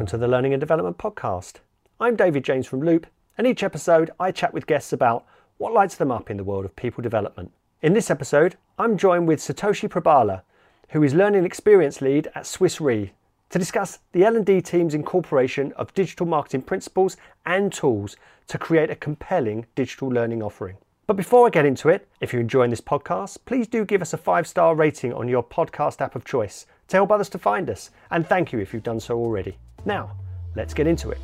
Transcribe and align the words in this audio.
Welcome 0.00 0.18
to 0.18 0.26
the 0.26 0.28
Learning 0.28 0.54
and 0.54 0.60
Development 0.60 0.96
Podcast. 0.96 1.56
I'm 2.00 2.16
David 2.16 2.42
James 2.42 2.66
from 2.66 2.80
Looop, 2.80 3.04
and 3.36 3.46
each 3.46 3.62
episode 3.62 4.10
I 4.18 4.32
chat 4.32 4.54
with 4.54 4.66
guests 4.66 4.94
about 4.94 5.26
what 5.58 5.74
lights 5.74 5.96
them 5.96 6.10
up 6.10 6.30
in 6.30 6.38
the 6.38 6.42
world 6.42 6.64
of 6.64 6.74
people 6.74 7.02
development. 7.02 7.52
In 7.82 7.92
this 7.92 8.10
episode, 8.10 8.56
I'm 8.78 8.96
joined 8.96 9.28
with 9.28 9.40
Satoshi 9.40 9.90
Probala, 9.90 10.40
who 10.88 11.02
is 11.02 11.12
Learning 11.12 11.44
Experience 11.44 12.00
Lead 12.00 12.30
at 12.34 12.46
Swiss 12.46 12.80
Re, 12.80 13.12
to 13.50 13.58
discuss 13.58 13.98
the 14.12 14.24
L&D 14.24 14.62
team's 14.62 14.94
incorporation 14.94 15.74
of 15.76 15.92
digital 15.92 16.24
marketing 16.24 16.62
principles 16.62 17.18
and 17.44 17.70
tools 17.70 18.16
to 18.46 18.56
create 18.56 18.88
a 18.88 18.96
compelling 18.96 19.66
digital 19.74 20.08
learning 20.08 20.42
offering. 20.42 20.78
But 21.06 21.18
before 21.18 21.46
I 21.46 21.50
get 21.50 21.66
into 21.66 21.90
it, 21.90 22.08
if 22.22 22.32
you're 22.32 22.40
enjoying 22.40 22.70
this 22.70 22.80
podcast, 22.80 23.36
please 23.44 23.66
do 23.66 23.84
give 23.84 24.00
us 24.00 24.14
a 24.14 24.16
five 24.16 24.46
star 24.46 24.74
rating 24.74 25.12
on 25.12 25.28
your 25.28 25.42
podcast 25.42 26.00
app 26.00 26.16
of 26.16 26.24
choice 26.24 26.64
to 26.88 26.96
help 26.96 27.10
others 27.10 27.28
to 27.30 27.38
find 27.38 27.68
us. 27.68 27.90
And 28.10 28.26
thank 28.26 28.50
you 28.50 28.60
if 28.60 28.72
you've 28.72 28.82
done 28.82 29.00
so 29.00 29.18
already. 29.18 29.58
Now, 29.84 30.16
let's 30.56 30.74
get 30.74 30.86
into 30.86 31.10
it. 31.10 31.18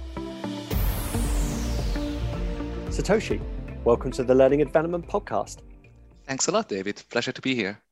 Satoshi, 2.88 3.41
welcome 3.84 4.10
to 4.12 4.24
the 4.24 4.34
Learning 4.34 4.62
and 4.62 4.69
Development 4.69 5.06
Podcast. 5.06 5.59
Thanks 6.24 6.48
a 6.48 6.52
lot, 6.52 6.69
David. 6.69 7.02
Pleasure 7.11 7.33
to 7.33 7.42
be 7.42 7.55
here. 7.55 7.83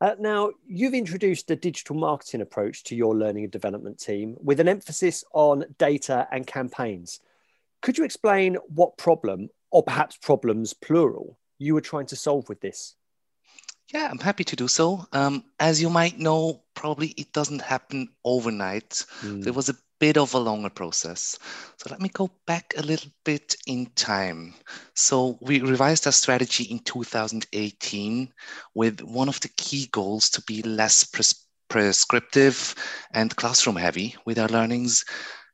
Uh, 0.00 0.16
now, 0.18 0.50
you've 0.66 0.94
introduced 0.94 1.48
a 1.52 1.56
digital 1.56 1.94
marketing 1.94 2.40
approach 2.40 2.82
to 2.82 2.96
your 2.96 3.14
learning 3.14 3.44
and 3.44 3.52
development 3.52 4.00
team 4.00 4.36
with 4.42 4.58
an 4.58 4.66
emphasis 4.66 5.22
on 5.32 5.64
data 5.78 6.26
and 6.32 6.44
campaigns. 6.44 7.20
Could 7.82 7.96
you 7.96 8.04
explain 8.04 8.56
what 8.66 8.98
problem 8.98 9.48
or 9.70 9.84
perhaps 9.84 10.16
problems 10.16 10.74
plural, 10.74 11.38
you 11.58 11.74
were 11.74 11.80
trying 11.80 12.06
to 12.06 12.16
solve 12.16 12.48
with 12.48 12.60
this? 12.60 12.96
Yeah, 13.92 14.08
I'm 14.10 14.18
happy 14.18 14.44
to 14.44 14.56
do 14.56 14.68
so. 14.68 15.06
Um, 15.12 15.44
as 15.60 15.80
you 15.80 15.90
might 15.90 16.18
know, 16.18 16.62
probably 16.74 17.08
it 17.08 17.32
doesn't 17.32 17.60
happen 17.60 18.08
overnight. 18.24 19.04
Mm. 19.20 19.44
There 19.44 19.52
was 19.52 19.68
a 19.68 19.74
bit 20.02 20.18
of 20.18 20.34
a 20.34 20.38
longer 20.38 20.68
process. 20.68 21.38
So 21.76 21.86
let 21.88 22.00
me 22.00 22.08
go 22.08 22.28
back 22.44 22.74
a 22.76 22.82
little 22.82 23.12
bit 23.24 23.54
in 23.68 23.86
time. 23.94 24.52
So 24.94 25.38
we 25.40 25.60
revised 25.60 26.06
our 26.06 26.12
strategy 26.12 26.64
in 26.64 26.80
2018 26.80 28.32
with 28.74 29.00
one 29.02 29.28
of 29.28 29.38
the 29.38 29.50
key 29.56 29.88
goals 29.92 30.28
to 30.30 30.42
be 30.42 30.60
less 30.62 31.04
pres- 31.04 31.46
prescriptive 31.68 32.74
and 33.14 33.36
classroom 33.36 33.76
heavy 33.76 34.16
with 34.26 34.40
our 34.40 34.48
learnings 34.48 35.04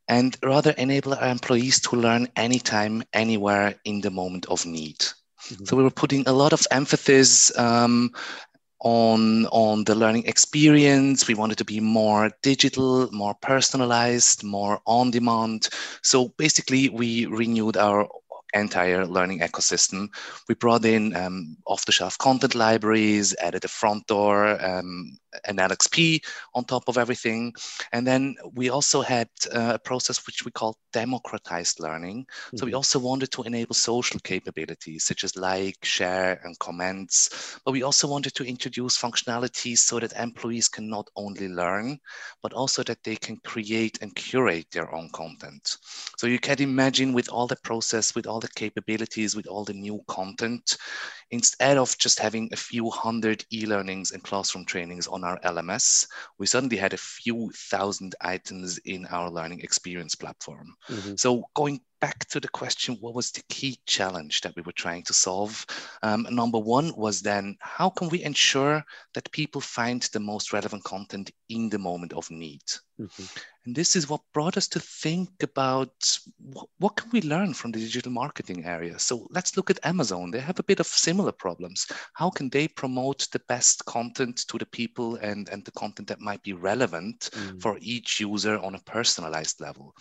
and 0.08 0.34
rather 0.42 0.70
enable 0.78 1.12
our 1.12 1.28
employees 1.28 1.78
to 1.80 1.96
learn 1.96 2.26
anytime, 2.34 3.02
anywhere 3.12 3.74
in 3.84 4.00
the 4.00 4.10
moment 4.10 4.46
of 4.46 4.64
need. 4.64 4.96
Mm-hmm. 4.98 5.66
So 5.66 5.76
we 5.76 5.82
were 5.82 5.90
putting 5.90 6.26
a 6.26 6.32
lot 6.32 6.54
of 6.54 6.66
emphasis 6.70 7.56
um, 7.58 8.12
on 8.80 9.46
on 9.46 9.84
the 9.84 9.94
learning 9.94 10.24
experience 10.26 11.26
we 11.26 11.34
wanted 11.34 11.58
to 11.58 11.64
be 11.64 11.80
more 11.80 12.30
digital 12.42 13.10
more 13.12 13.34
personalized 13.34 14.44
more 14.44 14.80
on 14.86 15.10
demand 15.10 15.68
so 16.02 16.28
basically 16.38 16.88
we 16.88 17.26
renewed 17.26 17.76
our 17.76 18.08
entire 18.54 19.06
learning 19.06 19.40
ecosystem. 19.40 20.08
We 20.48 20.54
brought 20.54 20.84
in 20.84 21.14
um, 21.16 21.56
off-the-shelf 21.66 22.18
content 22.18 22.54
libraries, 22.54 23.34
added 23.40 23.64
a 23.64 23.68
front 23.68 24.06
door, 24.06 24.62
um, 24.64 25.18
an 25.44 25.56
LXP 25.56 26.24
on 26.54 26.64
top 26.64 26.84
of 26.88 26.98
everything. 26.98 27.54
And 27.92 28.06
then 28.06 28.36
we 28.54 28.70
also 28.70 29.02
had 29.02 29.28
uh, 29.52 29.72
a 29.74 29.78
process 29.78 30.26
which 30.26 30.44
we 30.44 30.50
call 30.50 30.76
democratized 30.92 31.80
learning. 31.80 32.24
Mm-hmm. 32.24 32.56
So 32.56 32.64
we 32.64 32.70
mm-hmm. 32.70 32.76
also 32.76 32.98
wanted 32.98 33.30
to 33.32 33.42
enable 33.42 33.74
social 33.74 34.20
capabilities 34.20 35.04
such 35.04 35.24
as 35.24 35.36
like, 35.36 35.84
share, 35.84 36.40
and 36.44 36.58
comments. 36.58 37.58
But 37.64 37.72
we 37.72 37.82
also 37.82 38.08
wanted 38.08 38.34
to 38.34 38.44
introduce 38.44 38.98
functionalities 38.98 39.78
so 39.78 39.98
that 40.00 40.12
employees 40.12 40.68
can 40.68 40.88
not 40.88 41.08
only 41.16 41.48
learn, 41.48 41.98
but 42.42 42.52
also 42.52 42.82
that 42.84 43.02
they 43.04 43.16
can 43.16 43.36
create 43.44 43.98
and 44.02 44.14
curate 44.14 44.66
their 44.72 44.92
own 44.94 45.10
content. 45.12 45.76
So 46.16 46.26
you 46.26 46.38
can 46.38 46.60
imagine 46.60 47.12
with 47.12 47.28
all 47.28 47.46
the 47.46 47.56
process, 47.56 48.14
with 48.14 48.26
all 48.26 48.40
the 48.40 48.48
capabilities, 48.48 49.36
with 49.36 49.46
all 49.46 49.64
the 49.64 49.74
new 49.74 50.02
content, 50.08 50.76
instead 51.30 51.76
of 51.76 51.96
just 51.98 52.18
having 52.18 52.48
a 52.52 52.56
few 52.56 52.90
hundred 52.90 53.44
e-learnings 53.52 54.12
and 54.12 54.22
classroom 54.22 54.64
trainings 54.64 55.06
on 55.06 55.24
our 55.28 55.40
LMS, 55.40 56.06
we 56.38 56.46
suddenly 56.46 56.76
had 56.76 56.94
a 56.94 56.98
few 56.98 57.50
thousand 57.54 58.14
items 58.20 58.78
in 58.78 59.06
our 59.06 59.30
learning 59.30 59.60
experience 59.60 60.14
platform. 60.14 60.74
Mm-hmm. 60.88 61.14
So 61.16 61.44
going 61.54 61.80
back 62.00 62.26
to 62.28 62.40
the 62.40 62.48
question, 62.48 62.96
what 63.00 63.14
was 63.14 63.30
the 63.30 63.42
key 63.48 63.78
challenge 63.86 64.40
that 64.42 64.54
we 64.56 64.62
were 64.62 64.72
trying 64.72 65.02
to 65.04 65.12
solve? 65.12 65.66
Um, 66.02 66.26
number 66.30 66.58
one 66.58 66.92
was 66.96 67.20
then, 67.22 67.56
how 67.60 67.90
can 67.90 68.08
we 68.08 68.22
ensure 68.22 68.84
that 69.14 69.32
people 69.32 69.60
find 69.60 70.02
the 70.12 70.20
most 70.20 70.52
relevant 70.52 70.84
content 70.84 71.30
in 71.48 71.68
the 71.68 71.78
moment 71.78 72.12
of 72.12 72.30
need? 72.30 72.62
Mm-hmm. 73.00 73.24
And 73.68 73.76
this 73.76 73.96
is 73.96 74.08
what 74.08 74.22
brought 74.32 74.56
us 74.56 74.66
to 74.68 74.80
think 74.80 75.42
about 75.42 75.92
what, 76.38 76.68
what, 76.78 76.96
can 76.96 77.10
we 77.10 77.20
learn 77.20 77.52
from 77.52 77.70
the 77.70 77.78
digital 77.78 78.10
marketing 78.10 78.64
area? 78.64 78.98
So 78.98 79.26
let's 79.28 79.58
look 79.58 79.68
at 79.68 79.84
Amazon. 79.84 80.30
They 80.30 80.40
have 80.40 80.58
a 80.58 80.62
bit 80.62 80.80
of 80.80 80.86
similar 80.86 81.32
problems. 81.32 81.86
How 82.14 82.30
can 82.30 82.48
they 82.48 82.66
promote 82.66 83.28
the 83.30 83.42
best 83.46 83.84
content 83.84 84.38
to 84.48 84.56
the 84.56 84.64
people 84.64 85.16
and, 85.16 85.50
and 85.50 85.66
the 85.66 85.72
content 85.72 86.08
that 86.08 86.18
might 86.18 86.42
be 86.42 86.54
relevant 86.54 87.28
mm. 87.34 87.60
for 87.60 87.76
each 87.82 88.20
user 88.20 88.58
on 88.60 88.74
a 88.74 88.80
personalized 88.86 89.60
level? 89.60 89.94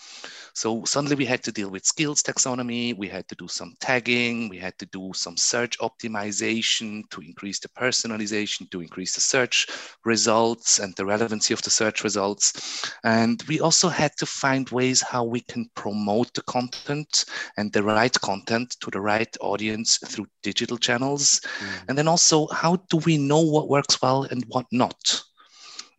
So 0.53 0.85
suddenly 0.85 1.17
we 1.17 1.25
had 1.25 1.43
to 1.43 1.51
deal 1.51 1.69
with 1.69 1.85
skills 1.85 2.23
taxonomy, 2.23 2.97
we 2.97 3.09
had 3.09 3.27
to 3.27 3.35
do 3.35 3.49
some 3.49 3.75
tagging, 3.81 4.47
we 4.47 4.59
had 4.59 4.79
to 4.79 4.85
do 4.85 5.11
some 5.13 5.35
search 5.35 5.77
optimization 5.79 7.03
to 7.09 7.19
increase 7.19 7.59
the 7.59 7.67
personalization, 7.67 8.71
to 8.71 8.79
increase 8.79 9.13
the 9.13 9.19
search 9.19 9.67
results 10.05 10.79
and 10.79 10.95
the 10.95 11.05
relevancy 11.05 11.53
of 11.53 11.61
the 11.63 11.69
search 11.69 12.05
results. 12.05 12.89
And 13.03 13.43
we 13.49 13.56
also 13.59 13.89
had 13.89 14.15
to 14.17 14.25
find 14.25 14.69
ways 14.69 15.01
how 15.01 15.23
we 15.23 15.41
can 15.41 15.69
promote 15.75 16.33
the 16.33 16.41
content 16.43 17.25
and 17.57 17.71
the 17.71 17.83
right 17.83 18.13
content 18.21 18.75
to 18.81 18.91
the 18.91 19.01
right 19.01 19.35
audience 19.41 19.97
through 19.97 20.27
digital 20.43 20.77
channels. 20.77 21.41
Mm. 21.59 21.89
And 21.89 21.97
then 21.97 22.07
also, 22.07 22.47
how 22.47 22.77
do 22.89 22.97
we 22.97 23.17
know 23.17 23.41
what 23.41 23.69
works 23.69 24.01
well 24.01 24.23
and 24.23 24.43
what 24.47 24.65
not? 24.71 25.21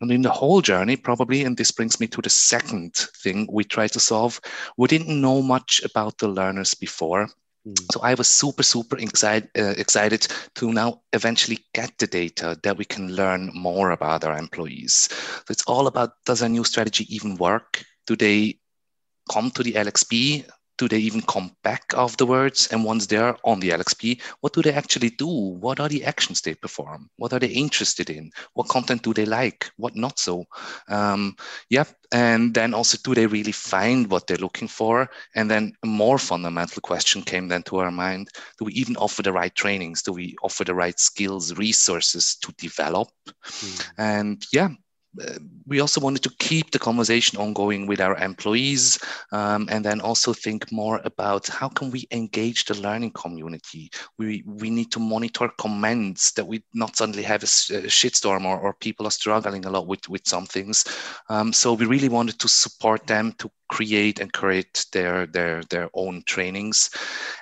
And 0.00 0.12
in 0.12 0.22
the 0.22 0.30
whole 0.30 0.62
journey, 0.62 0.96
probably, 0.96 1.44
and 1.44 1.56
this 1.56 1.72
brings 1.72 1.98
me 1.98 2.06
to 2.08 2.22
the 2.22 2.30
second 2.30 2.94
thing 2.94 3.48
we 3.50 3.64
try 3.64 3.88
to 3.88 4.00
solve, 4.00 4.40
we 4.76 4.86
didn't 4.86 5.20
know 5.20 5.42
much 5.42 5.80
about 5.84 6.18
the 6.18 6.28
learners 6.28 6.74
before. 6.74 7.28
So 7.92 8.00
I 8.02 8.14
was 8.14 8.28
super, 8.28 8.62
super 8.62 8.98
excited, 8.98 9.50
uh, 9.58 9.74
excited 9.76 10.28
to 10.56 10.72
now 10.72 11.02
eventually 11.12 11.58
get 11.74 11.96
the 11.98 12.06
data 12.06 12.58
that 12.62 12.76
we 12.76 12.84
can 12.84 13.14
learn 13.14 13.50
more 13.54 13.90
about 13.90 14.24
our 14.24 14.36
employees. 14.36 15.08
So 15.10 15.50
it's 15.50 15.64
all 15.66 15.86
about 15.86 16.12
does 16.24 16.42
our 16.42 16.48
new 16.48 16.64
strategy 16.64 17.06
even 17.14 17.36
work? 17.36 17.82
Do 18.06 18.16
they 18.16 18.58
come 19.30 19.50
to 19.52 19.62
the 19.62 19.72
LXP 19.72 20.48
do 20.78 20.88
they 20.88 20.98
even 20.98 21.22
come 21.22 21.50
back 21.62 21.92
afterwards? 21.94 22.68
And 22.70 22.84
once 22.84 23.06
they're 23.06 23.36
on 23.44 23.60
the 23.60 23.70
LXP, 23.70 24.20
what 24.40 24.52
do 24.52 24.62
they 24.62 24.72
actually 24.72 25.10
do? 25.10 25.26
What 25.26 25.80
are 25.80 25.88
the 25.88 26.04
actions 26.04 26.40
they 26.40 26.54
perform? 26.54 27.10
What 27.16 27.32
are 27.32 27.38
they 27.38 27.48
interested 27.48 28.10
in? 28.10 28.30
What 28.54 28.68
content 28.68 29.02
do 29.02 29.12
they 29.12 29.26
like? 29.26 29.70
What 29.76 29.96
not 29.96 30.18
so? 30.18 30.46
Um, 30.88 31.36
yeah. 31.68 31.84
And 32.10 32.54
then 32.54 32.72
also, 32.72 32.96
do 33.04 33.14
they 33.14 33.26
really 33.26 33.52
find 33.52 34.10
what 34.10 34.26
they're 34.26 34.38
looking 34.38 34.68
for? 34.68 35.10
And 35.34 35.50
then 35.50 35.74
a 35.82 35.86
more 35.86 36.18
fundamental 36.18 36.80
question 36.80 37.22
came 37.22 37.48
then 37.48 37.62
to 37.64 37.78
our 37.78 37.90
mind 37.90 38.30
do 38.58 38.64
we 38.64 38.72
even 38.72 38.96
offer 38.96 39.22
the 39.22 39.32
right 39.32 39.54
trainings? 39.54 40.02
Do 40.02 40.12
we 40.12 40.36
offer 40.42 40.64
the 40.64 40.74
right 40.74 40.98
skills, 40.98 41.56
resources 41.56 42.36
to 42.42 42.52
develop? 42.58 43.08
Mm. 43.36 43.90
And 43.98 44.46
yeah, 44.52 44.68
we 45.66 45.80
also 45.80 46.00
wanted 46.00 46.22
to 46.22 46.30
keep 46.38 46.70
the 46.70 46.78
conversation 46.78 47.38
ongoing 47.38 47.86
with 47.86 48.00
our 48.00 48.16
employees 48.16 48.98
um, 49.32 49.68
and 49.70 49.84
then 49.84 50.00
also 50.00 50.32
think 50.32 50.70
more 50.72 51.00
about 51.04 51.46
how 51.48 51.68
can 51.68 51.90
we 51.90 52.06
engage 52.10 52.64
the 52.64 52.80
learning 52.80 53.10
community? 53.12 53.90
We 54.18 54.42
we 54.46 54.70
need 54.70 54.90
to 54.92 55.00
monitor 55.00 55.50
comments 55.58 56.32
that 56.32 56.46
we 56.46 56.62
not 56.74 56.96
suddenly 56.96 57.22
have 57.22 57.42
a, 57.42 57.46
a 57.46 57.88
shitstorm 57.88 58.44
or, 58.44 58.58
or 58.58 58.74
people 58.74 59.06
are 59.06 59.10
struggling 59.10 59.64
a 59.64 59.70
lot 59.70 59.86
with 59.86 60.08
with 60.08 60.26
some 60.26 60.46
things. 60.46 60.84
Um, 61.28 61.52
so 61.52 61.74
we 61.74 61.86
really 61.86 62.08
wanted 62.08 62.38
to 62.40 62.48
support 62.48 63.06
them 63.06 63.32
to 63.38 63.50
create 63.68 64.20
and 64.20 64.32
create 64.32 64.86
their 64.92 65.26
their 65.26 65.62
their 65.64 65.88
own 65.94 66.22
trainings 66.26 66.90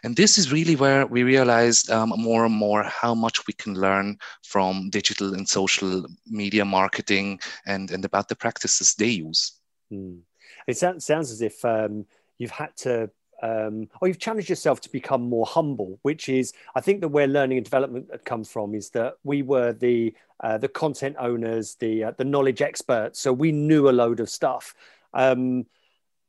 and 0.04 0.16
this 0.16 0.38
is 0.38 0.52
really 0.52 0.76
where 0.76 1.06
we 1.06 1.22
realized 1.22 1.90
um, 1.90 2.12
more 2.16 2.44
and 2.44 2.54
more 2.54 2.82
how 2.82 3.14
much 3.14 3.46
we 3.46 3.52
can 3.54 3.74
learn 3.74 4.16
from 4.42 4.90
digital 4.90 5.34
and 5.34 5.48
social 5.48 6.06
media 6.26 6.64
marketing 6.64 7.38
and 7.66 7.90
and 7.90 8.04
about 8.04 8.28
the 8.28 8.36
practices 8.36 8.94
they 8.94 9.06
use 9.06 9.60
mm. 9.92 10.18
it 10.66 10.76
sounds, 10.76 11.04
sounds 11.04 11.30
as 11.30 11.42
if 11.42 11.64
um, 11.64 12.04
you've 12.38 12.50
had 12.50 12.76
to 12.76 13.10
um, 13.42 13.88
or 14.00 14.08
you've 14.08 14.18
challenged 14.18 14.48
yourself 14.48 14.80
to 14.82 14.90
become 14.90 15.22
more 15.22 15.46
humble, 15.46 15.98
which 16.02 16.28
is, 16.28 16.52
I 16.74 16.80
think, 16.80 17.00
that 17.00 17.08
where 17.08 17.26
learning 17.26 17.58
and 17.58 17.64
development 17.64 18.24
comes 18.24 18.50
from 18.50 18.74
is 18.74 18.90
that 18.90 19.14
we 19.24 19.42
were 19.42 19.72
the 19.72 20.14
uh, 20.40 20.58
the 20.58 20.68
content 20.68 21.16
owners, 21.18 21.76
the 21.76 22.04
uh, 22.04 22.12
the 22.16 22.24
knowledge 22.24 22.62
experts, 22.62 23.20
so 23.20 23.32
we 23.32 23.52
knew 23.52 23.88
a 23.88 23.90
load 23.90 24.20
of 24.20 24.30
stuff. 24.30 24.74
Um, 25.14 25.66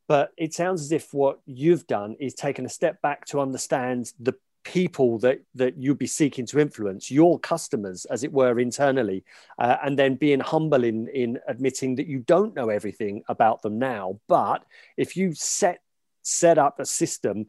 but 0.08 0.32
it 0.36 0.54
sounds 0.54 0.80
as 0.82 0.90
if 0.90 1.14
what 1.14 1.38
you've 1.46 1.86
done 1.86 2.16
is 2.18 2.34
taken 2.34 2.66
a 2.66 2.70
step 2.70 3.00
back 3.02 3.26
to 3.26 3.40
understand 3.40 4.12
the 4.18 4.34
people 4.64 5.18
that 5.18 5.40
that 5.54 5.76
you'd 5.78 5.98
be 5.98 6.06
seeking 6.06 6.44
to 6.44 6.58
influence 6.58 7.10
your 7.10 7.38
customers 7.38 8.04
as 8.06 8.24
it 8.24 8.32
were 8.32 8.58
internally 8.58 9.24
uh, 9.58 9.76
and 9.84 9.98
then 9.98 10.14
being 10.14 10.40
humble 10.40 10.84
in 10.84 11.08
in 11.08 11.38
admitting 11.46 11.94
that 11.94 12.06
you 12.06 12.18
don't 12.20 12.54
know 12.54 12.68
everything 12.68 13.22
about 13.28 13.62
them 13.62 13.78
now. 13.78 14.18
But 14.28 14.64
if 14.96 15.16
you 15.16 15.32
set 15.34 15.80
set 16.22 16.58
up 16.58 16.80
a 16.80 16.84
system 16.84 17.46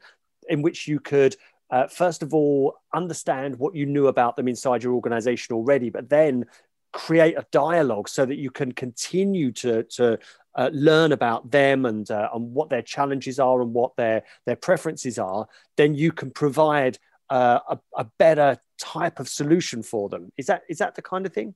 in 0.48 0.62
which 0.62 0.88
you 0.88 1.00
could 1.00 1.36
uh, 1.72 1.88
first 1.88 2.24
of 2.24 2.34
all 2.34 2.76
understand 2.94 3.58
what 3.58 3.76
you 3.76 3.86
knew 3.86 4.08
about 4.08 4.36
them 4.36 4.48
inside 4.48 4.82
your 4.82 4.94
organization 4.94 5.54
already 5.54 5.90
but 5.90 6.10
then 6.10 6.46
create 6.92 7.38
a 7.38 7.46
dialogue 7.52 8.10
so 8.10 8.26
that 8.26 8.38
you 8.38 8.52
can 8.52 8.72
continue 8.72 9.52
to 9.52 9.84
to 9.84 10.18
uh, 10.56 10.70
learn 10.74 11.12
about 11.12 11.52
them 11.52 11.86
and 11.86 12.10
uh, 12.12 12.30
and 12.34 12.54
what 12.54 12.70
their 12.70 12.82
challenges 12.82 13.40
are 13.40 13.62
and 13.62 13.74
what 13.74 13.96
their 13.96 14.24
their 14.46 14.56
preferences 14.56 15.20
are, 15.20 15.48
then 15.78 15.94
you 15.96 16.12
can 16.12 16.32
provide 16.32 16.98
uh, 17.30 17.60
a, 17.70 17.80
a 17.98 18.06
better 18.18 18.58
type 18.80 19.20
of 19.20 19.30
solution 19.30 19.84
for 19.84 20.10
them. 20.10 20.32
Is 20.38 20.48
that 20.48 20.64
is 20.70 20.80
that 20.80 20.96
the 20.96 21.02
kind 21.02 21.26
of 21.26 21.34
thing? 21.34 21.56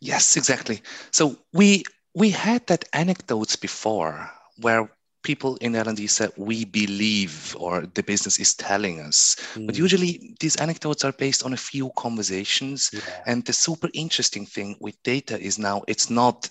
Yes, 0.00 0.36
exactly. 0.36 0.82
So 1.10 1.36
we 1.52 1.84
we 2.14 2.30
had 2.30 2.66
that 2.68 2.84
anecdotes 2.92 3.56
before 3.56 4.30
where 4.60 4.90
people 5.24 5.56
in 5.56 5.74
L&D 5.74 6.06
said 6.06 6.30
we 6.36 6.64
believe 6.64 7.56
or 7.58 7.86
the 7.94 8.02
business 8.02 8.38
is 8.38 8.54
telling 8.54 9.00
us. 9.00 9.36
Mm. 9.54 9.66
But 9.66 9.76
usually 9.76 10.36
these 10.38 10.56
anecdotes 10.56 11.04
are 11.04 11.12
based 11.12 11.42
on 11.42 11.52
a 11.52 11.56
few 11.56 11.90
conversations. 11.96 12.90
Yeah. 12.92 13.00
And 13.26 13.44
the 13.44 13.52
super 13.52 13.88
interesting 13.92 14.46
thing 14.46 14.76
with 14.80 15.02
data 15.02 15.40
is 15.40 15.58
now 15.58 15.82
it's 15.88 16.08
not 16.10 16.48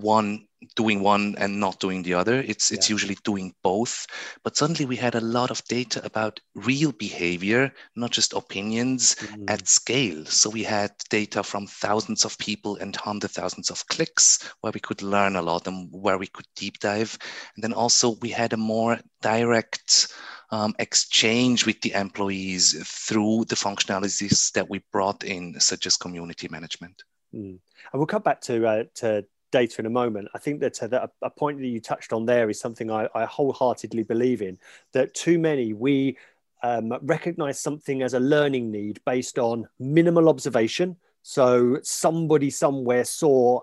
one 0.00 0.46
doing 0.74 1.00
one 1.00 1.34
and 1.38 1.60
not 1.60 1.80
doing 1.80 2.02
the 2.02 2.14
other. 2.14 2.40
It's 2.40 2.70
it's 2.72 2.88
yeah. 2.88 2.94
usually 2.94 3.16
doing 3.24 3.54
both. 3.62 4.06
But 4.42 4.56
suddenly 4.56 4.84
we 4.84 4.96
had 4.96 5.14
a 5.14 5.20
lot 5.20 5.50
of 5.50 5.62
data 5.64 6.04
about 6.04 6.40
real 6.54 6.92
behavior, 6.92 7.72
not 7.94 8.10
just 8.10 8.32
opinions 8.32 9.14
mm. 9.16 9.50
at 9.50 9.68
scale. 9.68 10.24
So 10.26 10.50
we 10.50 10.62
had 10.62 10.92
data 11.10 11.42
from 11.42 11.66
thousands 11.66 12.24
of 12.24 12.38
people 12.38 12.76
and 12.76 12.94
hundred 12.96 13.30
thousands 13.30 13.70
of 13.70 13.86
clicks 13.88 14.50
where 14.60 14.72
we 14.72 14.80
could 14.80 15.02
learn 15.02 15.36
a 15.36 15.42
lot 15.42 15.66
and 15.66 15.88
where 15.92 16.18
we 16.18 16.26
could 16.26 16.46
deep 16.56 16.78
dive. 16.78 17.16
And 17.54 17.62
then 17.62 17.72
also 17.72 18.16
we 18.22 18.30
had 18.30 18.52
a 18.52 18.58
more 18.58 18.98
direct 19.22 20.08
um, 20.50 20.74
exchange 20.78 21.66
with 21.66 21.80
the 21.80 21.92
employees 21.92 22.76
through 22.86 23.46
the 23.48 23.56
functionalities 23.56 24.52
that 24.52 24.70
we 24.70 24.80
brought 24.92 25.24
in, 25.24 25.58
such 25.60 25.86
as 25.86 25.96
community 25.96 26.48
management. 26.48 27.02
Mm. 27.34 27.58
And 27.92 28.00
we'll 28.00 28.06
come 28.06 28.22
back 28.22 28.40
to 28.42 28.66
uh, 28.66 28.84
to 28.96 29.26
data 29.50 29.80
in 29.80 29.86
a 29.86 29.90
moment. 29.90 30.28
I 30.34 30.38
think 30.38 30.60
that, 30.60 30.82
uh, 30.82 30.86
that 30.88 31.02
a, 31.04 31.26
a, 31.26 31.30
point 31.30 31.58
that 31.58 31.66
you 31.66 31.80
touched 31.80 32.12
on 32.12 32.26
there 32.26 32.50
is 32.50 32.60
something 32.60 32.90
I, 32.90 33.08
I 33.14 33.24
wholeheartedly 33.24 34.02
believe 34.02 34.42
in. 34.42 34.58
That 34.92 35.14
too 35.14 35.38
many 35.38 35.72
we 35.72 36.16
um, 36.62 36.92
recognize 37.02 37.60
something 37.60 38.02
as 38.02 38.14
a 38.14 38.20
learning 38.20 38.70
need 38.70 39.00
based 39.04 39.38
on 39.38 39.68
minimal 39.78 40.28
observation. 40.28 40.96
So 41.22 41.78
somebody 41.82 42.50
somewhere 42.50 43.04
saw 43.04 43.60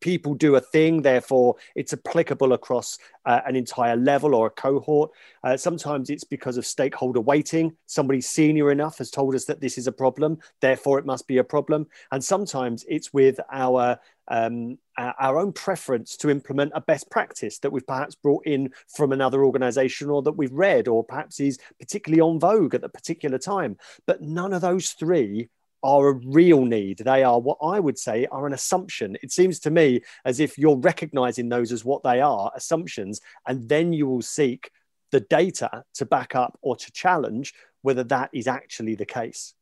people 0.00 0.34
do 0.34 0.56
a 0.56 0.60
thing, 0.60 1.02
therefore 1.02 1.56
it's 1.74 1.92
applicable 1.92 2.52
across 2.52 2.98
uh, 3.24 3.40
an 3.46 3.56
entire 3.56 3.96
level 3.96 4.34
or 4.34 4.46
a 4.46 4.50
cohort. 4.50 5.10
Uh, 5.44 5.56
sometimes 5.56 6.10
it's 6.10 6.24
because 6.24 6.56
of 6.56 6.66
stakeholder 6.66 7.20
weighting. 7.20 7.76
Somebody 7.86 8.20
senior 8.20 8.70
enough 8.70 8.98
has 8.98 9.10
told 9.10 9.34
us 9.34 9.44
that 9.46 9.60
this 9.60 9.78
is 9.78 9.86
a 9.86 9.92
problem, 9.92 10.38
therefore 10.60 10.98
it 10.98 11.06
must 11.06 11.26
be 11.26 11.38
a 11.38 11.44
problem. 11.44 11.86
And 12.12 12.22
sometimes 12.22 12.84
it's 12.88 13.12
with 13.12 13.40
our 13.50 13.98
um, 14.30 14.78
our 14.98 15.38
own 15.38 15.52
preference 15.52 16.16
to 16.18 16.28
implement 16.28 16.72
a 16.74 16.80
best 16.80 17.10
practice 17.10 17.58
that 17.60 17.70
we've 17.70 17.86
perhaps 17.86 18.14
brought 18.14 18.46
in 18.46 18.70
from 18.88 19.12
another 19.12 19.44
organization 19.44 20.10
or 20.10 20.22
that 20.22 20.32
we've 20.32 20.52
read 20.52 20.88
or 20.88 21.04
perhaps 21.04 21.40
is 21.40 21.58
particularly 21.78 22.20
on 22.20 22.38
vogue 22.38 22.74
at 22.74 22.82
the 22.82 22.88
particular 22.88 23.38
time. 23.38 23.78
But 24.06 24.20
none 24.20 24.52
of 24.52 24.60
those 24.60 24.90
three 24.90 25.48
are 25.82 26.08
a 26.08 26.20
real 26.26 26.64
need. 26.64 26.98
They 26.98 27.22
are 27.22 27.40
what 27.40 27.58
I 27.62 27.80
would 27.80 27.98
say 27.98 28.26
are 28.26 28.46
an 28.46 28.52
assumption. 28.52 29.16
It 29.22 29.32
seems 29.32 29.58
to 29.60 29.70
me 29.70 30.02
as 30.24 30.40
if 30.40 30.58
you're 30.58 30.76
recognizing 30.76 31.48
those 31.48 31.72
as 31.72 31.84
what 31.84 32.02
they 32.02 32.20
are 32.20 32.50
assumptions, 32.54 33.20
and 33.46 33.68
then 33.68 33.92
you 33.92 34.06
will 34.06 34.22
seek 34.22 34.70
the 35.10 35.20
data 35.20 35.84
to 35.94 36.04
back 36.04 36.34
up 36.34 36.58
or 36.62 36.76
to 36.76 36.92
challenge 36.92 37.54
whether 37.82 38.04
that 38.04 38.30
is 38.32 38.46
actually 38.46 38.94
the 38.94 39.06
case. 39.06 39.54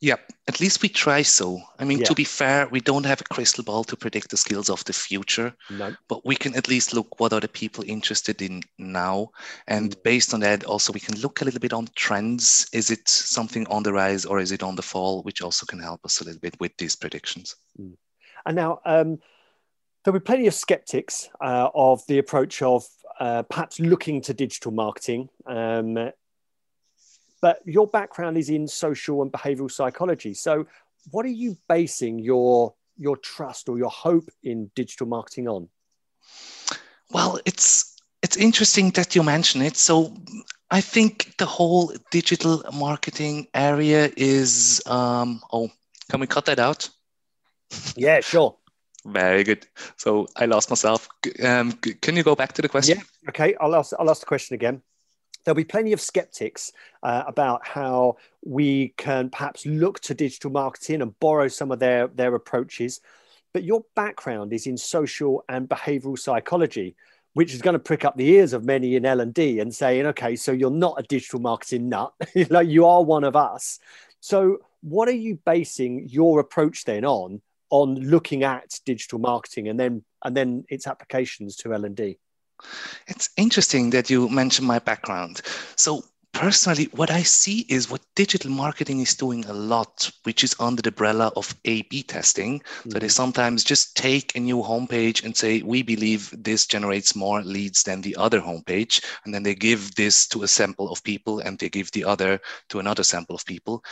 Yeah, 0.00 0.16
at 0.48 0.60
least 0.60 0.82
we 0.82 0.88
try 0.88 1.22
so. 1.22 1.60
I 1.78 1.84
mean, 1.84 1.98
yeah. 1.98 2.04
to 2.04 2.14
be 2.14 2.24
fair, 2.24 2.68
we 2.68 2.80
don't 2.80 3.06
have 3.06 3.20
a 3.20 3.34
crystal 3.34 3.64
ball 3.64 3.84
to 3.84 3.96
predict 3.96 4.30
the 4.30 4.36
skills 4.36 4.68
of 4.68 4.84
the 4.84 4.92
future, 4.92 5.54
no. 5.70 5.94
but 6.08 6.24
we 6.26 6.36
can 6.36 6.54
at 6.54 6.68
least 6.68 6.92
look 6.92 7.18
what 7.18 7.32
are 7.32 7.40
the 7.40 7.48
people 7.48 7.84
interested 7.86 8.42
in 8.42 8.62
now. 8.78 9.30
And 9.66 9.90
mm. 9.90 10.02
based 10.02 10.34
on 10.34 10.40
that, 10.40 10.64
also, 10.64 10.92
we 10.92 11.00
can 11.00 11.18
look 11.20 11.40
a 11.40 11.44
little 11.44 11.60
bit 11.60 11.72
on 11.72 11.88
trends. 11.94 12.68
Is 12.72 12.90
it 12.90 13.08
something 13.08 13.66
on 13.68 13.82
the 13.82 13.92
rise 13.92 14.24
or 14.24 14.40
is 14.40 14.52
it 14.52 14.62
on 14.62 14.76
the 14.76 14.82
fall, 14.82 15.22
which 15.22 15.42
also 15.42 15.66
can 15.66 15.78
help 15.78 16.04
us 16.04 16.20
a 16.20 16.24
little 16.24 16.40
bit 16.40 16.58
with 16.60 16.76
these 16.76 16.96
predictions. 16.96 17.56
Mm. 17.80 17.96
And 18.46 18.56
now, 18.56 18.80
um, 18.84 19.18
there'll 20.04 20.20
be 20.20 20.24
plenty 20.24 20.46
of 20.46 20.54
skeptics 20.54 21.28
uh, 21.40 21.70
of 21.74 22.06
the 22.06 22.18
approach 22.18 22.62
of 22.62 22.84
uh, 23.20 23.42
perhaps 23.44 23.80
looking 23.80 24.20
to 24.22 24.34
digital 24.34 24.72
marketing 24.72 25.28
um, 25.46 26.10
but 27.44 27.60
your 27.66 27.86
background 27.86 28.38
is 28.38 28.48
in 28.48 28.66
social 28.66 29.20
and 29.20 29.30
behavioral 29.30 29.70
psychology. 29.70 30.32
So, 30.32 30.66
what 31.10 31.26
are 31.26 31.36
you 31.42 31.58
basing 31.68 32.18
your 32.18 32.72
your 32.96 33.18
trust 33.18 33.68
or 33.68 33.76
your 33.76 33.90
hope 33.90 34.30
in 34.42 34.70
digital 34.74 35.06
marketing 35.06 35.46
on? 35.46 35.68
Well, 37.10 37.38
it's 37.44 37.96
it's 38.22 38.38
interesting 38.38 38.92
that 38.92 39.14
you 39.14 39.22
mention 39.22 39.60
it. 39.60 39.76
So, 39.76 40.16
I 40.70 40.80
think 40.80 41.34
the 41.36 41.44
whole 41.44 41.92
digital 42.10 42.64
marketing 42.72 43.48
area 43.52 44.10
is. 44.16 44.80
Um, 44.86 45.42
oh, 45.52 45.68
can 46.10 46.20
we 46.20 46.26
cut 46.26 46.46
that 46.46 46.58
out? 46.58 46.88
Yeah, 47.94 48.20
sure. 48.20 48.56
Very 49.04 49.44
good. 49.44 49.66
So 49.98 50.26
I 50.34 50.46
lost 50.46 50.70
myself. 50.70 51.08
Um, 51.42 51.72
can 51.72 52.16
you 52.16 52.22
go 52.22 52.34
back 52.34 52.54
to 52.54 52.62
the 52.62 52.70
question? 52.70 52.96
Yeah. 52.96 53.28
Okay. 53.28 53.54
I'll 53.60 53.74
ask. 53.74 53.92
I'll 53.98 54.08
ask 54.10 54.20
the 54.20 54.32
question 54.34 54.54
again 54.54 54.80
there'll 55.44 55.56
be 55.56 55.64
plenty 55.64 55.92
of 55.92 56.00
skeptics 56.00 56.72
uh, 57.02 57.24
about 57.26 57.66
how 57.66 58.16
we 58.44 58.94
can 58.96 59.30
perhaps 59.30 59.66
look 59.66 60.00
to 60.00 60.14
digital 60.14 60.50
marketing 60.50 61.02
and 61.02 61.18
borrow 61.20 61.48
some 61.48 61.70
of 61.70 61.78
their, 61.78 62.08
their 62.08 62.34
approaches. 62.34 63.00
But 63.52 63.64
your 63.64 63.84
background 63.94 64.52
is 64.52 64.66
in 64.66 64.76
social 64.76 65.44
and 65.48 65.68
behavioral 65.68 66.18
psychology, 66.18 66.96
which 67.34 67.54
is 67.54 67.62
going 67.62 67.74
to 67.74 67.78
prick 67.78 68.04
up 68.04 68.16
the 68.16 68.28
ears 68.28 68.52
of 68.52 68.64
many 68.64 68.96
in 68.96 69.04
L&D 69.04 69.60
and 69.60 69.74
saying, 69.74 70.06
okay, 70.06 70.34
so 70.34 70.52
you're 70.52 70.70
not 70.70 70.98
a 70.98 71.02
digital 71.02 71.40
marketing 71.40 71.88
nut, 71.88 72.12
like 72.50 72.68
you 72.68 72.86
are 72.86 73.02
one 73.02 73.24
of 73.24 73.36
us. 73.36 73.78
So 74.20 74.58
what 74.80 75.08
are 75.08 75.12
you 75.12 75.38
basing 75.44 76.08
your 76.08 76.40
approach 76.40 76.84
then 76.84 77.04
on, 77.04 77.42
on 77.70 77.94
looking 77.96 78.44
at 78.44 78.80
digital 78.84 79.18
marketing 79.18 79.68
and 79.68 79.78
then, 79.78 80.04
and 80.24 80.36
then 80.36 80.64
its 80.68 80.86
applications 80.86 81.56
to 81.56 81.74
L&D? 81.74 82.18
It's 83.06 83.30
interesting 83.36 83.90
that 83.90 84.10
you 84.10 84.28
mentioned 84.28 84.66
my 84.66 84.78
background. 84.78 85.42
So 85.76 86.04
personally, 86.32 86.88
what 86.92 87.12
I 87.12 87.22
see 87.22 87.64
is 87.68 87.88
what 87.88 88.00
digital 88.16 88.50
marketing 88.50 89.00
is 89.00 89.14
doing 89.14 89.44
a 89.44 89.52
lot, 89.52 90.10
which 90.24 90.42
is 90.42 90.56
under 90.58 90.82
the 90.82 90.88
umbrella 90.88 91.30
of 91.36 91.54
A 91.64 91.82
B 91.82 92.02
testing. 92.02 92.58
Mm-hmm. 92.58 92.90
So 92.90 92.98
they 92.98 93.06
mm-hmm. 93.06 93.12
sometimes 93.12 93.62
just 93.62 93.96
take 93.96 94.34
a 94.34 94.40
new 94.40 94.58
homepage 94.58 95.24
and 95.24 95.36
say, 95.36 95.62
we 95.62 95.82
believe 95.82 96.34
this 96.36 96.66
generates 96.66 97.14
more 97.14 97.40
leads 97.42 97.84
than 97.84 98.00
the 98.00 98.16
other 98.16 98.40
homepage. 98.40 99.04
And 99.24 99.32
then 99.32 99.44
they 99.44 99.54
give 99.54 99.94
this 99.94 100.26
to 100.28 100.42
a 100.42 100.48
sample 100.48 100.90
of 100.90 101.04
people 101.04 101.38
and 101.38 101.58
they 101.58 101.68
give 101.68 101.92
the 101.92 102.04
other 102.04 102.40
to 102.70 102.80
another 102.80 103.04
sample 103.04 103.36
of 103.36 103.46
people. 103.46 103.84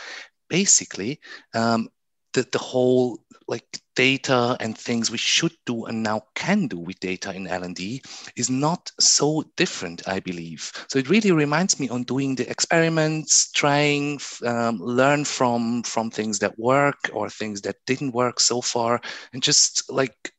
Basically, 0.49 1.21
um, 1.53 1.87
the, 2.33 2.45
the 2.51 2.59
whole 2.59 3.19
like 3.47 3.79
data 3.95 4.57
and 4.59 4.77
things 4.77 5.11
we 5.11 5.17
should 5.17 5.53
do 5.65 5.85
and 5.85 6.03
now 6.03 6.21
can 6.35 6.67
do 6.67 6.77
with 6.77 6.99
data 6.99 7.33
in 7.33 7.47
L&D 7.47 8.01
is 8.35 8.49
not 8.49 8.91
so 8.99 9.43
different, 9.55 10.07
I 10.07 10.19
believe. 10.19 10.71
So 10.87 10.99
it 10.99 11.09
really 11.09 11.31
reminds 11.31 11.79
me 11.79 11.89
on 11.89 12.03
doing 12.03 12.35
the 12.35 12.49
experiments, 12.49 13.51
trying, 13.51 14.19
um, 14.45 14.79
learn 14.79 15.25
from 15.25 15.83
from 15.83 16.09
things 16.09 16.39
that 16.39 16.57
work 16.57 17.09
or 17.13 17.29
things 17.29 17.61
that 17.61 17.77
didn't 17.85 18.13
work 18.13 18.39
so 18.39 18.61
far, 18.61 19.01
and 19.33 19.43
just 19.43 19.91
like 19.91 20.33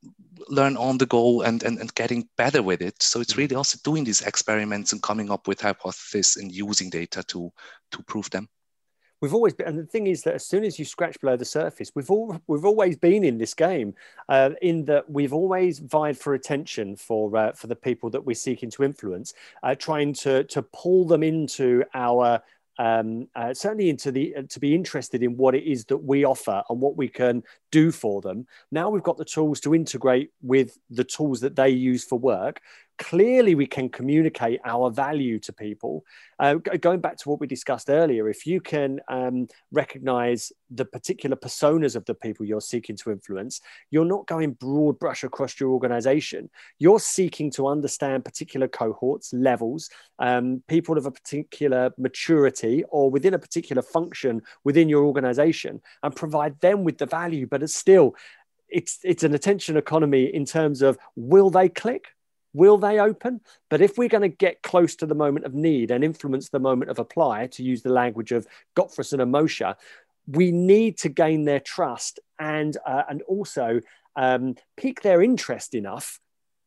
learn 0.48 0.76
on 0.76 0.98
the 0.98 1.06
go 1.06 1.42
and, 1.42 1.62
and, 1.62 1.78
and 1.78 1.94
getting 1.94 2.28
better 2.36 2.62
with 2.62 2.82
it. 2.82 3.02
So 3.02 3.20
it's 3.20 3.36
really 3.36 3.56
also 3.56 3.78
doing 3.84 4.04
these 4.04 4.22
experiments 4.22 4.92
and 4.92 5.02
coming 5.02 5.30
up 5.30 5.48
with 5.48 5.60
hypotheses 5.60 6.36
and 6.36 6.52
using 6.52 6.90
data 6.90 7.22
to 7.28 7.50
to 7.92 8.02
prove 8.02 8.28
them 8.30 8.48
we've 9.24 9.32
always 9.32 9.54
been, 9.54 9.66
and 9.66 9.78
the 9.78 9.86
thing 9.86 10.06
is 10.06 10.22
that 10.24 10.34
as 10.34 10.46
soon 10.46 10.64
as 10.64 10.78
you 10.78 10.84
scratch 10.84 11.18
below 11.18 11.34
the 11.34 11.46
surface, 11.46 11.90
we've 11.94 12.10
all 12.10 12.38
we've 12.46 12.66
always 12.66 12.94
been 12.94 13.24
in 13.24 13.38
this 13.38 13.54
game, 13.54 13.94
uh, 14.28 14.50
in 14.60 14.84
that 14.84 15.08
we've 15.08 15.32
always 15.32 15.78
vied 15.78 16.18
for 16.18 16.34
attention 16.34 16.94
for 16.94 17.34
uh, 17.34 17.52
for 17.52 17.66
the 17.68 17.74
people 17.74 18.10
that 18.10 18.22
we're 18.22 18.34
seeking 18.34 18.70
to 18.72 18.84
influence, 18.84 19.32
uh, 19.62 19.74
trying 19.74 20.12
to 20.12 20.44
to 20.44 20.60
pull 20.60 21.06
them 21.06 21.22
into 21.22 21.82
our 21.94 22.42
um, 22.78 23.28
uh, 23.34 23.54
certainly 23.54 23.88
into 23.88 24.12
the 24.12 24.36
uh, 24.36 24.42
to 24.50 24.60
be 24.60 24.74
interested 24.74 25.22
in 25.22 25.38
what 25.38 25.54
it 25.54 25.64
is 25.64 25.86
that 25.86 25.96
we 25.96 26.26
offer 26.26 26.62
and 26.68 26.80
what 26.80 26.96
we 26.96 27.08
can 27.08 27.42
do 27.72 27.90
for 27.90 28.20
them. 28.20 28.46
Now 28.70 28.90
we've 28.90 29.02
got 29.02 29.16
the 29.16 29.24
tools 29.24 29.60
to 29.60 29.74
integrate 29.74 30.32
with 30.42 30.76
the 30.90 31.04
tools 31.04 31.40
that 31.40 31.56
they 31.56 31.70
use 31.70 32.04
for 32.04 32.18
work. 32.18 32.60
Clearly 32.98 33.54
we 33.54 33.66
can 33.66 33.88
communicate 33.88 34.60
our 34.64 34.90
value 34.90 35.38
to 35.40 35.52
people. 35.52 36.04
Uh, 36.38 36.54
going 36.54 37.00
back 37.00 37.16
to 37.16 37.28
what 37.28 37.40
we 37.40 37.46
discussed 37.46 37.90
earlier, 37.90 38.28
if 38.28 38.46
you 38.46 38.60
can 38.60 39.00
um, 39.08 39.48
recognize 39.72 40.52
the 40.70 40.84
particular 40.84 41.36
personas 41.36 41.96
of 41.96 42.04
the 42.04 42.14
people 42.14 42.46
you're 42.46 42.60
seeking 42.60 42.96
to 42.96 43.10
influence, 43.10 43.60
you're 43.90 44.04
not 44.04 44.26
going 44.26 44.52
broad 44.52 44.98
brush 44.98 45.24
across 45.24 45.58
your 45.58 45.70
organization. 45.70 46.48
You're 46.78 47.00
seeking 47.00 47.50
to 47.52 47.66
understand 47.66 48.24
particular 48.24 48.68
cohorts, 48.68 49.32
levels, 49.32 49.90
um, 50.18 50.62
people 50.68 50.96
of 50.96 51.06
a 51.06 51.10
particular 51.10 51.92
maturity 51.98 52.84
or 52.88 53.10
within 53.10 53.34
a 53.34 53.38
particular 53.38 53.82
function 53.82 54.42
within 54.64 54.88
your 54.88 55.04
organization 55.04 55.80
and 56.02 56.14
provide 56.14 56.60
them 56.60 56.84
with 56.84 56.98
the 56.98 57.06
value. 57.06 57.46
But 57.46 57.62
it's 57.62 57.76
still, 57.76 58.14
it's 58.68 58.98
it's 59.04 59.22
an 59.22 59.34
attention 59.34 59.76
economy 59.76 60.24
in 60.24 60.44
terms 60.44 60.82
of 60.82 60.98
will 61.16 61.50
they 61.50 61.68
click 61.68 62.08
will 62.54 62.78
they 62.78 62.98
open 62.98 63.40
but 63.68 63.80
if 63.80 63.98
we're 63.98 64.08
going 64.08 64.22
to 64.22 64.28
get 64.28 64.62
close 64.62 64.96
to 64.96 65.06
the 65.06 65.14
moment 65.14 65.44
of 65.44 65.54
need 65.54 65.90
and 65.90 66.02
influence 66.02 66.48
the 66.48 66.58
moment 66.58 66.90
of 66.90 66.98
apply 66.98 67.46
to 67.46 67.62
use 67.62 67.82
the 67.82 67.92
language 67.92 68.32
of 68.32 68.46
Gottfredson 68.76 69.20
and 69.20 69.30
Mosher 69.30 69.76
we 70.26 70.50
need 70.50 70.96
to 70.98 71.10
gain 71.10 71.44
their 71.44 71.60
trust 71.60 72.20
and 72.38 72.76
uh, 72.86 73.02
and 73.08 73.20
also 73.22 73.80
um, 74.16 74.54
pique 74.76 75.02
their 75.02 75.20
interest 75.20 75.74
enough 75.74 76.20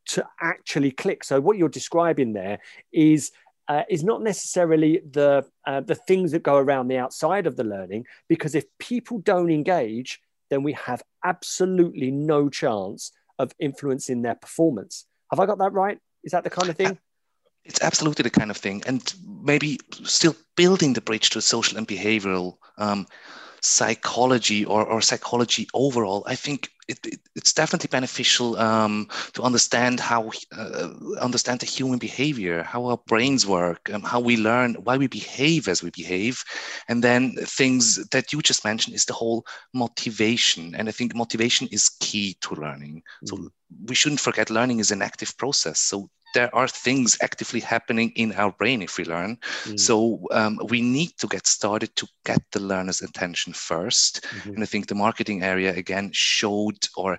to 0.06 0.24
actually 0.40 0.90
click 0.90 1.24
so 1.24 1.40
what 1.40 1.58
you're 1.58 1.68
describing 1.68 2.32
there 2.32 2.58
is 2.92 3.32
uh, 3.66 3.82
is 3.90 4.02
not 4.02 4.22
necessarily 4.22 5.02
the 5.10 5.44
uh, 5.66 5.80
the 5.80 5.94
things 5.94 6.32
that 6.32 6.42
go 6.42 6.56
around 6.56 6.88
the 6.88 6.96
outside 6.98 7.46
of 7.46 7.56
the 7.56 7.64
learning 7.64 8.06
because 8.28 8.54
if 8.54 8.64
people 8.78 9.18
don't 9.18 9.50
engage 9.50 10.20
then 10.50 10.62
we 10.62 10.72
have 10.72 11.02
absolutely 11.24 12.10
no 12.10 12.48
chance 12.48 13.12
of 13.38 13.52
influencing 13.58 14.22
their 14.22 14.34
performance. 14.34 15.06
Have 15.30 15.40
I 15.40 15.46
got 15.46 15.58
that 15.58 15.72
right? 15.72 15.98
Is 16.24 16.32
that 16.32 16.44
the 16.44 16.50
kind 16.50 16.68
of 16.68 16.76
thing? 16.76 16.98
It's 17.64 17.82
absolutely 17.82 18.22
the 18.22 18.30
kind 18.30 18.50
of 18.50 18.56
thing. 18.56 18.82
And 18.86 19.12
maybe 19.42 19.78
still 20.04 20.34
building 20.56 20.94
the 20.94 21.00
bridge 21.00 21.30
to 21.30 21.40
social 21.40 21.76
and 21.76 21.86
behavioral 21.86 22.56
um, 22.78 23.06
psychology 23.60 24.64
or, 24.64 24.84
or 24.84 25.00
psychology 25.02 25.68
overall, 25.74 26.22
I 26.26 26.34
think 26.34 26.70
it, 26.88 26.98
it, 27.06 27.20
it's 27.36 27.52
definitely 27.52 27.88
beneficial 27.88 28.56
um, 28.58 29.08
to 29.34 29.42
understand 29.42 30.00
how 30.00 30.30
uh, 30.56 30.88
understand 31.20 31.60
the 31.60 31.66
human 31.66 31.98
behavior, 31.98 32.62
how 32.62 32.86
our 32.86 32.96
brains 33.06 33.46
work, 33.46 33.90
um, 33.92 34.02
how 34.02 34.20
we 34.20 34.36
learn, 34.36 34.74
why 34.74 34.96
we 34.96 35.06
behave 35.06 35.68
as 35.68 35.82
we 35.82 35.90
behave, 35.90 36.42
and 36.88 37.04
then 37.04 37.34
things 37.44 38.04
that 38.08 38.32
you 38.32 38.40
just 38.40 38.64
mentioned 38.64 38.96
is 38.96 39.04
the 39.04 39.12
whole 39.12 39.44
motivation. 39.74 40.74
And 40.74 40.88
I 40.88 40.92
think 40.92 41.14
motivation 41.14 41.68
is 41.70 41.90
key 42.00 42.36
to 42.40 42.54
learning. 42.54 43.02
Mm. 43.24 43.28
So 43.28 43.48
we 43.86 43.94
shouldn't 43.94 44.20
forget 44.20 44.50
learning 44.50 44.80
is 44.80 44.90
an 44.90 45.02
active 45.02 45.36
process. 45.36 45.78
So 45.80 46.08
there 46.38 46.54
are 46.54 46.68
things 46.68 47.18
actively 47.20 47.58
happening 47.58 48.12
in 48.14 48.32
our 48.34 48.52
brain 48.52 48.80
if 48.80 48.96
we 48.96 49.04
learn. 49.04 49.36
Mm. 49.64 49.80
So 49.80 50.20
um, 50.30 50.60
we 50.68 50.80
need 50.80 51.12
to 51.18 51.26
get 51.26 51.48
started 51.48 51.90
to 51.96 52.06
get 52.24 52.42
the 52.52 52.60
learner's 52.60 53.02
attention 53.02 53.52
1st 53.52 54.20
mm-hmm. 54.20 54.50
And 54.50 54.62
I 54.62 54.66
think 54.66 54.86
the 54.86 54.94
marketing 54.94 55.42
area 55.42 55.74
again 55.74 56.10
showed 56.12 56.78
or 56.96 57.18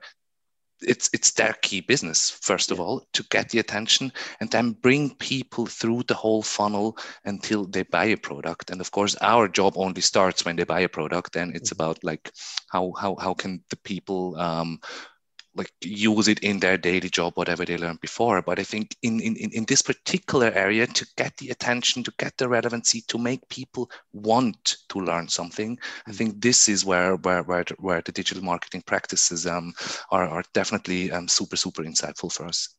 it's 0.81 1.09
it's 1.11 1.31
their 1.33 1.53
key 1.61 1.81
business 1.81 2.39
first 2.41 2.71
of 2.71 2.79
all 2.79 3.03
to 3.11 3.21
get 3.35 3.49
the 3.49 3.59
attention 3.59 4.13
and 4.39 4.49
then 4.49 4.71
bring 4.71 5.13
people 5.15 5.65
through 5.65 6.01
the 6.03 6.13
whole 6.13 6.41
funnel 6.41 6.97
until 7.25 7.65
they 7.65 7.83
buy 7.83 8.05
a 8.05 8.15
product 8.15 8.71
and 8.71 8.79
of 8.79 8.89
course 8.91 9.13
our 9.19 9.49
job 9.49 9.73
only 9.75 10.01
starts 10.01 10.45
when 10.45 10.55
they 10.55 10.63
buy 10.63 10.79
a 10.79 10.95
product 10.97 11.35
and 11.35 11.53
it's 11.53 11.71
mm-hmm. 11.71 11.83
about 11.83 11.97
like 12.03 12.31
how 12.71 12.93
how 13.01 13.13
how 13.19 13.33
can 13.33 13.61
the 13.69 13.79
people 13.91 14.37
um, 14.37 14.79
like 15.59 15.71
use 15.83 16.27
it 16.27 16.39
in 16.39 16.59
their 16.59 16.77
daily 16.77 17.09
job, 17.09 17.33
whatever 17.35 17.65
they 17.65 17.77
learned 17.77 18.01
before. 18.01 18.41
But 18.41 18.57
I 18.57 18.63
think 18.63 18.95
in, 19.03 19.19
in, 19.19 19.35
in 19.35 19.65
this 19.65 19.83
particular 19.83 20.49
area, 20.65 20.87
to 20.87 21.05
get 21.17 21.37
the 21.37 21.49
attention, 21.49 22.03
to 22.03 22.13
get 22.17 22.37
the 22.37 22.49
relevancy, 22.49 23.01
to 23.09 23.17
make 23.17 23.47
people 23.49 23.91
want 24.13 24.77
to 24.89 24.99
learn 24.99 25.27
something, 25.27 25.77
I 26.07 26.13
think 26.13 26.41
this 26.41 26.67
is 26.67 26.85
where 26.85 27.15
where 27.17 27.43
where, 27.43 27.65
where 27.77 28.01
the 28.01 28.11
digital 28.11 28.43
marketing 28.43 28.83
practices 28.85 29.45
um, 29.45 29.73
are, 30.09 30.27
are 30.27 30.43
definitely 30.53 31.11
um, 31.11 31.27
super, 31.27 31.57
super 31.57 31.83
insightful 31.83 32.31
for 32.31 32.45
us. 32.45 32.69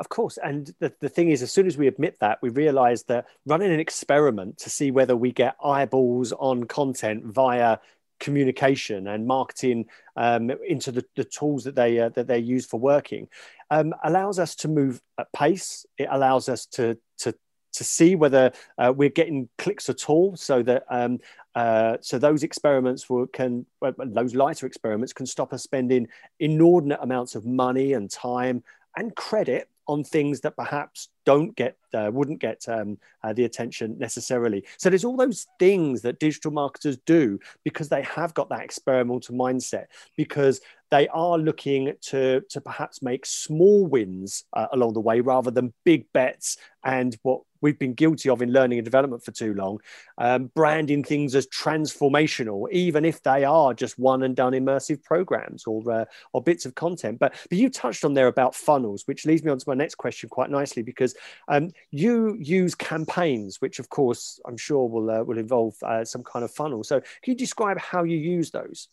Of 0.00 0.08
course. 0.08 0.38
And 0.42 0.74
the, 0.80 0.92
the 1.00 1.10
thing 1.10 1.28
is, 1.28 1.42
as 1.42 1.52
soon 1.52 1.66
as 1.66 1.76
we 1.76 1.86
admit 1.86 2.16
that, 2.20 2.38
we 2.40 2.48
realize 2.48 3.02
that 3.04 3.26
running 3.44 3.70
an 3.70 3.80
experiment 3.80 4.56
to 4.58 4.70
see 4.70 4.90
whether 4.90 5.14
we 5.14 5.30
get 5.30 5.56
eyeballs 5.62 6.32
on 6.32 6.64
content 6.64 7.26
via 7.26 7.76
communication 8.20 9.08
and 9.08 9.26
marketing 9.26 9.86
um, 10.16 10.50
into 10.68 10.92
the, 10.92 11.04
the, 11.16 11.24
tools 11.24 11.64
that 11.64 11.74
they 11.74 11.98
uh, 11.98 12.10
that 12.10 12.26
they 12.26 12.38
use 12.38 12.66
for 12.66 12.78
working 12.78 13.28
um, 13.70 13.92
allows 14.04 14.38
us 14.38 14.54
to 14.56 14.68
move 14.68 15.00
at 15.18 15.32
pace. 15.32 15.86
It 15.98 16.08
allows 16.10 16.48
us 16.48 16.66
to 16.66 16.98
to 17.18 17.34
to 17.72 17.84
see 17.84 18.16
whether 18.16 18.52
uh, 18.78 18.92
we're 18.94 19.08
getting 19.08 19.48
clicks 19.58 19.88
at 19.88 20.08
all, 20.08 20.36
so 20.36 20.62
that 20.62 20.84
um, 20.90 21.18
uh, 21.54 21.96
so 22.00 22.18
those 22.18 22.42
experiments 22.42 23.10
will, 23.10 23.26
can 23.26 23.66
those 23.98 24.34
lighter 24.34 24.66
experiments 24.66 25.12
can 25.12 25.26
stop 25.26 25.52
us 25.52 25.62
spending 25.62 26.06
inordinate 26.38 27.00
amounts 27.02 27.34
of 27.34 27.44
money 27.44 27.94
and 27.94 28.10
time 28.10 28.62
and 28.96 29.14
credit 29.16 29.68
on 29.90 30.04
things 30.04 30.40
that 30.40 30.56
perhaps 30.56 31.08
don't 31.26 31.54
get 31.56 31.76
uh, 31.92 32.10
wouldn't 32.12 32.40
get 32.40 32.64
um, 32.68 32.98
uh, 33.22 33.32
the 33.32 33.44
attention 33.44 33.96
necessarily 33.98 34.64
so 34.78 34.88
there's 34.88 35.04
all 35.04 35.16
those 35.16 35.46
things 35.58 36.02
that 36.02 36.18
digital 36.18 36.50
marketers 36.50 36.96
do 37.04 37.38
because 37.64 37.88
they 37.88 38.02
have 38.02 38.32
got 38.34 38.48
that 38.48 38.62
experimental 38.62 39.34
mindset 39.34 39.86
because 40.16 40.60
they 40.90 41.08
are 41.08 41.38
looking 41.38 41.92
to 42.00 42.40
to 42.48 42.60
perhaps 42.60 43.02
make 43.02 43.24
small 43.26 43.86
wins 43.86 44.44
uh, 44.52 44.66
along 44.72 44.92
the 44.92 45.00
way 45.00 45.20
rather 45.20 45.50
than 45.50 45.72
big 45.84 46.06
bets 46.12 46.56
and 46.84 47.16
what 47.22 47.42
we've 47.60 47.78
been 47.78 47.94
guilty 47.94 48.28
of 48.30 48.42
in 48.42 48.52
learning 48.52 48.78
and 48.78 48.84
development 48.84 49.22
for 49.22 49.32
too 49.32 49.54
long, 49.54 49.78
um, 50.18 50.50
branding 50.54 51.04
things 51.04 51.34
as 51.34 51.46
transformational, 51.48 52.70
even 52.72 53.04
if 53.04 53.22
they 53.22 53.44
are 53.44 53.74
just 53.74 53.98
one 53.98 54.22
and 54.22 54.36
done 54.36 54.52
immersive 54.52 55.02
programs 55.02 55.64
or 55.66 55.90
uh, 55.90 56.04
or 56.32 56.42
bits 56.42 56.64
of 56.66 56.74
content. 56.74 57.18
But 57.18 57.34
but 57.48 57.58
you 57.58 57.68
touched 57.70 58.04
on 58.04 58.14
there 58.14 58.28
about 58.28 58.54
funnels, 58.54 59.02
which 59.06 59.26
leads 59.26 59.44
me 59.44 59.50
on 59.50 59.58
to 59.58 59.68
my 59.68 59.74
next 59.80 59.96
question 59.96 60.28
quite 60.28 60.50
nicely 60.50 60.82
because 60.82 61.14
um, 61.48 61.70
you 61.90 62.36
use 62.40 62.74
campaigns, 62.74 63.60
which 63.60 63.78
of 63.78 63.88
course 63.88 64.40
I'm 64.46 64.56
sure 64.56 64.88
will 64.88 65.10
uh, 65.10 65.22
will 65.22 65.38
involve 65.38 65.74
uh, 65.82 66.04
some 66.04 66.22
kind 66.22 66.44
of 66.44 66.50
funnel. 66.50 66.84
So 66.84 67.00
can 67.00 67.32
you 67.32 67.34
describe 67.34 67.78
how 67.78 68.04
you 68.04 68.16
use 68.16 68.50
those? 68.50 68.88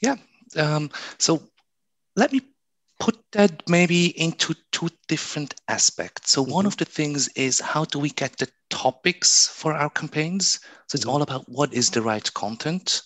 Yeah. 0.00 0.16
Um, 0.56 0.90
so 1.18 1.42
let 2.16 2.32
me 2.32 2.40
put 2.98 3.18
that 3.32 3.68
maybe 3.68 4.18
into 4.20 4.54
two 4.72 4.88
different 5.08 5.54
aspects. 5.68 6.30
So, 6.30 6.42
mm-hmm. 6.42 6.52
one 6.52 6.66
of 6.66 6.76
the 6.76 6.84
things 6.84 7.28
is 7.28 7.60
how 7.60 7.84
do 7.84 7.98
we 7.98 8.10
get 8.10 8.36
the 8.38 8.48
topics 8.70 9.48
for 9.48 9.72
our 9.74 9.90
campaigns? 9.90 10.60
So, 10.88 10.96
it's 10.96 11.04
mm-hmm. 11.04 11.10
all 11.10 11.22
about 11.22 11.48
what 11.48 11.72
is 11.74 11.90
the 11.90 12.02
right 12.02 12.32
content. 12.34 13.02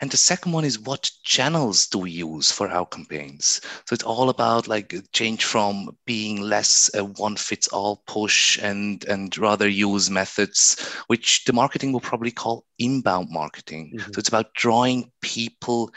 And 0.00 0.10
the 0.10 0.16
second 0.16 0.52
one 0.52 0.64
is 0.64 0.78
what 0.78 1.10
channels 1.24 1.86
do 1.86 1.98
we 1.98 2.10
use 2.10 2.52
for 2.52 2.68
our 2.68 2.86
campaigns? 2.86 3.60
So 3.86 3.94
it's 3.94 4.04
all 4.04 4.28
about 4.28 4.68
like 4.68 4.94
change 5.12 5.44
from 5.44 5.96
being 6.06 6.40
less 6.40 6.90
a 6.94 7.04
one 7.04 7.36
fits 7.36 7.68
all 7.68 8.02
push 8.06 8.58
and 8.62 9.04
and 9.06 9.36
rather 9.38 9.68
use 9.68 10.10
methods 10.10 10.78
which 11.08 11.44
the 11.44 11.52
marketing 11.52 11.92
will 11.92 12.00
probably 12.00 12.30
call 12.30 12.64
inbound 12.78 13.28
marketing. 13.30 13.92
Mm-hmm. 13.96 14.12
So 14.12 14.18
it's 14.18 14.28
about 14.28 14.54
drawing 14.54 15.10
people 15.20 15.90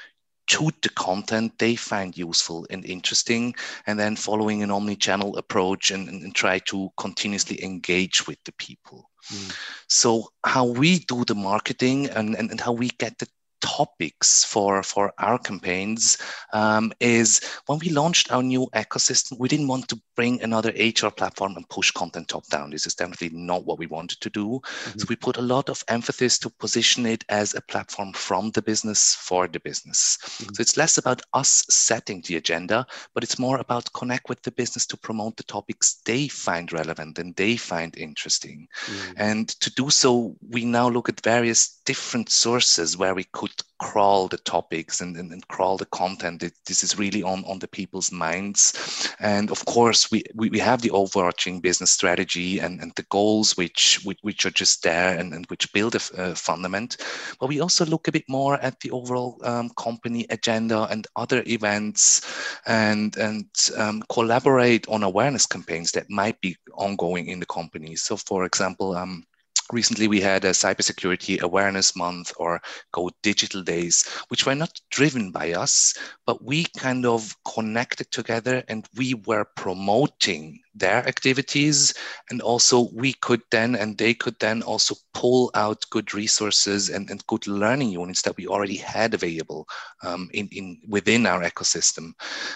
to 0.48 0.70
the 0.82 0.90
content 0.90 1.58
they 1.60 1.76
find 1.78 2.18
useful 2.18 2.68
and 2.70 2.84
interesting, 2.86 3.56
and 3.88 3.98
then 3.98 4.18
following 4.18 4.64
an 4.64 4.72
omni-channel 4.72 5.38
approach 5.38 5.92
and, 5.92 6.10
and, 6.10 6.22
and 6.24 6.36
try 6.36 6.60
to 6.60 6.90
continuously 6.98 7.64
engage 7.64 8.28
with 8.28 8.38
the 8.44 8.52
people. 8.54 9.10
Mm. 9.32 9.56
So 9.88 10.28
how 10.46 10.66
we 10.66 11.00
do 11.00 11.24
the 11.24 11.36
marketing 11.36 12.10
and, 12.10 12.36
and, 12.36 12.52
and 12.52 12.60
how 12.60 12.74
we 12.74 12.90
get 12.90 13.18
the 13.18 13.28
topics 13.62 14.44
for 14.44 14.84
for 14.84 15.14
our 15.20 15.38
campaigns 15.40 16.18
um, 16.54 16.92
is 17.00 17.42
when 17.68 17.80
we 17.80 17.90
launched 17.90 18.32
our 18.32 18.44
new 18.44 18.68
ecosystem 18.74 19.40
we 19.40 19.48
didn't 19.48 19.68
want 19.68 19.88
to 19.88 20.00
bring 20.16 20.42
another 20.42 20.72
hr 20.72 21.10
platform 21.10 21.56
and 21.56 21.68
push 21.70 21.92
content 21.92 22.28
top 22.28 22.46
down 22.48 22.70
this 22.70 22.86
is 22.86 22.96
definitely 22.96 23.30
not 23.30 23.66
what 23.66 23.80
we 23.80 23.88
wanted 23.88 24.20
to 24.20 24.30
do 24.30 24.48
mm-hmm. 24.48 25.00
so 25.00 25.06
we 25.10 25.16
put 25.16 25.38
a 25.38 25.42
lot 25.42 25.70
of 25.70 25.84
emphasis 25.88 26.38
to 26.38 26.50
position 26.50 27.06
it 27.06 27.24
as 27.30 27.54
a 27.54 27.62
platform 27.62 28.12
from 28.14 28.52
the 28.52 28.62
business 28.62 29.16
for 29.16 29.48
the 29.48 29.60
business 29.60 30.18
mm-hmm. 30.22 30.54
so 30.54 30.62
it's 30.62 30.78
less 30.78 30.98
about 30.98 31.22
us 31.34 31.66
setting 31.70 32.22
the 32.28 32.36
agenda 32.36 32.86
but 33.14 33.24
it's 33.24 33.40
more 33.40 33.60
about 33.60 33.92
connect 33.94 34.28
with 34.30 34.42
the 34.42 34.52
business 34.52 34.86
to 34.86 34.98
promote 34.98 35.38
the 35.38 35.44
topics 35.44 36.02
they 36.06 36.28
find 36.28 36.74
relevant 36.74 37.20
and 37.20 37.36
they 37.36 37.56
find 37.56 37.96
interesting 37.98 38.68
mm-hmm. 38.86 39.14
and 39.18 39.50
to 39.50 39.72
do 39.76 39.90
so 39.90 40.36
we 40.50 40.66
now 40.66 40.90
look 40.90 41.10
at 41.10 41.22
various 41.22 41.81
different 41.86 42.30
sources 42.30 42.98
where 42.98 43.16
we 43.16 43.26
could 43.34 43.52
crawl 43.80 44.28
the 44.28 44.38
topics 44.38 45.02
and, 45.02 45.18
and, 45.18 45.32
and 45.32 45.48
crawl 45.48 45.76
the 45.76 45.86
content. 45.88 46.44
It, 46.44 46.54
this 46.68 46.84
is 46.84 47.00
really 47.00 47.24
on, 47.24 47.44
on 47.46 47.58
the 47.60 47.68
people's 47.68 48.12
minds. 48.12 49.14
And 49.20 49.50
of 49.50 49.66
course, 49.66 50.12
we, 50.12 50.24
we, 50.36 50.50
we 50.50 50.60
have 50.60 50.82
the 50.82 50.92
overarching 50.92 51.60
business 51.60 51.92
strategy 51.92 52.60
and, 52.60 52.80
and 52.80 52.92
the 52.96 53.06
goals 53.10 53.58
which, 53.58 54.00
which, 54.04 54.20
which 54.22 54.46
are 54.46 54.52
just 54.52 54.84
there 54.84 55.18
and, 55.18 55.34
and 55.34 55.46
which 55.48 55.72
build 55.74 55.96
a, 55.96 56.00
fundament. 56.36 56.98
But 57.40 57.50
we 57.50 57.60
also 57.60 57.86
look 57.86 58.08
a 58.08 58.12
bit 58.12 58.26
more 58.30 58.60
at 58.62 58.80
the 58.82 58.92
overall 58.92 59.40
um, 59.44 59.72
company 59.78 60.28
agenda 60.30 60.88
and 60.92 61.08
other 61.16 61.44
events 61.48 62.22
and, 62.68 63.18
and 63.18 63.46
um, 63.78 64.04
collaborate 64.10 64.88
on 64.88 65.04
awareness 65.04 65.48
campaigns 65.48 65.92
that 65.94 66.10
might 66.10 66.40
be 66.42 66.56
ongoing 66.76 67.28
in 67.28 67.40
the 67.40 67.46
company. 67.48 67.96
So, 67.96 68.16
for 68.16 68.46
example, 68.46 68.96
um, 68.96 69.26
recently 69.72 70.08
we 70.08 70.22
had 70.22 70.46
a 70.46 70.52
cybersecurity 70.52 71.40
awareness 71.42 71.96
month 71.96 72.32
or 72.38 72.62
go 72.92 73.10
digital 73.24 73.64
days 73.64 74.08
which 74.28 74.46
were 74.46 74.56
not 74.56 74.80
driven 74.90 75.32
by 75.32 75.54
us 75.54 75.98
but 76.26 76.44
we 76.44 76.66
kind 76.78 77.06
of 77.06 77.36
connected 77.44 78.10
together 78.12 78.64
and 78.68 78.88
we 78.96 79.14
were 79.26 79.46
promoting 79.56 80.60
their 80.74 81.06
activities 81.08 81.94
and 82.30 82.42
also 82.42 82.90
we 82.94 83.14
could 83.14 83.42
then 83.52 83.76
and 83.76 83.98
they 83.98 84.14
could 84.14 84.36
then 84.40 84.62
also 84.64 84.96
pull 85.14 85.52
out 85.54 85.86
good 85.90 86.14
resources 86.14 86.90
and, 86.90 87.10
and 87.10 87.26
good 87.28 87.46
learning 87.48 87.90
units 87.90 88.22
that 88.22 88.38
we 88.38 88.48
already 88.48 88.78
had 88.78 89.14
available 89.14 89.68
um, 90.04 90.30
in, 90.34 90.48
in 90.52 90.80
within 90.88 91.26
our 91.26 91.42
ecosystem. 91.42 92.14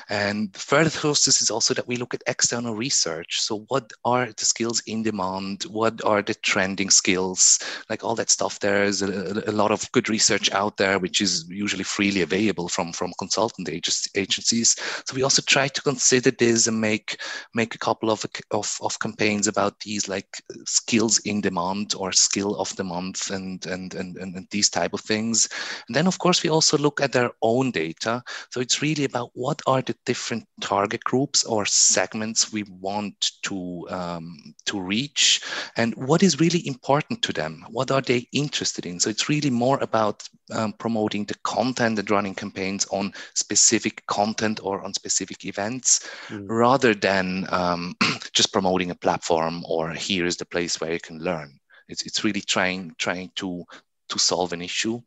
And 0.10 0.56
further 0.56 0.90
process 0.90 1.42
is 1.42 1.50
also 1.50 1.74
that 1.74 1.88
we 1.88 1.98
look 1.98 2.14
at 2.14 2.24
external 2.28 2.76
research. 2.76 3.42
So 3.42 3.66
what 3.68 3.92
are 4.06 4.28
the 4.28 4.46
skills 4.46 4.82
in 4.88 5.04
demand? 5.04 5.64
What 5.64 6.04
are 6.06 6.22
the 6.22 6.36
trending 6.36 6.90
skills? 6.90 7.60
Like 7.90 8.04
all 8.04 8.16
that 8.16 8.30
stuff 8.30 8.60
there 8.60 8.84
is 8.84 9.02
a, 9.02 9.44
a 9.48 9.52
lot 9.52 9.72
of 9.72 9.92
good 9.92 10.10
research 10.10 10.52
out 10.52 10.78
there 10.78 11.00
which 11.00 11.22
is 11.22 11.46
usually 11.50 11.84
freely 11.84 12.22
available 12.22 12.70
from 12.70 12.94
from 12.94 13.14
consultant 13.20 13.70
agencies. 13.70 14.76
So 15.06 15.16
we 15.16 15.24
also 15.24 15.42
try 15.42 15.68
to 15.68 15.82
consider 15.82 16.32
this 16.32 16.68
and 16.68 16.80
make 16.80 17.20
make 17.54 17.76
a 17.76 17.80
couple 17.80 18.05
couple 18.06 18.30
of, 18.52 18.68
of, 18.68 18.78
of 18.82 19.00
campaigns 19.00 19.48
about 19.48 19.80
these 19.80 20.08
like 20.08 20.42
skills 20.66 21.20
in 21.20 21.42
demand 21.42 21.96
or 21.98 22.12
skill 22.12 22.56
of 22.56 22.76
the 22.76 22.84
month 22.84 23.32
and, 23.32 23.66
and, 23.66 23.94
and, 23.96 24.18
and, 24.18 24.48
these 24.52 24.70
type 24.70 24.94
of 24.94 25.02
things. 25.02 25.50
And 25.88 25.96
then 25.96 26.08
of 26.08 26.20
course 26.20 26.44
we 26.44 26.50
also 26.50 26.78
look 26.78 27.02
at 27.02 27.12
their 27.12 27.32
own 27.42 27.72
data. 27.72 28.24
So 28.52 28.62
it's 28.62 28.82
really 28.82 29.06
about 29.06 29.32
what 29.34 29.62
are 29.68 29.82
the 29.82 29.96
different 30.06 30.46
target 30.62 31.04
groups 31.04 31.44
or 31.44 31.66
segments 31.66 32.52
we 32.52 32.64
want 32.64 33.32
to, 33.44 33.88
um, 33.90 34.54
to 34.66 34.80
reach 34.80 35.42
and 35.78 35.94
what 35.96 36.24
is 36.24 36.40
really 36.40 36.66
important 36.68 37.22
to 37.24 37.34
them. 37.34 37.66
What 37.70 37.92
are 37.92 38.02
they 38.02 38.28
interested 38.32 38.86
in? 38.86 39.00
So 39.00 39.10
it's 39.10 39.30
really 39.30 39.50
more 39.50 39.78
about 39.82 40.28
um, 40.54 40.74
promoting 40.74 41.26
the 41.26 41.36
content 41.44 42.00
and 42.00 42.10
running 42.10 42.36
campaigns 42.36 42.86
on 42.92 43.14
specific 43.34 44.06
content 44.08 44.60
or 44.64 44.82
on 44.82 44.94
specific 44.94 45.46
events 45.46 46.10
mm. 46.28 46.46
rather 46.48 46.94
than 46.94 47.48
um, 47.50 47.96
just 48.34 48.54
promoting 48.54 48.92
a 48.92 48.96
platform 48.96 49.64
or 49.68 49.92
here 49.92 50.26
is 50.26 50.38
the 50.38 50.46
place 50.46 50.80
where 50.80 50.94
you 50.94 51.00
can 51.00 51.20
learn. 51.20 51.60
It's, 51.88 52.04
it's 52.04 52.24
really 52.24 52.42
trying 52.42 52.96
trying 52.98 53.32
to 53.36 53.66
to 54.10 54.20
solve 54.20 54.54
an 54.54 54.62
issue. 54.62 55.02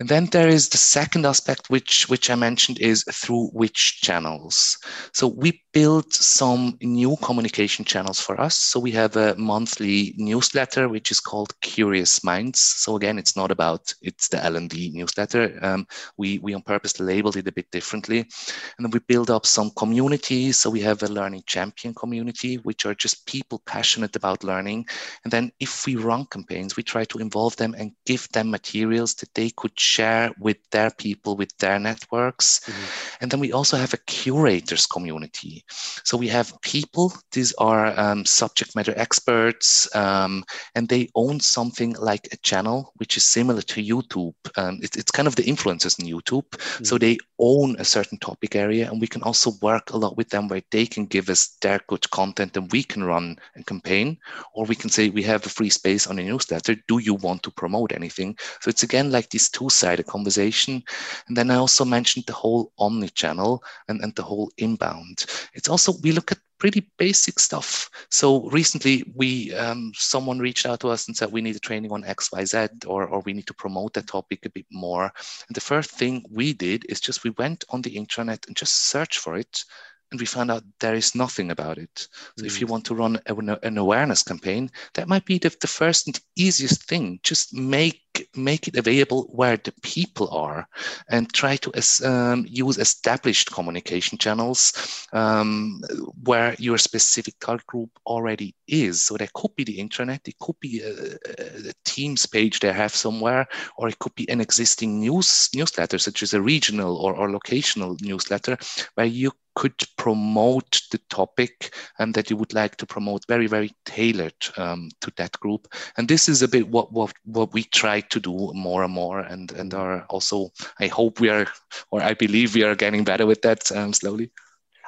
And 0.00 0.08
then 0.08 0.26
there 0.26 0.48
is 0.48 0.68
the 0.68 0.78
second 0.78 1.24
aspect, 1.24 1.70
which, 1.70 2.08
which 2.08 2.28
I 2.28 2.34
mentioned, 2.34 2.80
is 2.80 3.04
through 3.12 3.48
which 3.48 4.00
channels. 4.00 4.76
So 5.12 5.28
we 5.28 5.62
built 5.74 6.14
some 6.14 6.78
new 6.80 7.16
communication 7.16 7.84
channels 7.84 8.20
for 8.20 8.40
us. 8.40 8.56
So 8.56 8.78
we 8.78 8.92
have 8.92 9.16
a 9.16 9.34
monthly 9.34 10.14
newsletter, 10.16 10.88
which 10.88 11.10
is 11.10 11.18
called 11.18 11.60
Curious 11.60 12.22
Minds. 12.22 12.60
So 12.60 12.94
again, 12.94 13.18
it's 13.18 13.36
not 13.36 13.50
about, 13.50 13.92
it's 14.00 14.28
the 14.28 14.42
L&D 14.44 14.92
newsletter. 14.94 15.58
Um, 15.62 15.86
we, 16.16 16.38
we 16.38 16.54
on 16.54 16.62
purpose 16.62 17.00
labeled 17.00 17.36
it 17.36 17.48
a 17.48 17.52
bit 17.52 17.72
differently. 17.72 18.20
And 18.20 18.86
then 18.86 18.90
we 18.92 19.00
build 19.00 19.32
up 19.32 19.46
some 19.46 19.72
communities. 19.76 20.58
So 20.58 20.70
we 20.70 20.80
have 20.82 21.02
a 21.02 21.08
learning 21.08 21.42
champion 21.46 21.92
community, 21.92 22.56
which 22.58 22.86
are 22.86 22.94
just 22.94 23.26
people 23.26 23.60
passionate 23.66 24.14
about 24.14 24.44
learning. 24.44 24.86
And 25.24 25.32
then 25.32 25.50
if 25.58 25.86
we 25.86 25.96
run 25.96 26.26
campaigns, 26.26 26.76
we 26.76 26.84
try 26.84 27.04
to 27.06 27.18
involve 27.18 27.56
them 27.56 27.74
and 27.76 27.90
give 28.06 28.28
them 28.28 28.48
materials 28.48 29.14
that 29.14 29.34
they 29.34 29.50
could 29.50 29.78
share 29.78 30.30
with 30.38 30.58
their 30.70 30.90
people, 30.90 31.36
with 31.36 31.56
their 31.58 31.80
networks. 31.80 32.60
Mm-hmm. 32.60 32.84
And 33.22 33.30
then 33.32 33.40
we 33.40 33.52
also 33.52 33.76
have 33.76 33.92
a 33.92 33.98
curators 34.06 34.86
community. 34.86 35.63
So 35.68 36.16
we 36.16 36.28
have 36.28 36.60
people, 36.62 37.12
these 37.32 37.52
are 37.54 37.98
um, 37.98 38.24
subject 38.24 38.76
matter 38.76 38.94
experts, 38.96 39.94
um, 39.96 40.44
and 40.74 40.88
they 40.88 41.08
own 41.14 41.40
something 41.40 41.94
like 41.94 42.28
a 42.32 42.36
channel, 42.38 42.92
which 42.96 43.16
is 43.16 43.26
similar 43.26 43.62
to 43.62 43.82
YouTube. 43.82 44.34
Um, 44.56 44.78
it, 44.82 44.96
it's 44.96 45.10
kind 45.10 45.26
of 45.26 45.34
the 45.34 45.42
influencers 45.42 45.98
in 45.98 46.06
YouTube. 46.06 46.48
Mm-hmm. 46.50 46.84
So 46.84 46.98
they 46.98 47.18
own 47.38 47.76
a 47.78 47.84
certain 47.84 48.18
topic 48.18 48.54
area, 48.54 48.88
and 48.90 49.00
we 49.00 49.08
can 49.08 49.22
also 49.22 49.52
work 49.60 49.90
a 49.90 49.96
lot 49.96 50.16
with 50.16 50.28
them 50.28 50.48
where 50.48 50.62
they 50.70 50.86
can 50.86 51.06
give 51.06 51.28
us 51.28 51.56
their 51.60 51.80
good 51.88 52.08
content 52.10 52.56
and 52.56 52.70
we 52.70 52.84
can 52.84 53.02
run 53.02 53.36
a 53.56 53.62
campaign, 53.64 54.18
or 54.54 54.64
we 54.64 54.76
can 54.76 54.90
say, 54.90 55.08
we 55.08 55.22
have 55.24 55.44
a 55.44 55.48
free 55.48 55.70
space 55.70 56.06
on 56.06 56.18
a 56.18 56.22
newsletter. 56.22 56.76
Do 56.86 56.98
you 56.98 57.14
want 57.14 57.42
to 57.42 57.50
promote 57.50 57.92
anything? 57.92 58.36
So 58.60 58.68
it's 58.68 58.84
again 58.84 59.10
like 59.10 59.30
this 59.30 59.48
two 59.50 59.64
two-sided 59.64 60.06
conversation. 60.06 60.82
And 61.28 61.36
then 61.36 61.50
I 61.50 61.56
also 61.56 61.84
mentioned 61.84 62.26
the 62.26 62.32
whole 62.32 62.72
omni-channel 62.78 63.62
and, 63.88 64.00
and 64.02 64.14
the 64.14 64.22
whole 64.22 64.50
inbound. 64.58 65.24
It's 65.54 65.68
also, 65.68 65.94
we 66.02 66.12
look 66.12 66.32
at 66.32 66.38
pretty 66.58 66.90
basic 66.98 67.38
stuff. 67.38 67.90
So 68.10 68.48
recently, 68.48 69.04
we 69.14 69.52
um, 69.54 69.92
someone 69.94 70.38
reached 70.38 70.66
out 70.66 70.80
to 70.80 70.88
us 70.88 71.06
and 71.06 71.16
said 71.16 71.30
we 71.30 71.42
need 71.42 71.56
a 71.56 71.60
training 71.60 71.92
on 71.92 72.04
X, 72.04 72.32
Y, 72.32 72.44
Z, 72.44 72.68
or 72.86 73.06
or 73.06 73.20
we 73.20 73.32
need 73.32 73.46
to 73.48 73.54
promote 73.54 73.92
that 73.94 74.06
topic 74.06 74.46
a 74.46 74.50
bit 74.50 74.66
more. 74.70 75.12
And 75.48 75.54
the 75.54 75.60
first 75.60 75.90
thing 75.90 76.24
we 76.30 76.52
did 76.54 76.86
is 76.88 77.00
just 77.00 77.24
we 77.24 77.30
went 77.30 77.64
on 77.68 77.82
the 77.82 77.94
intranet 77.94 78.46
and 78.46 78.56
just 78.56 78.88
searched 78.88 79.18
for 79.18 79.36
it, 79.36 79.64
and 80.10 80.20
we 80.20 80.26
found 80.26 80.50
out 80.50 80.62
there 80.80 80.94
is 80.94 81.14
nothing 81.14 81.50
about 81.50 81.76
it. 81.76 82.08
So 82.38 82.44
mm. 82.44 82.46
if 82.46 82.60
you 82.60 82.66
mm. 82.66 82.70
want 82.70 82.86
to 82.86 82.94
run 82.94 83.20
a, 83.26 83.66
an 83.66 83.76
awareness 83.76 84.22
campaign, 84.22 84.70
that 84.94 85.08
might 85.08 85.26
be 85.26 85.38
the, 85.38 85.54
the 85.60 85.66
first 85.66 86.06
and 86.06 86.18
easiest 86.36 86.84
thing. 86.84 87.20
Just 87.22 87.52
make 87.52 88.00
make 88.36 88.68
it 88.68 88.76
available 88.76 89.24
where 89.32 89.56
the 89.56 89.72
people 89.82 90.28
are 90.30 90.66
and 91.08 91.32
try 91.32 91.56
to 91.56 91.72
um, 92.04 92.46
use 92.48 92.78
established 92.78 93.52
communication 93.52 94.18
channels 94.18 95.06
um, 95.12 95.80
where 96.24 96.54
your 96.58 96.78
specific 96.78 97.34
target 97.40 97.66
group 97.66 97.90
already 98.06 98.54
is. 98.66 99.04
So 99.04 99.16
that 99.16 99.32
could 99.32 99.54
be 99.56 99.64
the 99.64 99.78
intranet, 99.78 100.26
it 100.26 100.38
could 100.38 100.58
be 100.60 100.80
a, 100.80 101.14
a, 101.38 101.72
Teams 101.84 102.26
page 102.26 102.58
they 102.58 102.72
have 102.72 102.94
somewhere, 102.94 103.46
or 103.76 103.88
it 103.88 103.98
could 104.00 104.14
be 104.14 104.28
an 104.28 104.40
existing 104.40 105.00
news 105.00 105.48
newsletter, 105.54 105.98
such 105.98 106.22
as 106.22 106.34
a 106.34 106.42
regional 106.42 106.96
or, 106.96 107.14
or 107.14 107.28
locational 107.28 108.00
newsletter, 108.02 108.58
where 108.94 109.06
you 109.06 109.30
could 109.54 109.80
promote 109.96 110.80
the 110.90 110.98
topic 111.10 111.74
and 111.98 112.14
that 112.14 112.28
you 112.28 112.36
would 112.36 112.52
like 112.52 112.76
to 112.76 112.86
promote 112.86 113.24
very, 113.28 113.46
very 113.46 113.72
tailored 113.84 114.34
um, 114.56 114.88
to 115.00 115.12
that 115.16 115.38
group. 115.40 115.68
And 115.96 116.08
this 116.08 116.28
is 116.28 116.42
a 116.42 116.48
bit 116.48 116.68
what, 116.68 116.92
what, 116.92 117.12
what 117.24 117.52
we 117.52 117.64
try 117.64 118.00
to 118.10 118.20
do 118.20 118.52
more 118.54 118.84
and 118.84 118.92
more 118.92 119.20
and, 119.20 119.52
and 119.52 119.74
are 119.74 120.02
also, 120.10 120.50
I 120.80 120.86
hope 120.86 121.20
we 121.20 121.28
are, 121.28 121.46
or 121.90 122.02
I 122.02 122.14
believe 122.14 122.54
we 122.54 122.62
are 122.62 122.74
getting 122.74 123.04
better 123.04 123.26
with 123.26 123.42
that 123.42 123.70
um, 123.72 123.92
slowly. 123.92 124.30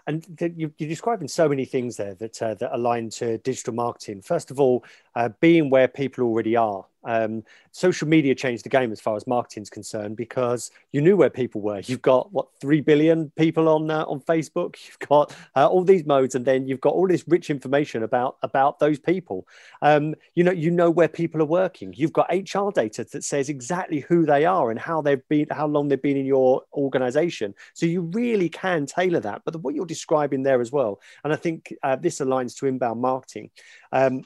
And 0.09 0.25
you, 0.57 0.69
are 0.69 0.87
describing 0.87 1.27
so 1.27 1.49
many 1.49 1.65
things 1.65 1.97
there 1.97 2.15
that 2.15 2.41
uh, 2.41 2.55
that 2.55 2.73
align 2.73 3.11
to 3.11 3.39
digital 3.39 3.75
marketing. 3.75 4.23
First 4.23 4.53
of 4.53 4.61
all, 4.61 4.85
uh, 5.17 5.31
being 5.41 5.71
where 5.71 5.89
people 5.89 6.25
already 6.25 6.55
are. 6.55 6.85
Um, 7.07 7.45
social 7.71 8.09
media 8.09 8.35
changed 8.35 8.65
the 8.65 8.69
game 8.69 8.91
as 8.91 9.01
far 9.01 9.17
as 9.17 9.29
marketing 9.29 9.63
is 9.63 9.71
concerned 9.71 10.17
because 10.17 10.73
you 10.91 11.01
knew 11.01 11.17
where 11.17 11.31
people 11.31 11.61
were. 11.61 11.79
You've 11.79 12.03
got 12.03 12.33
what 12.33 12.49
three 12.61 12.81
billion 12.81 13.31
people 13.37 13.69
on 13.69 13.91
uh, 13.91 14.05
on 14.05 14.21
Facebook. 14.21 14.77
You've 14.87 15.09
got 15.09 15.35
uh, 15.55 15.69
all 15.69 15.85
these 15.85 16.05
modes, 16.05 16.35
and 16.35 16.45
then 16.45 16.67
you've 16.67 16.81
got 16.81 16.95
all 16.95 17.07
this 17.07 17.25
rich 17.29 17.49
information 17.49 18.03
about 18.03 18.37
about 18.43 18.81
those 18.81 18.99
people. 18.99 19.47
Um, 19.83 20.17
you 20.35 20.43
know, 20.43 20.53
you 20.53 20.71
know 20.71 20.91
where 20.91 21.09
people 21.09 21.41
are 21.41 21.47
working. 21.47 21.95
You've 21.97 22.13
got 22.13 22.29
HR 22.31 22.71
data 22.71 23.05
that 23.13 23.25
says 23.25 23.49
exactly 23.49 24.01
who 24.01 24.27
they 24.27 24.45
are 24.45 24.71
and 24.71 24.79
how 24.79 25.01
they've 25.01 25.27
been, 25.29 25.47
how 25.51 25.69
long 25.69 25.89
they've 25.89 26.03
been 26.03 26.17
in 26.17 26.27
your 26.27 26.63
organization. 26.75 27.55
So 27.75 27.87
you 27.87 28.03
really 28.03 28.49
can 28.49 28.85
tailor 28.85 29.21
that. 29.21 29.43
But 29.45 29.57
what 29.63 29.77
you're 29.77 29.87
describing 29.87 30.43
there 30.43 30.61
as 30.61 30.73
well, 30.73 31.01
and 31.23 31.33
I 31.33 31.37
think 31.37 31.73
uh, 31.85 31.97
this 31.97 32.19
aligns 32.19 32.57
to 32.59 32.67
inbound 32.67 33.01
marketing. 33.01 33.51
Um, 33.93 34.25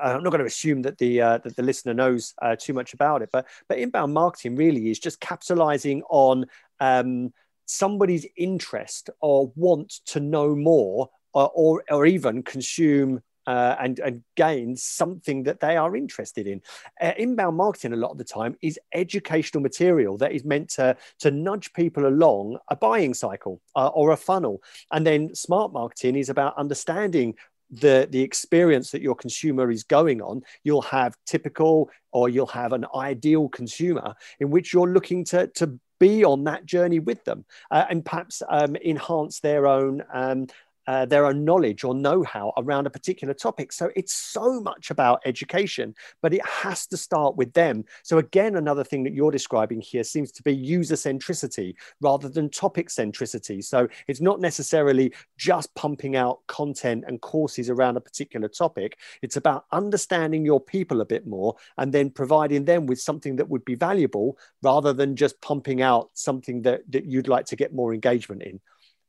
I'm 0.00 0.22
not 0.22 0.30
going 0.30 0.40
to 0.40 0.46
assume 0.46 0.82
that 0.82 0.98
the 0.98 1.20
uh, 1.20 1.38
that 1.38 1.56
the 1.56 1.62
listener 1.62 1.94
knows 1.94 2.34
uh, 2.42 2.56
too 2.58 2.72
much 2.72 2.94
about 2.94 3.22
it, 3.22 3.30
but 3.32 3.46
but 3.68 3.78
inbound 3.78 4.12
marketing 4.12 4.56
really 4.56 4.90
is 4.90 4.98
just 4.98 5.20
capitalizing 5.20 6.02
on 6.08 6.46
um, 6.80 7.32
somebody's 7.66 8.26
interest 8.36 9.10
or 9.20 9.52
want 9.54 9.90
to 10.06 10.20
know 10.20 10.54
more, 10.54 11.10
or 11.32 11.50
or, 11.54 11.84
or 11.90 12.06
even 12.06 12.42
consume 12.42 13.22
uh, 13.46 13.76
and, 13.78 13.98
and 14.00 14.22
gain 14.36 14.76
something 14.76 15.42
that 15.44 15.60
they 15.60 15.76
are 15.76 15.96
interested 15.96 16.46
in. 16.46 16.62
Uh, 17.00 17.12
inbound 17.18 17.56
marketing, 17.56 17.92
a 17.92 17.96
lot 17.96 18.10
of 18.10 18.18
the 18.18 18.24
time, 18.24 18.56
is 18.62 18.78
educational 18.94 19.62
material 19.62 20.16
that 20.18 20.32
is 20.32 20.44
meant 20.44 20.70
to, 20.70 20.96
to 21.18 21.30
nudge 21.30 21.72
people 21.72 22.06
along 22.06 22.58
a 22.68 22.76
buying 22.76 23.14
cycle 23.14 23.60
uh, 23.76 23.88
or 23.88 24.10
a 24.10 24.16
funnel. 24.16 24.62
And 24.92 25.06
then 25.06 25.34
smart 25.34 25.72
marketing 25.72 26.16
is 26.16 26.28
about 26.28 26.56
understanding 26.56 27.34
the 27.80 28.08
the 28.10 28.20
experience 28.20 28.90
that 28.90 29.02
your 29.02 29.14
consumer 29.14 29.70
is 29.70 29.84
going 29.84 30.20
on 30.20 30.42
you'll 30.62 30.82
have 30.82 31.16
typical 31.26 31.90
or 32.12 32.28
you'll 32.28 32.46
have 32.46 32.72
an 32.72 32.86
ideal 32.94 33.48
consumer 33.48 34.14
in 34.40 34.50
which 34.50 34.72
you're 34.72 34.92
looking 34.92 35.24
to 35.24 35.46
to 35.48 35.78
be 36.00 36.24
on 36.24 36.44
that 36.44 36.66
journey 36.66 36.98
with 36.98 37.24
them 37.24 37.44
uh, 37.70 37.84
and 37.88 38.04
perhaps 38.04 38.42
um, 38.48 38.76
enhance 38.76 39.40
their 39.40 39.66
own 39.66 40.02
um, 40.12 40.46
uh, 40.86 41.06
their 41.06 41.26
own 41.26 41.44
knowledge 41.44 41.84
or 41.84 41.94
know-how 41.94 42.52
around 42.56 42.86
a 42.86 42.90
particular 42.90 43.34
topic. 43.34 43.72
So 43.72 43.90
it's 43.96 44.12
so 44.12 44.60
much 44.60 44.90
about 44.90 45.20
education, 45.24 45.94
but 46.22 46.34
it 46.34 46.44
has 46.46 46.86
to 46.88 46.96
start 46.96 47.36
with 47.36 47.52
them. 47.52 47.84
So 48.02 48.18
again, 48.18 48.56
another 48.56 48.84
thing 48.84 49.04
that 49.04 49.14
you're 49.14 49.30
describing 49.30 49.80
here 49.80 50.04
seems 50.04 50.32
to 50.32 50.42
be 50.42 50.54
user 50.54 50.94
centricity 50.94 51.74
rather 52.00 52.28
than 52.28 52.50
topic 52.50 52.88
centricity. 52.88 53.62
So 53.64 53.88
it's 54.08 54.20
not 54.20 54.40
necessarily 54.40 55.12
just 55.36 55.74
pumping 55.74 56.16
out 56.16 56.40
content 56.46 57.04
and 57.06 57.20
courses 57.20 57.70
around 57.70 57.96
a 57.96 58.00
particular 58.00 58.48
topic. 58.48 58.98
It's 59.22 59.36
about 59.36 59.66
understanding 59.72 60.44
your 60.44 60.60
people 60.60 61.00
a 61.00 61.06
bit 61.06 61.26
more 61.26 61.56
and 61.78 61.92
then 61.92 62.10
providing 62.10 62.64
them 62.64 62.86
with 62.86 63.00
something 63.00 63.36
that 63.36 63.48
would 63.48 63.64
be 63.64 63.74
valuable 63.74 64.38
rather 64.62 64.92
than 64.92 65.16
just 65.16 65.40
pumping 65.40 65.82
out 65.82 66.10
something 66.14 66.62
that, 66.62 66.82
that 66.90 67.04
you'd 67.04 67.28
like 67.28 67.46
to 67.46 67.56
get 67.56 67.74
more 67.74 67.94
engagement 67.94 68.42
in. 68.42 68.60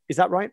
Is 0.10 0.18
that 0.18 0.30
right? 0.30 0.52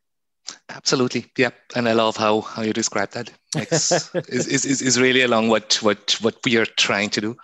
Absolutely, 0.69 1.27
yeah, 1.37 1.51
and 1.77 1.89
I 1.89 1.93
love 1.93 2.17
how 2.17 2.41
how 2.41 2.63
you 2.63 2.73
describe 2.73 3.11
that. 3.13 3.31
is, 3.57 4.11
is, 4.29 4.65
is 4.65 4.83
is 4.83 5.01
really 5.01 5.23
along 5.23 5.49
what 5.49 5.75
what 5.83 6.17
what 6.21 6.37
we 6.45 6.57
are 6.57 6.67
trying 6.67 7.11
to 7.11 7.21
do. 7.21 7.37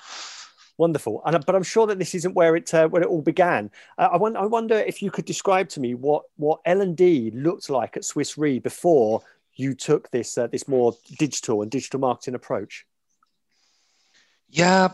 Wonderful, 0.79 1.23
and 1.25 1.45
but 1.45 1.55
I'm 1.55 1.63
sure 1.63 1.87
that 1.87 1.99
this 1.99 2.15
isn't 2.15 2.35
where 2.35 2.57
it 2.57 2.73
uh, 2.73 2.89
where 2.89 3.03
it 3.03 3.09
all 3.09 3.23
began. 3.23 3.71
Uh, 3.99 4.09
I, 4.13 4.17
want, 4.17 4.37
I 4.37 4.47
wonder 4.47 4.77
if 4.79 5.03
you 5.03 5.11
could 5.11 5.25
describe 5.25 5.69
to 5.71 5.81
me 5.81 5.95
what 5.95 6.25
what 6.37 6.61
L 6.65 6.81
and 6.81 6.97
D 6.97 7.31
looked 7.35 7.69
like 7.69 7.97
at 7.97 8.05
Swiss 8.05 8.39
Re 8.39 8.59
before 8.59 9.23
you 9.55 9.75
took 9.75 10.11
this 10.11 10.39
uh, 10.39 10.47
this 10.47 10.67
more 10.69 10.95
digital 11.19 11.63
and 11.63 11.71
digital 11.71 12.01
marketing 12.01 12.35
approach. 12.35 12.87
Yeah, 14.51 14.89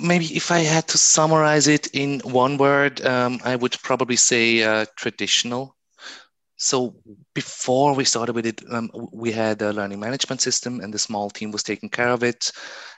maybe 0.00 0.24
if 0.36 0.50
I 0.50 0.60
had 0.60 0.88
to 0.88 0.98
summarize 0.98 1.66
it 1.68 1.88
in 1.88 2.20
one 2.20 2.56
word, 2.56 3.04
um, 3.04 3.38
I 3.44 3.56
would 3.56 3.76
probably 3.82 4.16
say 4.16 4.62
uh, 4.62 4.86
traditional 4.96 5.76
so 6.60 6.94
before 7.32 7.94
we 7.94 8.04
started 8.04 8.34
with 8.34 8.44
it, 8.44 8.62
um, 8.70 8.90
we 9.14 9.32
had 9.32 9.62
a 9.62 9.72
learning 9.72 9.98
management 9.98 10.42
system, 10.42 10.80
and 10.80 10.92
the 10.92 10.98
small 10.98 11.30
team 11.30 11.52
was 11.52 11.62
taking 11.62 11.88
care 11.88 12.10
of 12.10 12.22
it. 12.22 12.52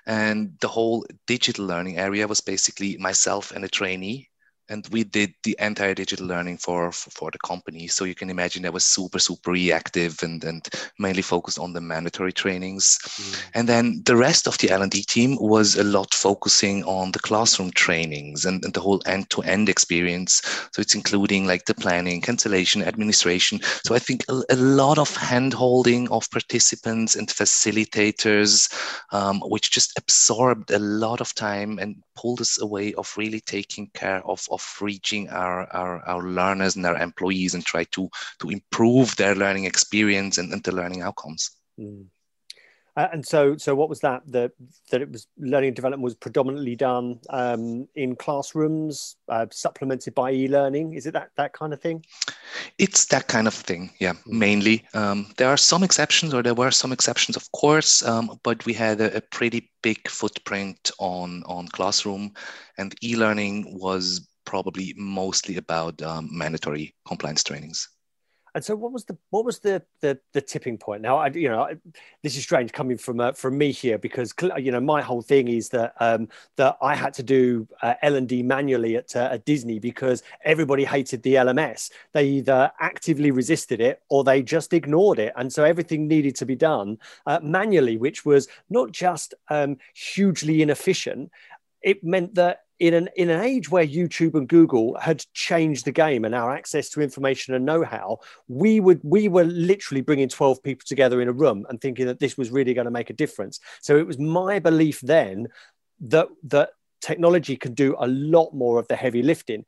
And 0.05 0.59
the 0.61 0.67
whole 0.67 1.07
digital 1.29 1.65
learning 1.65 1.97
area 1.97 2.27
was 2.27 2.41
basically 2.41 2.97
myself 2.97 3.53
and 3.53 3.65
a 3.65 3.69
trainee 3.69 4.31
and 4.69 4.89
we 4.91 5.05
did 5.05 5.35
the 5.43 5.57
entire 5.59 5.95
digital 5.95 6.27
learning 6.27 6.57
for, 6.57 6.93
for, 6.93 7.11
for 7.11 7.31
the 7.31 7.39
company. 7.39 7.87
So 7.89 8.05
you 8.05 8.15
can 8.15 8.31
imagine 8.31 8.63
that 8.63 8.73
was 8.73 8.85
super 8.85 9.19
super 9.19 9.51
reactive 9.51 10.23
and 10.23 10.43
and 10.45 10.69
mainly 10.99 11.23
focused 11.23 11.59
on 11.59 11.73
the 11.73 11.81
mandatory 11.81 12.33
trainings. 12.33 12.99
Mm. 13.03 13.43
and 13.55 13.69
then 13.69 14.03
the 14.05 14.17
rest 14.17 14.47
of 14.47 14.59
the 14.59 14.71
l&d 14.71 15.03
team 15.03 15.37
was 15.41 15.77
a 15.77 15.85
lot 15.85 16.15
focusing 16.15 16.85
on 16.85 17.13
the 17.13 17.19
classroom 17.19 17.71
trainings 17.73 18.45
and, 18.45 18.65
and 18.65 18.75
the 18.75 18.81
whole 18.81 19.03
end-to-end 19.07 19.69
experience. 19.69 20.43
So 20.73 20.81
it's 20.81 20.95
including 20.95 21.47
like 21.47 21.65
the 21.67 21.75
planning 21.75 22.21
cancellation 22.21 22.83
administration. 22.83 23.61
So 23.85 23.95
i 23.95 23.99
think 23.99 24.25
a, 24.29 24.43
a 24.51 24.57
lot 24.57 24.99
of 24.99 25.15
hand 25.17 25.53
holding 25.53 26.09
of 26.11 26.31
participants 26.31 27.17
and 27.17 27.29
facilitators 27.29 28.73
um, 29.13 29.41
which 29.41 29.71
just 29.71 29.99
absorbed 29.99 30.71
a 30.71 30.79
lot 30.79 31.21
of 31.21 31.35
time 31.35 31.79
and 31.79 31.97
pulled 32.15 32.41
us 32.41 32.61
away 32.61 32.95
of 32.95 33.13
really 33.17 33.41
taking 33.41 33.89
care 33.95 34.25
of, 34.27 34.47
of 34.51 34.77
reaching 34.81 35.29
our, 35.31 35.67
our, 35.73 36.03
our 36.07 36.23
learners 36.23 36.77
and 36.77 36.87
our 36.87 36.99
employees 36.99 37.55
and 37.55 37.65
try 37.65 37.85
to, 37.85 38.09
to 38.41 38.51
improve 38.51 39.15
their 39.17 39.35
learning 39.35 39.65
experience 39.65 40.39
and, 40.39 40.53
and 40.53 40.63
the 40.63 40.73
learning 40.73 41.03
outcomes. 41.03 41.51
Mm. 41.79 42.07
Uh, 42.97 43.09
and 43.13 43.27
so, 43.27 43.57
so 43.57 43.75
what 43.75 43.89
was 43.89 44.01
that? 44.01 44.23
The, 44.27 44.53
that 44.91 45.01
it 45.01 45.11
was 45.11 45.27
learning 45.39 45.69
and 45.69 45.77
development 45.77 46.03
was 46.03 46.15
predominantly 46.15 46.77
done 46.77 47.21
um, 47.31 47.89
in 47.95 48.17
classrooms, 48.17 49.17
uh, 49.29 49.47
supplemented 49.51 50.15
by 50.15 50.33
e-learning. 50.33 50.95
Is 50.95 51.07
it 51.07 51.13
that 51.13 51.31
that 51.37 51.55
kind 51.55 51.73
of 51.73 51.81
thing? 51.81 52.05
It's 52.79 53.07
that 53.07 53.29
kind 53.29 53.47
of 53.47 53.55
thing. 53.55 53.91
Yeah, 53.99 54.13
mm-hmm. 54.13 54.39
mainly. 54.39 54.85
Um, 54.93 55.33
there 55.39 55.49
are 55.49 55.57
some 55.57 55.83
exceptions, 55.83 56.35
or 56.35 56.43
there 56.43 56.55
were 56.55 56.71
some 56.71 56.93
exceptions, 56.93 57.37
of 57.37 57.51
course, 57.53 58.03
um, 58.03 58.39
but 58.43 58.65
we 58.67 58.75
had 58.75 59.01
a, 59.01 59.17
a, 59.17 59.21
pretty 59.21 59.71
big 59.83 60.09
footprint 60.09 60.91
on 60.99 61.43
on 61.47 61.69
classroom, 61.69 62.33
and 62.77 62.95
e-learning 63.03 63.79
was 63.79 64.29
probably 64.45 64.93
mostly 64.97 65.57
about 65.57 66.01
um, 66.03 66.29
mandatory 66.31 66.95
compliance 67.07 67.43
trainings. 67.43 67.89
And 68.55 68.63
so, 68.63 68.77
what 68.77 68.93
was 68.93 69.05
the 69.05 69.17
what 69.31 69.45
was 69.45 69.61
the 69.61 69.83
the, 70.01 70.19
the 70.33 70.41
tipping 70.41 70.77
point? 70.77 71.03
Now, 71.03 71.19
I 71.19 71.29
you 71.29 71.49
know 71.49 71.63
I, 71.63 71.77
this 72.23 72.37
is 72.37 72.43
strange 72.43 72.73
coming 72.73 72.99
from 72.99 73.21
uh, 73.21 73.33
from 73.33 73.57
me 73.57 73.73
here 73.73 73.99
because 73.99 74.35
you 74.59 74.71
know 74.71 74.81
my 74.81 75.01
whole 75.01 75.23
thing 75.23 75.49
is 75.49 75.71
that 75.71 75.95
um, 76.01 76.29
that 76.57 76.77
I 76.83 76.95
had 76.95 77.15
to 77.15 77.23
do 77.23 77.67
uh, 77.83 77.95
L 78.03 78.17
and 78.17 78.29
D 78.29 78.43
manually 78.43 78.97
at, 78.97 79.17
uh, 79.17 79.31
at 79.33 79.45
Disney 79.47 79.79
because 79.79 80.23
everybody 80.45 80.85
hated 80.85 81.23
the 81.23 81.35
LMS. 81.35 81.91
They 82.13 82.27
either 82.27 82.71
actively 82.79 83.31
resisted 83.31 83.81
it 83.81 84.03
or 84.11 84.23
they 84.23 84.43
just 84.43 84.73
ignored 84.75 85.19
it, 85.19 85.33
and 85.37 85.51
so 85.51 85.65
everything 85.65 86.07
needed 86.07 86.37
to 86.37 86.47
be 86.47 86.57
done 86.57 86.99
uh, 87.27 87.41
manually, 87.43 87.97
which 87.97 88.27
was 88.27 88.49
not 88.69 88.93
just 88.93 89.35
um, 89.49 89.79
hugely 89.95 90.61
inefficient. 90.61 91.31
It 91.81 92.05
meant 92.05 92.35
that 92.35 92.65
in 92.83 92.95
an 92.95 93.09
in 93.15 93.31
an 93.31 93.41
age 93.41 93.71
where 93.71 93.87
YouTube 93.87 94.35
and 94.35 94.49
Google 94.49 94.99
had 94.99 95.25
changed 95.35 95.85
the 95.85 95.93
game 95.93 96.25
and 96.25 96.35
our 96.35 96.53
access 96.53 96.89
to 96.91 97.01
information 97.01 97.55
and 97.55 97.65
know-how, 97.65 98.19
we 98.49 98.81
would 98.81 98.99
we 99.05 99.29
were 99.29 99.45
literally 99.45 100.01
bringing 100.01 100.29
12 100.29 100.61
people 100.65 100.85
together 100.85 101.23
in 101.23 101.29
a 101.29 101.33
room 101.33 101.65
and 101.69 101.81
thinking 101.81 102.07
that 102.07 102.19
this 102.19 102.37
was 102.37 102.51
really 102.51 102.75
going 102.75 102.87
to 102.87 102.91
make 102.91 103.09
a 103.09 103.13
difference. 103.13 103.61
So 103.83 103.97
it 103.97 104.05
was 104.05 104.19
my 104.19 104.59
belief 104.59 105.01
then 105.01 105.47
that 106.01 106.27
that 106.43 106.71
technology 107.01 107.57
can 107.57 107.73
do 107.73 107.95
a 108.01 108.09
lot 108.09 108.53
more 108.53 108.81
of 108.81 108.89
the 108.89 108.97
heavy 108.97 109.23
lifting. 109.23 109.65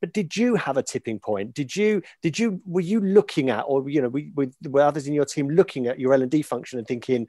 But 0.00 0.14
did 0.14 0.34
you 0.34 0.54
have 0.54 0.78
a 0.78 0.82
tipping 0.82 1.18
point? 1.18 1.52
Did 1.52 1.76
you 1.76 2.00
did 2.22 2.38
you 2.38 2.62
were 2.64 2.80
you 2.80 2.98
looking 2.98 3.50
at 3.50 3.64
or 3.68 3.90
you 3.90 4.00
know 4.00 4.08
were, 4.08 4.46
were 4.66 4.80
others 4.80 5.06
in 5.06 5.12
your 5.12 5.26
team 5.26 5.50
looking 5.50 5.86
at 5.86 6.00
your 6.00 6.14
L 6.14 6.22
and 6.22 6.30
D 6.30 6.40
function 6.40 6.78
and 6.78 6.88
thinking, 6.88 7.26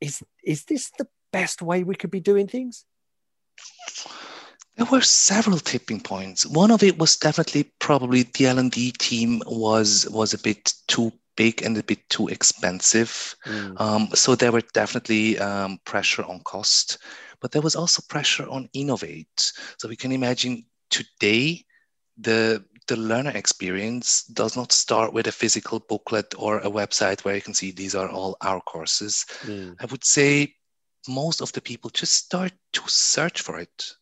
is 0.00 0.22
is 0.42 0.64
this 0.64 0.90
the 0.96 1.06
best 1.34 1.60
way 1.60 1.84
we 1.84 1.96
could 1.96 2.10
be 2.10 2.20
doing 2.20 2.48
things? 2.48 2.86
There 4.80 4.88
were 4.90 5.02
several 5.02 5.58
tipping 5.58 6.00
points. 6.00 6.46
One 6.46 6.70
of 6.70 6.82
it 6.82 6.96
was 6.96 7.18
definitely 7.18 7.64
probably 7.80 8.22
the 8.22 8.46
L&D 8.46 8.92
team 8.92 9.42
was 9.44 10.08
was 10.08 10.32
a 10.32 10.38
bit 10.38 10.72
too 10.88 11.12
big 11.36 11.60
and 11.60 11.76
a 11.76 11.82
bit 11.82 12.08
too 12.08 12.28
expensive. 12.28 13.36
Mm. 13.44 13.78
Um, 13.78 14.08
so 14.14 14.34
there 14.34 14.52
were 14.52 14.62
definitely 14.72 15.38
um, 15.38 15.80
pressure 15.84 16.24
on 16.24 16.40
cost, 16.44 16.96
but 17.42 17.52
there 17.52 17.60
was 17.60 17.76
also 17.76 18.02
pressure 18.08 18.48
on 18.48 18.70
innovate. 18.72 19.52
So 19.76 19.86
we 19.86 19.96
can 19.96 20.12
imagine 20.12 20.64
today 20.88 21.62
the 22.16 22.64
the 22.86 22.96
learner 22.96 23.32
experience 23.32 24.24
does 24.32 24.56
not 24.56 24.72
start 24.72 25.12
with 25.12 25.26
a 25.26 25.32
physical 25.40 25.80
booklet 25.80 26.34
or 26.38 26.60
a 26.60 26.70
website 26.70 27.22
where 27.22 27.34
you 27.34 27.42
can 27.42 27.52
see 27.52 27.70
these 27.70 27.94
are 27.94 28.08
all 28.08 28.34
our 28.40 28.62
courses. 28.62 29.26
Mm. 29.42 29.76
I 29.78 29.84
would 29.84 30.04
say 30.06 30.54
most 31.06 31.42
of 31.42 31.52
the 31.52 31.60
people 31.60 31.90
just 31.90 32.14
start 32.14 32.52
to 32.72 32.82
search 32.86 33.42
for 33.42 33.58
it 33.58 33.94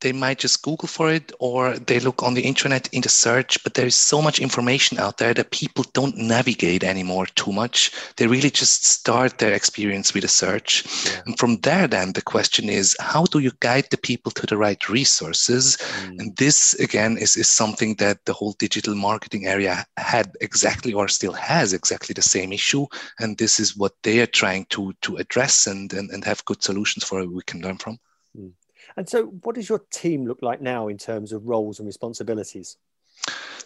they 0.00 0.12
might 0.12 0.38
just 0.38 0.62
Google 0.62 0.88
for 0.88 1.10
it 1.10 1.32
or 1.38 1.78
they 1.78 2.00
look 2.00 2.22
on 2.22 2.34
the 2.34 2.42
internet 2.42 2.88
in 2.92 3.02
the 3.02 3.08
search, 3.08 3.62
but 3.62 3.74
there 3.74 3.86
is 3.86 3.98
so 3.98 4.22
much 4.22 4.40
information 4.40 4.98
out 4.98 5.18
there 5.18 5.34
that 5.34 5.50
people 5.50 5.84
don't 5.92 6.16
navigate 6.16 6.84
anymore 6.84 7.26
too 7.26 7.52
much. 7.52 7.92
They 8.16 8.26
really 8.26 8.50
just 8.50 8.86
start 8.86 9.38
their 9.38 9.52
experience 9.52 10.14
with 10.14 10.24
a 10.24 10.28
search. 10.28 10.84
Yeah. 11.06 11.20
And 11.26 11.38
from 11.38 11.56
there, 11.58 11.86
then 11.86 12.12
the 12.12 12.22
question 12.22 12.68
is 12.68 12.96
how 13.00 13.24
do 13.24 13.38
you 13.38 13.52
guide 13.60 13.86
the 13.90 13.98
people 13.98 14.32
to 14.32 14.46
the 14.46 14.56
right 14.56 14.88
resources? 14.88 15.76
Mm. 15.76 16.18
And 16.18 16.36
this, 16.36 16.74
again, 16.74 17.18
is, 17.18 17.36
is 17.36 17.48
something 17.48 17.94
that 17.96 18.24
the 18.24 18.32
whole 18.32 18.52
digital 18.58 18.94
marketing 18.94 19.46
area 19.46 19.84
had 19.96 20.32
exactly 20.40 20.92
or 20.92 21.08
still 21.08 21.32
has 21.32 21.72
exactly 21.72 22.12
the 22.14 22.22
same 22.22 22.52
issue. 22.52 22.86
And 23.18 23.36
this 23.36 23.60
is 23.60 23.76
what 23.76 23.92
they 24.02 24.20
are 24.20 24.26
trying 24.26 24.66
to, 24.70 24.92
to 25.02 25.16
address 25.16 25.66
and, 25.66 25.92
and, 25.92 26.10
and 26.10 26.24
have 26.24 26.44
good 26.44 26.62
solutions 26.62 27.04
for 27.04 27.26
we 27.26 27.42
can 27.42 27.60
learn 27.60 27.78
from. 27.78 27.98
Mm. 28.36 28.52
And 28.96 29.08
so, 29.08 29.26
what 29.26 29.54
does 29.54 29.68
your 29.68 29.82
team 29.90 30.26
look 30.26 30.38
like 30.42 30.60
now 30.60 30.88
in 30.88 30.98
terms 30.98 31.32
of 31.32 31.46
roles 31.46 31.78
and 31.78 31.86
responsibilities? 31.86 32.76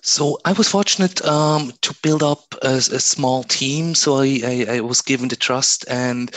So 0.06 0.38
I 0.44 0.52
was 0.52 0.68
fortunate 0.68 1.24
um, 1.24 1.72
to 1.80 1.94
build 2.02 2.22
up 2.22 2.54
a, 2.60 2.76
a 2.76 3.00
small 3.00 3.42
team. 3.42 3.94
So 3.94 4.18
I, 4.18 4.40
I, 4.44 4.66
I, 4.76 4.80
was 4.80 5.00
given 5.00 5.28
the 5.28 5.36
trust, 5.36 5.86
and 5.88 6.30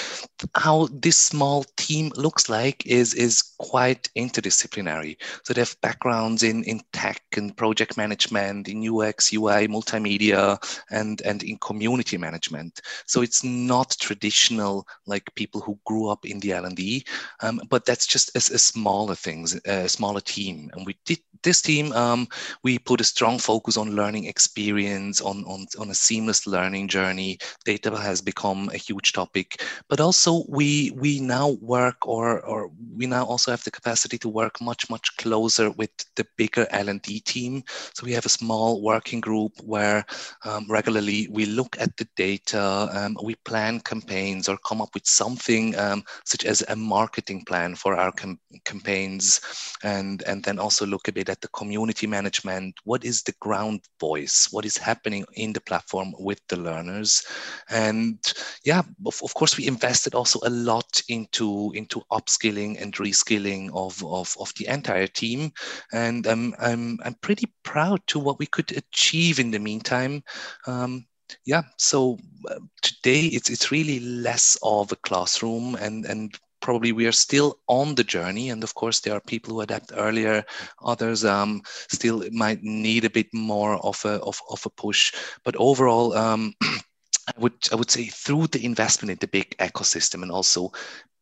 how 0.56 0.88
this 0.90 1.18
small 1.18 1.66
team 1.76 2.14
looks 2.16 2.48
like 2.48 2.86
is 2.86 3.14
is 3.14 3.42
quite 3.58 4.10
interdisciplinary. 4.16 5.18
So 5.44 5.54
they 5.54 5.60
have 5.60 5.76
backgrounds 5.82 6.44
in 6.44 6.64
in 6.64 6.80
tech 6.94 7.22
and 7.36 7.56
project 7.58 7.98
management, 7.98 8.70
in 8.70 8.88
UX, 8.88 9.34
UI, 9.34 9.68
multimedia, 9.68 10.58
and 10.90 11.20
and 11.24 11.44
in 11.44 11.58
community 11.58 12.18
management. 12.18 12.80
So 13.06 13.22
it's 13.22 13.44
not 13.44 13.98
traditional 14.00 14.88
like 15.08 15.36
people 15.36 15.60
who 15.60 15.78
grew 15.86 16.08
up 16.08 16.26
in 16.26 16.40
the 16.40 16.54
L 16.54 16.64
and 16.64 16.78
D, 16.78 17.04
um, 17.42 17.60
but 17.68 17.84
that's 17.84 18.08
just 18.08 18.34
a, 18.34 18.38
a 18.38 18.60
smaller 18.60 19.16
things, 19.16 19.60
a 19.66 19.90
smaller 19.90 20.22
team. 20.22 20.72
And 20.74 20.86
we 20.86 20.96
did 21.06 21.20
this 21.44 21.62
team, 21.62 21.92
um, 21.94 22.28
we 22.64 22.80
put 22.80 23.02
a 23.02 23.04
strong 23.04 23.38
focus 23.40 23.57
on 23.78 23.96
learning 23.96 24.26
experience, 24.26 25.22
on, 25.22 25.44
on, 25.46 25.66
on 25.80 25.90
a 25.90 25.96
seamless 25.96 26.46
learning 26.46 26.88
journey. 26.88 27.38
Data 27.66 27.96
has 27.98 28.22
become 28.22 28.70
a 28.74 28.78
huge 28.78 29.14
topic, 29.14 29.64
but 29.90 30.00
also 30.00 30.44
we 30.48 30.92
we 30.96 31.20
now 31.20 31.58
work 31.62 32.08
or 32.08 32.42
or 32.42 32.70
we 32.96 33.06
now 33.06 33.26
also 33.26 33.52
have 33.52 33.64
the 33.64 33.72
capacity 33.72 34.18
to 34.20 34.30
work 34.30 34.62
much 34.62 34.90
much 34.90 35.16
closer 35.18 35.72
with 35.72 35.90
the 36.16 36.26
bigger 36.38 36.68
L&D 36.72 37.20
team. 37.22 37.64
So 37.94 38.06
we 38.06 38.14
have 38.14 38.26
a 38.26 38.30
small 38.30 38.82
working 38.82 39.22
group 39.22 39.54
where 39.64 40.06
um, 40.46 40.66
regularly 40.70 41.28
we 41.32 41.46
look 41.46 41.76
at 41.80 41.96
the 41.98 42.08
data, 42.16 42.90
um, 42.92 43.18
we 43.24 43.36
plan 43.36 43.80
campaigns 43.80 44.50
or 44.50 44.58
come 44.66 44.82
up 44.82 44.94
with 44.94 45.06
something 45.06 45.78
um, 45.78 46.04
such 46.26 46.46
as 46.46 46.64
a 46.68 46.76
marketing 46.76 47.44
plan 47.46 47.76
for 47.76 47.96
our 47.96 48.12
com- 48.12 48.40
campaigns, 48.66 49.42
and 49.84 50.24
and 50.24 50.44
then 50.44 50.60
also 50.60 50.86
look 50.86 51.08
a 51.08 51.12
bit 51.12 51.30
at 51.30 51.42
the 51.42 51.48
community 51.50 52.08
management. 52.08 52.76
What 52.84 53.04
is 53.06 53.24
the 53.24 53.34
ground 53.48 53.80
voice? 54.00 54.50
What 54.52 54.66
is 54.66 54.78
happening 54.78 55.26
in 55.34 55.54
the 55.54 55.62
platform 55.62 56.14
with 56.20 56.42
the 56.50 56.58
learners? 56.58 57.24
And 57.70 58.20
yeah, 58.66 58.82
of, 59.06 59.22
of 59.24 59.34
course, 59.34 59.58
we 59.58 59.68
invested 59.68 60.16
also 60.16 60.40
a 60.44 60.50
lot 60.50 61.02
into, 61.08 61.72
into 61.74 62.02
upskilling 62.12 62.82
and 62.82 62.94
reskilling 62.96 63.70
of, 63.74 64.04
of, 64.04 64.36
of 64.40 64.54
the 64.56 64.68
entire 64.68 65.08
team. 65.08 65.52
And 65.94 66.28
I'm, 66.28 66.54
I'm, 66.60 67.00
I'm 67.06 67.16
pretty 67.22 67.52
proud 67.64 68.02
to 68.08 68.20
what 68.20 68.40
we 68.40 68.48
could 68.48 68.76
achieve 68.76 69.40
in 69.40 69.52
the 69.52 69.60
meantime. 69.60 70.24
Um, 70.66 71.06
yeah 71.44 71.64
so 71.78 72.18
uh, 72.50 72.60
today 72.82 73.20
it's 73.20 73.50
it's 73.50 73.70
really 73.70 74.00
less 74.00 74.58
of 74.64 74.90
a 74.94 74.96
classroom 74.96 75.76
and 75.76 76.06
and 76.06 76.40
probably 76.60 76.92
we 76.92 77.08
are 77.08 77.12
still 77.12 77.60
on 77.68 77.96
the 77.96 78.04
journey 78.04 78.50
and 78.50 78.64
of 78.64 78.74
course 78.74 79.00
there 79.00 79.14
are 79.14 79.22
people 79.22 79.54
who 79.54 79.62
adapt 79.62 79.92
earlier 79.96 80.44
others 80.84 81.24
um, 81.26 81.62
still 81.90 82.24
might 82.32 82.62
need 82.64 83.06
a 83.06 83.10
bit 83.10 83.28
more 83.34 83.76
of 83.86 84.04
a 84.06 84.20
of, 84.22 84.42
of 84.50 84.66
a 84.66 84.70
push. 84.70 85.14
But 85.44 85.56
overall 85.58 86.14
um, 86.14 86.54
I 86.62 87.34
would 87.40 87.54
I 87.72 87.76
would 87.76 87.92
say 87.92 88.06
through 88.06 88.48
the 88.48 88.64
investment 88.64 89.12
in 89.12 89.18
the 89.20 89.28
big 89.28 89.56
ecosystem 89.58 90.24
and 90.24 90.32
also 90.32 90.72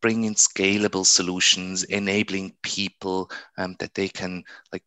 bringing 0.01 0.35
scalable 0.35 1.05
solutions, 1.05 1.83
enabling 1.83 2.53
people 2.61 3.31
um, 3.57 3.75
that 3.79 3.93
they 3.95 4.07
can 4.07 4.43
like 4.71 4.83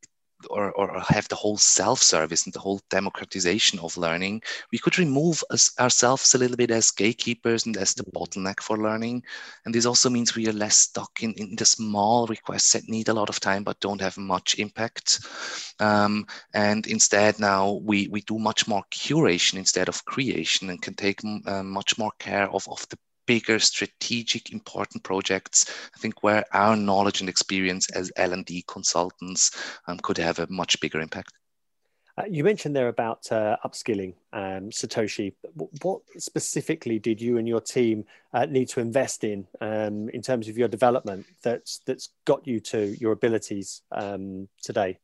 or, 0.50 0.72
or 0.72 1.00
have 1.08 1.28
the 1.28 1.34
whole 1.34 1.56
self-service 1.56 2.44
and 2.44 2.52
the 2.52 2.60
whole 2.60 2.80
democratization 2.90 3.78
of 3.80 3.96
learning, 3.96 4.42
we 4.72 4.78
could 4.78 4.98
remove 4.98 5.42
us, 5.50 5.72
ourselves 5.78 6.34
a 6.34 6.38
little 6.38 6.56
bit 6.56 6.70
as 6.70 6.90
gatekeepers 6.90 7.66
and 7.66 7.76
as 7.76 7.94
the 7.94 8.04
mm-hmm. 8.04 8.16
bottleneck 8.16 8.60
for 8.60 8.78
learning. 8.78 9.22
And 9.64 9.74
this 9.74 9.86
also 9.86 10.08
means 10.08 10.34
we 10.34 10.48
are 10.48 10.52
less 10.52 10.76
stuck 10.76 11.22
in, 11.22 11.32
in 11.34 11.56
the 11.56 11.64
small 11.64 12.26
requests 12.26 12.72
that 12.72 12.88
need 12.88 13.08
a 13.08 13.14
lot 13.14 13.28
of 13.28 13.40
time 13.40 13.64
but 13.64 13.80
don't 13.80 14.00
have 14.00 14.16
much 14.16 14.58
impact. 14.58 15.20
Um, 15.80 16.26
and 16.54 16.86
instead 16.86 17.38
now 17.40 17.80
we, 17.82 18.08
we 18.08 18.20
do 18.22 18.38
much 18.38 18.68
more 18.68 18.82
curation 18.90 19.58
instead 19.58 19.88
of 19.88 20.04
creation 20.04 20.70
and 20.70 20.80
can 20.80 20.94
take 20.94 21.20
uh, 21.46 21.62
much 21.62 21.98
more 21.98 22.12
care 22.18 22.48
of, 22.50 22.68
of 22.68 22.88
the 22.88 22.98
bigger 23.28 23.58
strategic 23.58 24.50
important 24.52 25.04
projects 25.04 25.58
i 25.94 25.98
think 25.98 26.22
where 26.22 26.44
our 26.52 26.74
knowledge 26.74 27.20
and 27.20 27.28
experience 27.28 27.88
as 27.90 28.10
l&d 28.16 28.64
consultants 28.66 29.56
um, 29.86 29.98
could 29.98 30.18
have 30.18 30.38
a 30.38 30.46
much 30.50 30.80
bigger 30.80 31.00
impact. 31.00 31.32
Uh, 32.18 32.24
you 32.28 32.42
mentioned 32.42 32.74
there 32.74 32.88
about 32.88 33.30
uh, 33.30 33.56
upskilling 33.64 34.12
um, 34.32 34.70
satoshi. 34.70 35.34
What 35.82 36.00
specifically 36.16 36.98
did 36.98 37.20
you 37.20 37.38
and 37.38 37.46
your 37.46 37.60
team 37.60 38.06
uh, 38.32 38.46
need 38.46 38.68
to 38.70 38.80
invest 38.80 39.22
in 39.22 39.46
um, 39.60 40.08
in 40.08 40.20
terms 40.20 40.48
of 40.48 40.58
your 40.58 40.66
development 40.66 41.26
that's 41.42 41.78
that's 41.86 42.08
got 42.24 42.44
you 42.44 42.58
to 42.60 42.96
your 42.98 43.12
abilities 43.12 43.82
um, 43.92 44.48
today? 44.62 44.98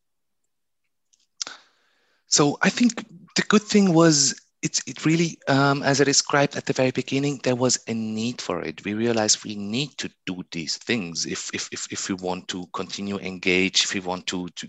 So 2.27 2.59
i 2.63 2.71
think 2.71 3.07
the 3.37 3.43
good 3.43 3.63
thing 3.63 3.93
was 3.93 4.35
it's 4.65 4.83
it 4.87 5.05
really 5.05 5.39
um, 5.47 5.83
as 5.83 6.01
i 6.01 6.05
described 6.05 6.57
at 6.57 6.65
the 6.65 6.73
very 6.73 6.91
beginning 6.91 7.39
there 7.45 7.55
was 7.55 7.79
a 7.87 7.95
need 7.95 8.41
for 8.41 8.63
it 8.63 8.83
we 8.85 8.95
realized 8.95 9.45
we 9.45 9.55
need 9.55 9.91
to 9.99 10.11
do 10.27 10.43
these 10.51 10.79
things 10.79 11.27
if 11.27 11.51
if 11.55 11.69
if, 11.71 11.87
if 11.93 12.09
we 12.09 12.15
want 12.17 12.49
to 12.49 12.67
continue 12.73 13.19
engage 13.19 13.85
if 13.85 13.95
we 13.95 14.01
want 14.01 14.27
to 14.27 14.49
to 14.57 14.67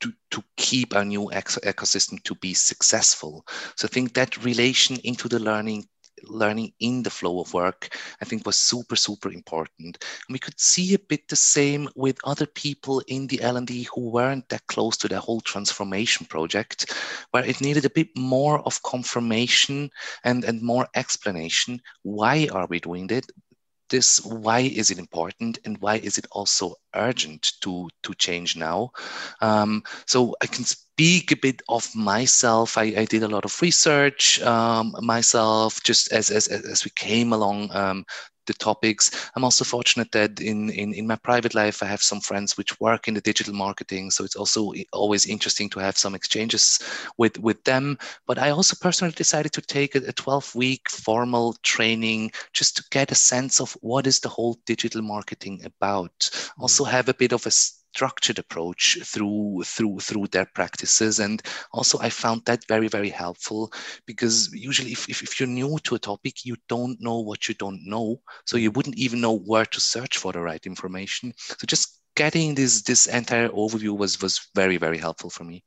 to, 0.00 0.12
to 0.30 0.42
keep 0.56 0.94
our 0.94 1.04
new 1.04 1.30
ecosystem 1.32 2.22
to 2.22 2.34
be 2.36 2.54
successful. 2.54 3.44
So 3.76 3.86
I 3.86 3.92
think 3.92 4.14
that 4.14 4.44
relation 4.44 4.96
into 5.04 5.28
the 5.28 5.40
learning 5.40 5.88
learning 6.24 6.72
in 6.80 7.02
the 7.02 7.10
flow 7.10 7.40
of 7.40 7.54
work, 7.54 7.96
I 8.20 8.24
think 8.24 8.46
was 8.46 8.56
super, 8.56 8.96
super 8.96 9.30
important. 9.30 9.98
And 10.28 10.32
we 10.32 10.38
could 10.38 10.58
see 10.58 10.94
a 10.94 10.98
bit 10.98 11.28
the 11.28 11.36
same 11.36 11.88
with 11.94 12.18
other 12.24 12.46
people 12.46 13.00
in 13.06 13.26
the 13.26 13.42
L&D 13.42 13.88
who 13.94 14.10
weren't 14.10 14.48
that 14.48 14.66
close 14.66 14.96
to 14.98 15.08
the 15.08 15.20
whole 15.20 15.40
transformation 15.40 16.26
project, 16.26 16.94
where 17.30 17.44
it 17.44 17.60
needed 17.60 17.84
a 17.84 17.90
bit 17.90 18.08
more 18.16 18.60
of 18.60 18.82
confirmation 18.82 19.90
and, 20.24 20.44
and 20.44 20.62
more 20.62 20.88
explanation. 20.94 21.80
Why 22.02 22.48
are 22.52 22.66
we 22.66 22.80
doing 22.80 23.08
it? 23.10 23.30
this 23.90 24.20
why 24.24 24.60
is 24.60 24.90
it 24.90 24.98
important 24.98 25.58
and 25.64 25.78
why 25.78 25.96
is 25.96 26.18
it 26.18 26.26
also 26.30 26.74
urgent 26.94 27.52
to 27.60 27.88
to 28.02 28.14
change 28.14 28.56
now 28.56 28.90
um, 29.40 29.82
so 30.06 30.34
i 30.42 30.46
can 30.46 30.64
speak 30.98 31.30
a 31.30 31.36
bit 31.36 31.62
of 31.68 31.88
myself 31.94 32.76
i, 32.76 32.82
I 32.82 33.04
did 33.04 33.22
a 33.22 33.28
lot 33.28 33.44
of 33.44 33.62
research 33.62 34.42
um, 34.42 34.92
myself 35.00 35.80
just 35.84 36.10
as, 36.12 36.30
as 36.30 36.48
as 36.48 36.84
we 36.84 36.90
came 36.96 37.32
along 37.32 37.70
um, 37.72 38.04
the 38.48 38.54
topics. 38.54 39.30
I'm 39.36 39.44
also 39.44 39.64
fortunate 39.64 40.10
that 40.12 40.40
in, 40.40 40.70
in, 40.70 40.92
in 40.92 41.06
my 41.06 41.14
private 41.14 41.54
life, 41.54 41.82
I 41.82 41.86
have 41.86 42.02
some 42.02 42.20
friends 42.20 42.56
which 42.56 42.80
work 42.80 43.06
in 43.06 43.14
the 43.14 43.20
digital 43.20 43.54
marketing. 43.54 44.10
So 44.10 44.24
it's 44.24 44.34
also 44.34 44.72
always 44.92 45.26
interesting 45.26 45.70
to 45.70 45.78
have 45.78 45.96
some 45.96 46.16
exchanges 46.16 46.80
with, 47.16 47.38
with 47.38 47.62
them. 47.62 47.96
But 48.26 48.38
I 48.38 48.50
also 48.50 48.74
personally 48.80 49.12
decided 49.12 49.52
to 49.52 49.60
take 49.60 49.94
a 49.94 50.12
12 50.12 50.54
week 50.56 50.90
formal 50.90 51.54
training 51.62 52.32
just 52.52 52.76
to 52.78 52.84
get 52.90 53.12
a 53.12 53.14
sense 53.14 53.60
of 53.60 53.76
what 53.82 54.06
is 54.06 54.18
the 54.18 54.28
whole 54.28 54.58
digital 54.66 55.02
marketing 55.02 55.60
about. 55.64 56.18
Mm-hmm. 56.18 56.62
Also 56.62 56.84
have 56.84 57.08
a 57.08 57.14
bit 57.14 57.32
of 57.32 57.46
a 57.46 57.50
structured 57.94 58.38
approach 58.38 58.98
through 59.02 59.62
through 59.64 59.98
through 59.98 60.26
their 60.28 60.46
practices. 60.54 61.18
And 61.18 61.42
also 61.72 61.98
i 61.98 62.10
found 62.10 62.44
that 62.44 62.66
very 62.68 62.88
very 62.88 63.10
helpful 63.10 63.72
because 64.06 64.52
usually 64.52 64.92
if, 64.92 65.08
if, 65.08 65.22
if, 65.22 65.40
you're 65.40 65.48
new 65.48 65.78
to 65.84 65.94
a 65.94 65.98
topic 65.98 66.44
you 66.44 66.56
don't 66.68 67.00
know 67.00 67.20
what 67.20 67.48
you 67.48 67.54
don't 67.54 67.80
know. 67.84 68.20
So 68.46 68.56
you 68.56 68.70
wouldn't 68.70 68.98
even 68.98 69.20
know 69.20 69.38
where 69.38 69.66
to 69.66 69.80
search 69.80 70.18
for 70.18 70.32
the 70.32 70.40
right 70.40 70.64
information. 70.66 71.32
So 71.36 71.66
just 71.66 72.00
getting 72.14 72.54
this 72.54 72.82
this 72.82 73.06
entire 73.06 73.48
overview 73.48 73.96
was 73.96 74.20
was 74.20 74.48
very 74.54 74.76
very 74.76 74.98
helpful 74.98 75.30
for 75.30 75.44
me. 75.44 75.64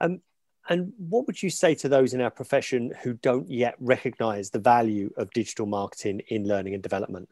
Um, 0.00 0.20
and 0.68 0.92
what 0.96 1.26
would 1.26 1.42
you 1.42 1.50
say 1.50 1.74
to 1.76 1.88
those 1.88 2.14
in 2.14 2.20
our 2.20 2.30
profession 2.30 2.92
who 3.02 3.14
don't 3.14 3.50
yet 3.50 3.74
recognize 3.80 4.50
the 4.50 4.60
value 4.60 5.10
of 5.16 5.32
digital 5.32 5.66
marketing 5.66 6.22
in 6.28 6.46
learning 6.46 6.74
and 6.74 6.82
development? 6.82 7.28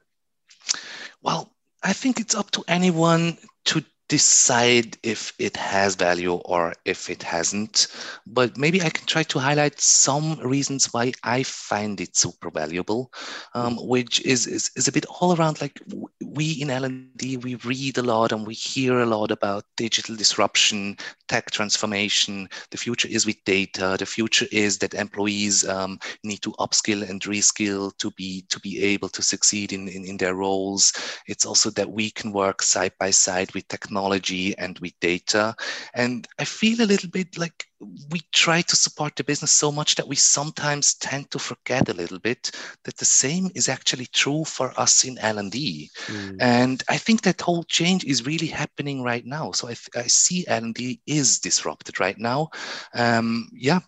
Well 1.22 1.52
I 1.82 1.92
think 1.92 2.20
it's 2.20 2.34
up 2.34 2.50
to 2.52 2.64
anyone 2.68 3.38
to 3.66 3.84
decide 4.10 4.98
if 5.04 5.32
it 5.38 5.56
has 5.56 5.94
value 5.94 6.32
or 6.32 6.74
if 6.84 7.08
it 7.08 7.22
hasn't. 7.22 7.86
But 8.26 8.58
maybe 8.58 8.82
I 8.82 8.90
can 8.90 9.06
try 9.06 9.22
to 9.22 9.38
highlight 9.38 9.80
some 9.80 10.40
reasons 10.40 10.92
why 10.92 11.12
I 11.22 11.44
find 11.44 12.00
it 12.00 12.16
super 12.16 12.50
valuable, 12.50 13.12
um, 13.54 13.76
which 13.80 14.20
is, 14.22 14.48
is, 14.48 14.72
is 14.74 14.88
a 14.88 14.92
bit 14.92 15.06
all 15.06 15.36
around 15.36 15.60
like 15.60 15.80
we 16.24 16.60
in 16.60 16.70
L&D, 16.70 17.36
we 17.36 17.54
read 17.54 17.98
a 17.98 18.02
lot 18.02 18.32
and 18.32 18.44
we 18.44 18.54
hear 18.54 18.98
a 18.98 19.06
lot 19.06 19.30
about 19.30 19.64
digital 19.76 20.16
disruption, 20.16 20.96
tech 21.28 21.52
transformation. 21.52 22.48
The 22.72 22.78
future 22.78 23.08
is 23.08 23.26
with 23.26 23.42
data. 23.44 23.94
The 23.96 24.06
future 24.06 24.46
is 24.50 24.78
that 24.78 24.94
employees 24.94 25.66
um, 25.68 26.00
need 26.24 26.42
to 26.42 26.50
upskill 26.58 27.08
and 27.08 27.22
reskill 27.22 27.96
to 27.98 28.10
be, 28.12 28.44
to 28.48 28.58
be 28.58 28.82
able 28.82 29.08
to 29.10 29.22
succeed 29.22 29.72
in, 29.72 29.86
in, 29.86 30.04
in 30.04 30.16
their 30.16 30.34
roles. 30.34 30.92
It's 31.28 31.46
also 31.46 31.70
that 31.70 31.88
we 31.88 32.10
can 32.10 32.32
work 32.32 32.60
side 32.60 32.92
by 32.98 33.10
side 33.10 33.54
with 33.54 33.68
technology 33.68 33.99
technology 34.00 34.56
and 34.58 34.78
with 34.78 34.98
data. 35.00 35.54
And 35.94 36.26
I 36.38 36.44
feel 36.44 36.80
a 36.82 36.86
little 36.86 37.10
bit 37.10 37.38
like 37.38 37.66
we 38.10 38.20
try 38.32 38.62
to 38.62 38.76
support 38.76 39.16
the 39.16 39.24
business 39.24 39.52
so 39.52 39.72
much 39.72 39.94
that 39.94 40.06
we 40.06 40.16
sometimes 40.16 40.94
tend 40.94 41.30
to 41.30 41.38
forget 41.38 41.88
a 41.88 41.94
little 41.94 42.18
bit 42.18 42.50
that 42.84 42.96
the 42.96 43.04
same 43.04 43.50
is 43.54 43.68
actually 43.68 44.06
true 44.06 44.44
for 44.44 44.72
us 44.78 45.04
in 45.04 45.18
L&D. 45.18 45.90
Mm. 46.06 46.36
And 46.40 46.82
I 46.88 46.98
think 46.98 47.22
that 47.22 47.40
whole 47.40 47.64
change 47.64 48.04
is 48.04 48.26
really 48.26 48.48
happening 48.48 49.02
right 49.02 49.24
now. 49.24 49.52
So 49.52 49.68
I, 49.68 49.76
I 49.96 50.08
see 50.08 50.44
L&D 50.46 51.00
is 51.06 51.40
disrupted 51.40 52.00
right 52.00 52.18
now. 52.18 52.50
Um, 52.94 53.48
yeah, 53.52 53.80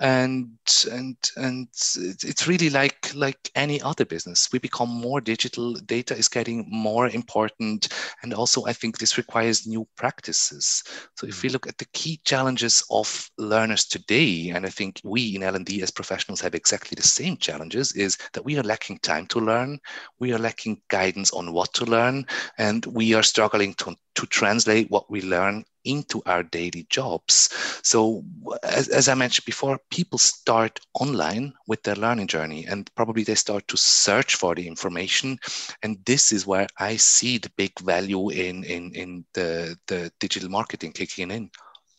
and 0.00 0.48
and 0.90 1.16
and 1.36 1.68
it's 1.72 2.46
really 2.46 2.70
like 2.70 3.12
like 3.14 3.50
any 3.54 3.80
other 3.82 4.04
business. 4.04 4.48
We 4.52 4.58
become 4.58 4.88
more 4.88 5.20
digital 5.20 5.74
data 5.74 6.16
is 6.16 6.28
getting 6.28 6.66
more 6.68 7.08
important 7.08 7.88
and 8.22 8.32
also 8.32 8.64
i 8.66 8.72
think 8.72 8.98
this 8.98 9.18
requires 9.18 9.66
new 9.66 9.86
practices. 9.96 10.84
So 11.16 11.26
if 11.26 11.42
we 11.42 11.48
mm. 11.48 11.52
look 11.52 11.66
at 11.66 11.78
the 11.78 11.86
key 11.92 12.20
challenges 12.24 12.84
of 12.90 13.30
learners 13.38 13.86
today 13.86 14.50
and 14.50 14.64
i 14.64 14.70
think 14.70 15.00
we 15.04 15.34
in 15.34 15.42
l&d 15.42 15.82
as 15.82 15.90
professionals 15.90 16.40
have 16.40 16.54
exactly 16.54 16.94
the 16.94 17.02
same 17.02 17.36
challenges 17.36 17.92
is 17.92 18.16
that 18.32 18.44
we 18.44 18.58
are 18.58 18.62
lacking 18.62 18.98
time 18.98 19.26
to 19.26 19.40
learn. 19.40 19.78
We 20.18 20.32
are 20.32 20.38
lacking 20.38 20.80
guidance 20.88 21.32
on 21.32 21.52
what 21.52 21.72
to 21.74 21.84
learn 21.84 22.26
and 22.58 22.84
we 22.86 23.14
are 23.14 23.22
struggling 23.22 23.74
to, 23.74 23.96
to 24.14 24.26
translate 24.26 24.90
what 24.90 25.10
we 25.10 25.22
learn 25.22 25.64
into 25.88 26.22
our 26.26 26.42
daily 26.42 26.86
jobs. 26.90 27.48
So, 27.82 28.24
as, 28.62 28.88
as 28.88 29.08
I 29.08 29.14
mentioned 29.14 29.46
before, 29.46 29.80
people 29.90 30.18
start 30.18 30.78
online 30.94 31.54
with 31.66 31.82
their 31.82 31.96
learning 31.96 32.28
journey 32.28 32.66
and 32.66 32.90
probably 32.94 33.24
they 33.24 33.34
start 33.34 33.66
to 33.68 33.76
search 33.76 34.34
for 34.34 34.54
the 34.54 34.68
information. 34.68 35.38
And 35.82 35.98
this 36.04 36.30
is 36.32 36.46
where 36.46 36.66
I 36.78 36.96
see 36.96 37.38
the 37.38 37.50
big 37.56 37.78
value 37.80 38.28
in, 38.30 38.64
in, 38.64 38.92
in 38.94 39.24
the, 39.32 39.76
the 39.86 40.12
digital 40.20 40.50
marketing 40.50 40.92
kicking 40.92 41.30
in. 41.30 41.50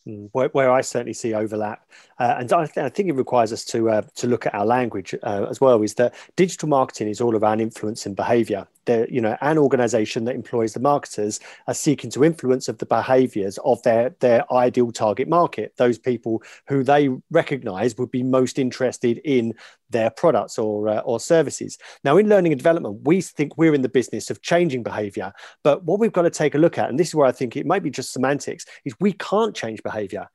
Mm, 0.06 0.30
where, 0.32 0.48
where, 0.48 0.70
I 0.70 0.80
certainly 0.80 1.12
see 1.12 1.34
overlap, 1.34 1.84
uh, 2.18 2.36
and 2.38 2.50
I, 2.52 2.64
th- 2.64 2.86
I, 2.86 2.88
think 2.88 3.10
it 3.10 3.16
requires 3.16 3.52
us 3.52 3.66
to 3.66 3.90
uh, 3.90 4.02
to 4.14 4.26
look 4.26 4.46
at 4.46 4.54
our 4.54 4.64
language 4.64 5.14
uh, 5.22 5.46
as 5.50 5.60
well. 5.60 5.82
Is 5.82 5.94
that 5.96 6.14
digital 6.36 6.70
marketing 6.70 7.08
is 7.08 7.20
all 7.20 7.36
around 7.36 7.60
influence 7.60 8.06
and 8.06 8.16
behaviour. 8.16 8.66
There, 8.90 9.06
you 9.08 9.20
know, 9.20 9.36
an 9.40 9.56
organisation 9.56 10.24
that 10.24 10.34
employs 10.34 10.72
the 10.72 10.80
marketers 10.80 11.38
are 11.68 11.74
seeking 11.74 12.10
to 12.10 12.24
influence 12.24 12.66
of 12.68 12.78
the 12.78 12.86
behaviours 12.86 13.56
of 13.64 13.80
their 13.84 14.16
their 14.18 14.40
ideal 14.52 14.90
target 14.90 15.28
market. 15.28 15.74
Those 15.76 15.96
people 15.96 16.42
who 16.66 16.82
they 16.82 17.08
recognise 17.30 17.96
would 17.98 18.10
be 18.10 18.24
most 18.24 18.58
interested 18.58 19.20
in 19.24 19.54
their 19.90 20.10
products 20.10 20.58
or 20.58 20.88
uh, 20.88 21.00
or 21.10 21.20
services. 21.20 21.78
Now, 22.02 22.16
in 22.16 22.28
learning 22.28 22.50
and 22.50 22.58
development, 22.58 23.02
we 23.04 23.20
think 23.20 23.56
we're 23.56 23.74
in 23.74 23.82
the 23.82 23.96
business 24.00 24.28
of 24.28 24.42
changing 24.42 24.82
behaviour, 24.82 25.32
but 25.62 25.84
what 25.84 26.00
we've 26.00 26.18
got 26.18 26.22
to 26.22 26.30
take 26.42 26.56
a 26.56 26.62
look 26.64 26.76
at, 26.76 26.90
and 26.90 26.98
this 26.98 27.08
is 27.08 27.14
where 27.14 27.28
I 27.28 27.32
think 27.32 27.56
it 27.56 27.66
might 27.66 27.84
be 27.84 27.90
just 27.90 28.12
semantics, 28.12 28.64
is 28.84 28.94
we 28.98 29.12
can't 29.12 29.54
change 29.54 29.84
behaviour. 29.84 30.26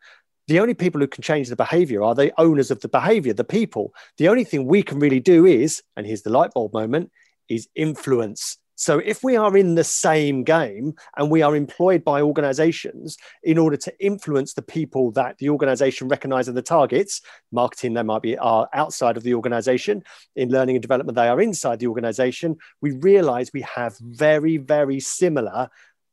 The 0.47 0.59
only 0.61 0.75
people 0.75 1.01
who 1.01 1.07
can 1.07 1.23
change 1.23 1.49
the 1.49 1.55
behavior 1.55 2.03
are 2.03 2.15
the 2.15 2.31
owners 2.37 2.71
of 2.71 2.79
the 2.79 2.87
behavior, 2.87 3.33
the 3.33 3.43
people. 3.43 3.93
The 4.17 4.29
only 4.29 4.45
thing 4.45 4.65
we 4.65 4.83
can 4.83 4.99
really 4.99 5.19
do 5.19 5.45
is, 5.45 5.83
and 5.95 6.05
here's 6.05 6.21
the 6.21 6.29
light 6.29 6.51
bulb 6.53 6.71
moment, 6.71 7.11
is 7.49 7.67
influence 7.75 8.57
so 8.75 8.99
if 8.99 9.23
we 9.23 9.37
are 9.37 9.55
in 9.55 9.75
the 9.75 9.85
same 9.85 10.43
game 10.43 10.95
and 11.15 11.31
we 11.31 11.41
are 11.41 11.55
employed 11.55 12.03
by 12.03 12.21
organizations 12.21 13.17
in 13.41 13.57
order 13.57 13.77
to 13.77 14.05
influence 14.05 14.53
the 14.53 14.61
people 14.61 15.11
that 15.11 15.37
the 15.37 15.49
organization 15.49 16.09
recognizes 16.09 16.53
the 16.53 16.61
targets, 16.61 17.21
marketing 17.53 17.93
they 17.93 18.03
might 18.03 18.21
be 18.21 18.37
are 18.37 18.67
outside 18.73 19.15
of 19.15 19.23
the 19.23 19.33
organization, 19.33 20.03
in 20.35 20.49
learning 20.49 20.75
and 20.75 20.81
development 20.81 21.15
they 21.15 21.29
are 21.29 21.41
inside 21.41 21.79
the 21.79 21.87
organization, 21.87 22.57
we 22.81 22.91
realize 22.91 23.51
we 23.53 23.61
have 23.61 23.95
very, 24.01 24.57
very 24.57 24.99
similar 24.99 25.69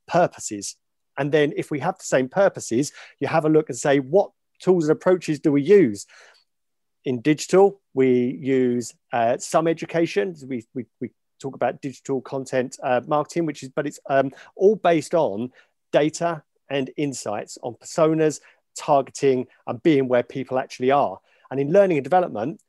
purposes. 0.06 0.76
And 1.18 1.32
then 1.32 1.52
if 1.56 1.70
we 1.70 1.80
have 1.80 1.98
the 1.98 2.04
same 2.04 2.28
purposes, 2.28 2.92
you 3.18 3.26
have 3.26 3.44
a 3.44 3.50
look 3.50 3.70
and 3.70 3.78
say, 3.78 3.98
what 3.98 4.30
tools 4.60 4.84
and 4.84 4.92
approaches 4.92 5.40
do 5.40 5.50
we 5.50 5.62
use? 5.62 6.06
In 7.04 7.20
digital, 7.20 7.80
we 7.92 8.38
use 8.40 8.94
uh, 9.12 9.36
some 9.38 9.66
education. 9.66 10.36
We, 10.46 10.64
we, 10.72 10.86
we 11.00 11.10
talk 11.42 11.54
about 11.54 11.82
digital 11.82 12.20
content 12.20 12.78
uh, 12.82 13.00
marketing, 13.06 13.46
which 13.46 13.62
is, 13.62 13.68
but 13.68 13.86
it's 13.86 14.00
um, 14.08 14.30
all 14.56 14.76
based 14.76 15.14
on 15.14 15.50
data 15.92 16.42
and 16.70 16.90
insights 16.96 17.58
on 17.62 17.74
personas, 17.74 18.40
targeting, 18.76 19.46
and 19.66 19.82
being 19.82 20.08
where 20.08 20.22
people 20.22 20.58
actually 20.58 20.90
are. 20.90 21.18
And 21.50 21.60
in 21.60 21.72
learning 21.72 21.98
and 21.98 22.04
development, 22.04 22.60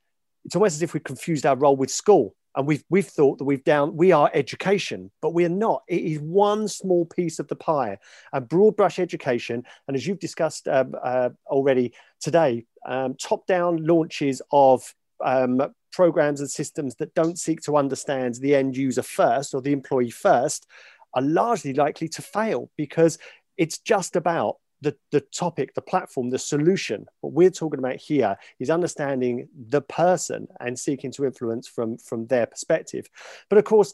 it's 0.46 0.56
almost 0.56 0.76
as 0.76 0.82
if 0.82 0.94
we've 0.94 1.04
confused 1.04 1.46
our 1.46 1.56
role 1.56 1.78
with 1.78 1.90
school. 1.90 2.36
And 2.56 2.68
we've, 2.68 2.84
we've 2.90 3.08
thought 3.08 3.40
that 3.40 3.46
we've 3.46 3.64
down, 3.64 3.96
we 3.96 4.12
are 4.12 4.30
education, 4.34 5.10
but 5.22 5.34
we 5.34 5.44
are 5.44 5.50
not. 5.50 5.82
It 5.88 6.04
is 6.04 6.20
one 6.20 6.68
small 6.68 7.06
piece 7.06 7.40
of 7.40 7.48
the 7.48 7.56
pie, 7.56 7.98
a 8.32 8.42
broad 8.42 8.76
brush 8.76 9.00
education. 9.00 9.64
And 9.88 9.98
as 9.98 10.06
you've 10.06 10.20
discussed 10.20 10.68
um, 10.68 10.94
uh, 11.02 11.30
already 11.48 11.94
today, 12.22 12.66
um, 12.86 13.16
top 13.16 13.48
down 13.48 13.84
launches 13.86 14.42
of 14.52 14.94
um, 15.24 15.74
programs 15.94 16.40
and 16.42 16.50
systems 16.50 16.96
that 16.96 17.14
don't 17.14 17.40
seek 17.40 17.62
to 17.62 17.78
understand 17.78 18.36
the 18.36 18.56
end 18.56 18.76
user 18.76 19.04
first 19.04 19.54
or 19.54 19.62
the 19.62 19.72
employee 19.72 20.10
first 20.10 20.68
are 21.14 21.22
largely 21.22 21.74
likely 21.74 22.10
to 22.10 22.22
fail 22.22 22.70
because 22.76 23.18
it's 23.58 23.78
just 23.78 24.16
about 24.16 24.58
the, 24.82 24.96
the 25.12 25.22
topic, 25.22 25.74
the 25.74 25.82
platform, 25.82 26.30
the 26.30 26.40
solution. 26.40 27.06
What 27.22 27.34
we're 27.34 27.50
talking 27.50 27.80
about 27.80 27.96
here 27.96 28.38
is 28.60 28.70
understanding 28.70 29.48
the 29.70 29.82
person 29.82 30.48
and 30.60 30.78
seeking 30.78 31.12
to 31.14 31.26
influence 31.26 31.68
from, 31.68 31.98
from 31.98 32.28
their 32.28 32.46
perspective. 32.46 33.08
But 33.50 33.60
of 33.60 33.64
course, 33.64 33.94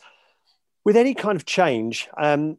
with 0.84 0.98
any 0.98 1.14
kind 1.14 1.36
of 1.36 1.46
change, 1.46 2.10
um, 2.18 2.58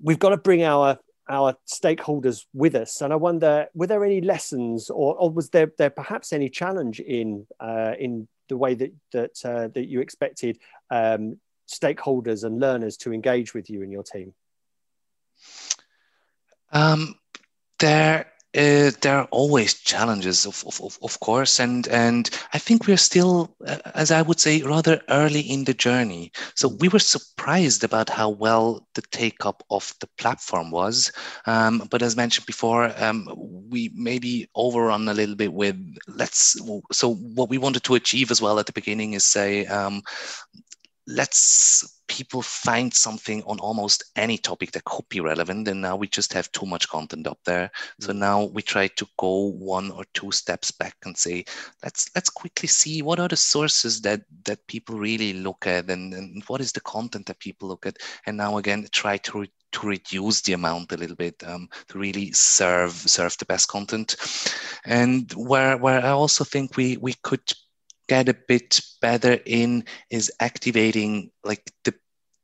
we've 0.00 0.18
got 0.18 0.30
to 0.30 0.36
bring 0.36 0.64
our 0.64 0.98
our 1.28 1.54
stakeholders 1.66 2.44
with 2.52 2.74
us. 2.74 3.00
And 3.00 3.12
I 3.12 3.16
wonder, 3.16 3.66
were 3.74 3.86
there 3.86 4.04
any 4.04 4.20
lessons, 4.20 4.90
or, 4.90 5.16
or 5.16 5.30
was 5.30 5.50
there, 5.50 5.72
there 5.78 5.90
perhaps 5.90 6.32
any 6.32 6.48
challenge 6.48 7.00
in 7.00 7.46
uh, 7.60 7.92
in 7.98 8.28
the 8.48 8.56
way 8.56 8.74
that 8.74 8.92
that 9.12 9.44
uh, 9.44 9.68
that 9.68 9.88
you 9.88 10.00
expected 10.00 10.58
um, 10.90 11.38
stakeholders 11.68 12.44
and 12.44 12.60
learners 12.60 12.96
to 12.98 13.12
engage 13.12 13.54
with 13.54 13.70
you 13.70 13.82
and 13.82 13.92
your 13.92 14.02
team? 14.02 14.34
Um, 16.72 17.16
there 17.78 18.32
uh, 18.56 18.90
there 19.00 19.18
are 19.18 19.28
always 19.30 19.74
challenges, 19.74 20.44
of, 20.46 20.62
of, 20.66 20.98
of 21.02 21.20
course, 21.20 21.58
and 21.58 21.88
and 21.88 22.28
I 22.52 22.58
think 22.58 22.86
we're 22.86 22.96
still, 22.98 23.54
uh, 23.66 23.78
as 23.94 24.10
I 24.10 24.22
would 24.22 24.40
say, 24.40 24.62
rather 24.62 25.00
early 25.08 25.40
in 25.40 25.64
the 25.64 25.74
journey. 25.74 26.32
So 26.54 26.68
we 26.68 26.88
were 26.88 26.98
surprised 26.98 27.82
about 27.82 28.10
how 28.10 28.28
well 28.28 28.86
the 28.94 29.02
take 29.10 29.46
up 29.46 29.62
of 29.70 29.94
the 30.00 30.08
platform 30.18 30.70
was, 30.70 31.12
um, 31.46 31.86
but 31.90 32.02
as 32.02 32.16
mentioned 32.16 32.46
before, 32.46 32.92
um, 33.02 33.28
we 33.70 33.90
maybe 33.94 34.48
overrun 34.54 35.08
a 35.08 35.14
little 35.14 35.36
bit 35.36 35.52
with 35.52 35.76
let's. 36.06 36.60
So 36.92 37.14
what 37.14 37.48
we 37.48 37.58
wanted 37.58 37.84
to 37.84 37.94
achieve 37.94 38.30
as 38.30 38.42
well 38.42 38.58
at 38.58 38.66
the 38.66 38.72
beginning 38.72 39.14
is 39.14 39.24
say, 39.24 39.66
um, 39.66 40.02
let's 41.06 42.00
people 42.06 42.42
find 42.42 42.92
something 42.92 43.42
on 43.44 43.58
almost 43.60 44.04
any 44.16 44.36
topic 44.36 44.70
that 44.72 44.84
could 44.84 45.08
be 45.08 45.20
relevant 45.20 45.66
and 45.66 45.80
now 45.80 45.96
we 45.96 46.06
just 46.06 46.32
have 46.32 46.50
too 46.52 46.66
much 46.66 46.88
content 46.88 47.26
up 47.26 47.38
there 47.44 47.68
mm-hmm. 47.68 48.04
so 48.04 48.12
mm. 48.12 48.18
now 48.18 48.44
we 48.44 48.60
try 48.60 48.86
to 48.86 49.06
go 49.18 49.46
one 49.52 49.90
or 49.90 50.04
two 50.12 50.30
steps 50.30 50.70
back 50.70 50.94
and 51.04 51.16
say 51.16 51.44
let's 51.82 52.10
let's 52.14 52.28
quickly 52.28 52.68
see 52.68 53.00
what 53.00 53.18
are 53.18 53.28
the 53.28 53.36
sources 53.36 54.00
that 54.02 54.20
that 54.44 54.64
people 54.66 54.98
really 54.98 55.32
look 55.32 55.66
at 55.66 55.88
and, 55.90 56.12
and 56.12 56.42
what 56.48 56.60
is 56.60 56.72
the 56.72 56.80
content 56.82 57.24
that 57.26 57.38
people 57.38 57.66
look 57.68 57.86
at 57.86 57.96
and 58.26 58.36
now 58.36 58.58
again 58.58 58.86
try 58.92 59.16
to 59.16 59.40
re- 59.40 59.52
to 59.72 59.86
reduce 59.86 60.42
the 60.42 60.52
amount 60.52 60.92
a 60.92 60.96
little 60.98 61.16
bit 61.16 61.42
um, 61.46 61.66
to 61.88 61.98
really 61.98 62.30
serve 62.32 62.92
serve 62.92 63.36
the 63.38 63.46
best 63.46 63.68
content 63.68 64.16
and 64.84 65.32
where 65.32 65.78
where 65.78 66.04
i 66.04 66.10
also 66.10 66.44
think 66.44 66.76
we 66.76 66.98
we 66.98 67.14
could 67.22 67.40
get 68.12 68.28
a 68.28 68.34
bit 68.48 68.80
better 69.00 69.38
in 69.46 69.84
is 70.10 70.30
activating 70.38 71.30
like 71.44 71.72
the 71.84 71.94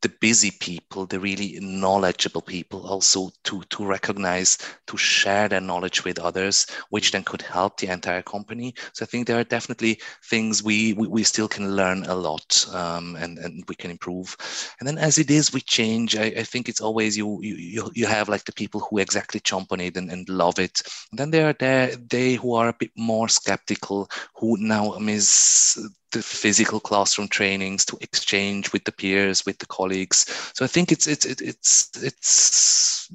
the 0.03 0.09
busy 0.21 0.51
people, 0.61 1.07
the 1.07 1.19
really 1.19 1.59
knowledgeable 1.61 2.43
people, 2.43 2.87
also 2.87 3.31
to 3.45 3.63
to 3.71 3.85
recognize, 3.85 4.59
to 4.87 4.97
share 4.97 5.49
their 5.49 5.61
knowledge 5.61 6.05
with 6.05 6.19
others, 6.19 6.67
which 6.91 7.11
then 7.13 7.25
could 7.25 7.43
help 7.43 7.79
the 7.79 7.89
entire 7.89 8.23
company. 8.23 8.75
So 8.93 9.05
I 9.05 9.07
think 9.07 9.27
there 9.27 9.39
are 9.39 9.45
definitely 9.45 10.01
things 10.25 10.63
we 10.63 10.93
we, 10.95 11.09
we 11.09 11.23
still 11.25 11.49
can 11.49 11.75
learn 11.77 12.05
a 12.05 12.15
lot, 12.15 12.67
um, 12.73 13.17
and 13.17 13.39
and 13.39 13.65
we 13.69 13.75
can 13.75 13.91
improve. 13.91 14.37
And 14.79 14.87
then 14.89 14.99
as 14.99 15.19
it 15.19 15.31
is, 15.31 15.53
we 15.53 15.61
change. 15.61 16.17
I, 16.17 16.25
I 16.25 16.43
think 16.43 16.69
it's 16.69 16.81
always 16.81 17.17
you 17.17 17.39
you 17.43 17.91
you 17.95 18.07
have 18.07 18.29
like 18.29 18.45
the 18.45 18.53
people 18.53 18.81
who 18.81 18.99
exactly 18.99 19.41
jump 19.41 19.73
on 19.73 19.81
it 19.81 19.97
and, 19.97 20.11
and 20.11 20.29
love 20.29 20.59
it. 20.59 20.81
And 21.11 21.19
then 21.19 21.31
there 21.31 21.49
are 21.49 21.55
there 21.55 21.97
they 21.97 22.35
who 22.35 22.55
are 22.55 22.69
a 22.69 22.77
bit 22.79 22.91
more 22.97 23.29
skeptical, 23.29 24.09
who 24.35 24.57
now 24.59 24.97
miss 24.99 25.79
the 26.13 26.23
physical 26.23 26.81
classroom 26.81 27.29
trainings 27.29 27.85
to 27.85 27.99
exchange 28.01 28.73
with 28.73 28.85
the 28.85 28.93
peers 28.93 29.45
with 29.45 29.59
the 29.59 29.67
colleagues. 29.67 30.51
So 30.55 30.65
i 30.65 30.69
think 30.69 30.93
it's 30.93 31.07
it's 31.07 31.25
it's 31.25 31.91
it's 32.03 33.11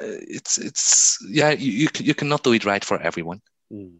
it's 0.00 0.58
it's 0.58 1.26
yeah 1.28 1.50
you 1.50 1.88
you 1.98 2.14
cannot 2.14 2.42
do 2.42 2.52
it 2.52 2.64
right 2.64 2.84
for 2.84 3.00
everyone. 3.00 3.40
Mm. 3.72 3.96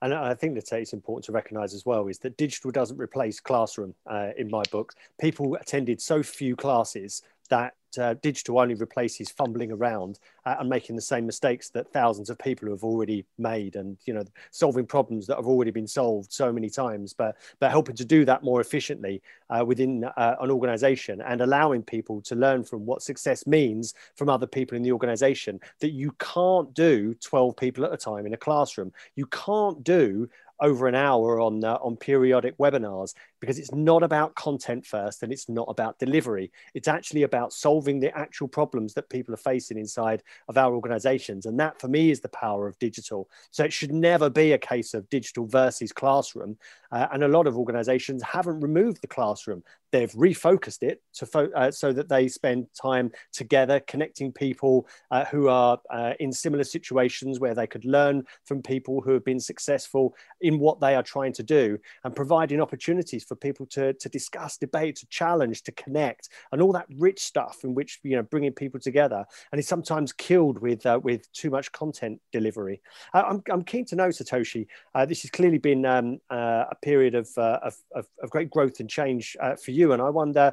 and 0.00 0.14
i 0.14 0.34
think 0.34 0.54
that 0.54 0.72
it's 0.72 0.94
important 0.94 1.24
to 1.26 1.32
recognize 1.32 1.74
as 1.74 1.84
well 1.84 2.08
is 2.08 2.18
that 2.20 2.38
digital 2.38 2.70
doesn't 2.70 2.98
replace 2.98 3.40
classroom 3.40 3.94
uh, 4.06 4.30
in 4.38 4.50
my 4.50 4.62
book. 4.70 4.94
People 5.20 5.54
attended 5.56 6.00
so 6.00 6.22
few 6.22 6.56
classes 6.56 7.22
that 7.52 7.74
uh, 8.00 8.14
digital 8.22 8.58
only 8.58 8.74
replaces 8.74 9.30
fumbling 9.30 9.70
around 9.70 10.18
uh, 10.46 10.56
and 10.58 10.70
making 10.70 10.96
the 10.96 11.02
same 11.02 11.26
mistakes 11.26 11.68
that 11.68 11.92
thousands 11.92 12.30
of 12.30 12.38
people 12.38 12.70
have 12.70 12.82
already 12.82 13.26
made 13.36 13.76
and 13.76 13.98
you 14.06 14.14
know 14.14 14.24
solving 14.50 14.86
problems 14.86 15.26
that 15.26 15.36
have 15.36 15.46
already 15.46 15.70
been 15.70 15.86
solved 15.86 16.32
so 16.32 16.50
many 16.50 16.70
times 16.70 17.12
but 17.12 17.36
but 17.60 17.70
helping 17.70 17.94
to 17.94 18.06
do 18.06 18.24
that 18.24 18.42
more 18.42 18.62
efficiently 18.62 19.20
uh, 19.50 19.62
within 19.62 20.04
uh, 20.16 20.36
an 20.40 20.50
organization 20.50 21.20
and 21.20 21.42
allowing 21.42 21.82
people 21.82 22.22
to 22.22 22.34
learn 22.34 22.64
from 22.64 22.86
what 22.86 23.02
success 23.02 23.46
means 23.46 23.92
from 24.16 24.30
other 24.30 24.46
people 24.46 24.74
in 24.74 24.82
the 24.82 24.92
organization 24.92 25.60
that 25.80 25.90
you 25.90 26.10
can't 26.18 26.72
do 26.72 27.14
12 27.20 27.54
people 27.54 27.84
at 27.84 27.92
a 27.92 27.96
time 27.98 28.24
in 28.24 28.32
a 28.32 28.38
classroom. 28.38 28.90
You 29.16 29.26
can't 29.26 29.84
do 29.84 30.30
over 30.62 30.86
an 30.86 30.94
hour 30.94 31.40
on 31.40 31.62
uh, 31.64 31.76
on 31.82 31.96
periodic 31.96 32.56
webinars 32.56 33.14
because 33.42 33.58
it's 33.58 33.74
not 33.74 34.04
about 34.04 34.36
content 34.36 34.86
first 34.86 35.24
and 35.24 35.32
it's 35.32 35.48
not 35.48 35.66
about 35.68 35.98
delivery. 35.98 36.52
It's 36.74 36.86
actually 36.86 37.24
about 37.24 37.52
solving 37.52 37.98
the 37.98 38.16
actual 38.16 38.46
problems 38.46 38.94
that 38.94 39.10
people 39.10 39.34
are 39.34 39.36
facing 39.36 39.78
inside 39.78 40.22
of 40.46 40.56
our 40.56 40.72
organizations. 40.72 41.44
And 41.44 41.58
that 41.58 41.80
for 41.80 41.88
me 41.88 42.12
is 42.12 42.20
the 42.20 42.28
power 42.28 42.68
of 42.68 42.78
digital. 42.78 43.28
So 43.50 43.64
it 43.64 43.72
should 43.72 43.92
never 43.92 44.30
be 44.30 44.52
a 44.52 44.58
case 44.58 44.94
of 44.94 45.10
digital 45.10 45.48
versus 45.48 45.92
classroom. 45.92 46.56
Uh, 46.92 47.08
and 47.10 47.24
a 47.24 47.28
lot 47.28 47.48
of 47.48 47.58
organizations 47.58 48.22
haven't 48.22 48.60
removed 48.60 49.02
the 49.02 49.08
classroom. 49.08 49.64
They've 49.90 50.12
refocused 50.12 50.84
it 50.84 51.02
to 51.14 51.26
fo- 51.26 51.50
uh, 51.56 51.72
so 51.72 51.92
that 51.92 52.08
they 52.08 52.28
spend 52.28 52.68
time 52.80 53.10
together 53.32 53.80
connecting 53.80 54.30
people 54.30 54.86
uh, 55.10 55.24
who 55.24 55.48
are 55.48 55.80
uh, 55.90 56.12
in 56.20 56.32
similar 56.32 56.64
situations 56.64 57.40
where 57.40 57.54
they 57.54 57.66
could 57.66 57.84
learn 57.84 58.22
from 58.44 58.62
people 58.62 59.00
who 59.00 59.12
have 59.12 59.24
been 59.24 59.40
successful 59.40 60.14
in 60.40 60.58
what 60.60 60.80
they 60.80 60.94
are 60.94 61.02
trying 61.02 61.32
to 61.32 61.42
do 61.42 61.78
and 62.04 62.14
providing 62.14 62.60
opportunities 62.60 63.24
for 63.32 63.36
people 63.36 63.64
to, 63.64 63.94
to 63.94 64.08
discuss, 64.10 64.58
debate, 64.58 64.96
to 64.96 65.06
challenge, 65.06 65.62
to 65.62 65.72
connect, 65.72 66.28
and 66.52 66.60
all 66.60 66.72
that 66.72 66.86
rich 66.98 67.20
stuff 67.20 67.60
in 67.64 67.74
which 67.74 67.98
you 68.02 68.14
know 68.16 68.22
bringing 68.22 68.52
people 68.52 68.78
together. 68.78 69.24
And 69.50 69.58
it's 69.58 69.68
sometimes 69.68 70.12
killed 70.12 70.58
with 70.58 70.84
uh, 70.84 71.00
with 71.02 71.32
too 71.32 71.48
much 71.48 71.72
content 71.72 72.20
delivery. 72.30 72.82
Uh, 73.14 73.22
I'm, 73.26 73.42
I'm 73.50 73.64
keen 73.64 73.86
to 73.86 73.96
know, 73.96 74.08
Satoshi. 74.08 74.66
Uh, 74.94 75.06
this 75.06 75.22
has 75.22 75.30
clearly 75.30 75.58
been 75.58 75.86
um, 75.86 76.20
uh, 76.30 76.64
a 76.70 76.76
period 76.82 77.14
of, 77.14 77.28
uh, 77.38 77.58
of, 77.62 77.74
of, 77.94 78.06
of, 78.22 78.30
great 78.30 78.50
growth 78.50 78.80
and 78.80 78.88
change 78.88 79.36
for 79.62 79.70
you. 79.70 79.92
And 79.92 80.02
I 80.02 80.10
wonder 80.10 80.52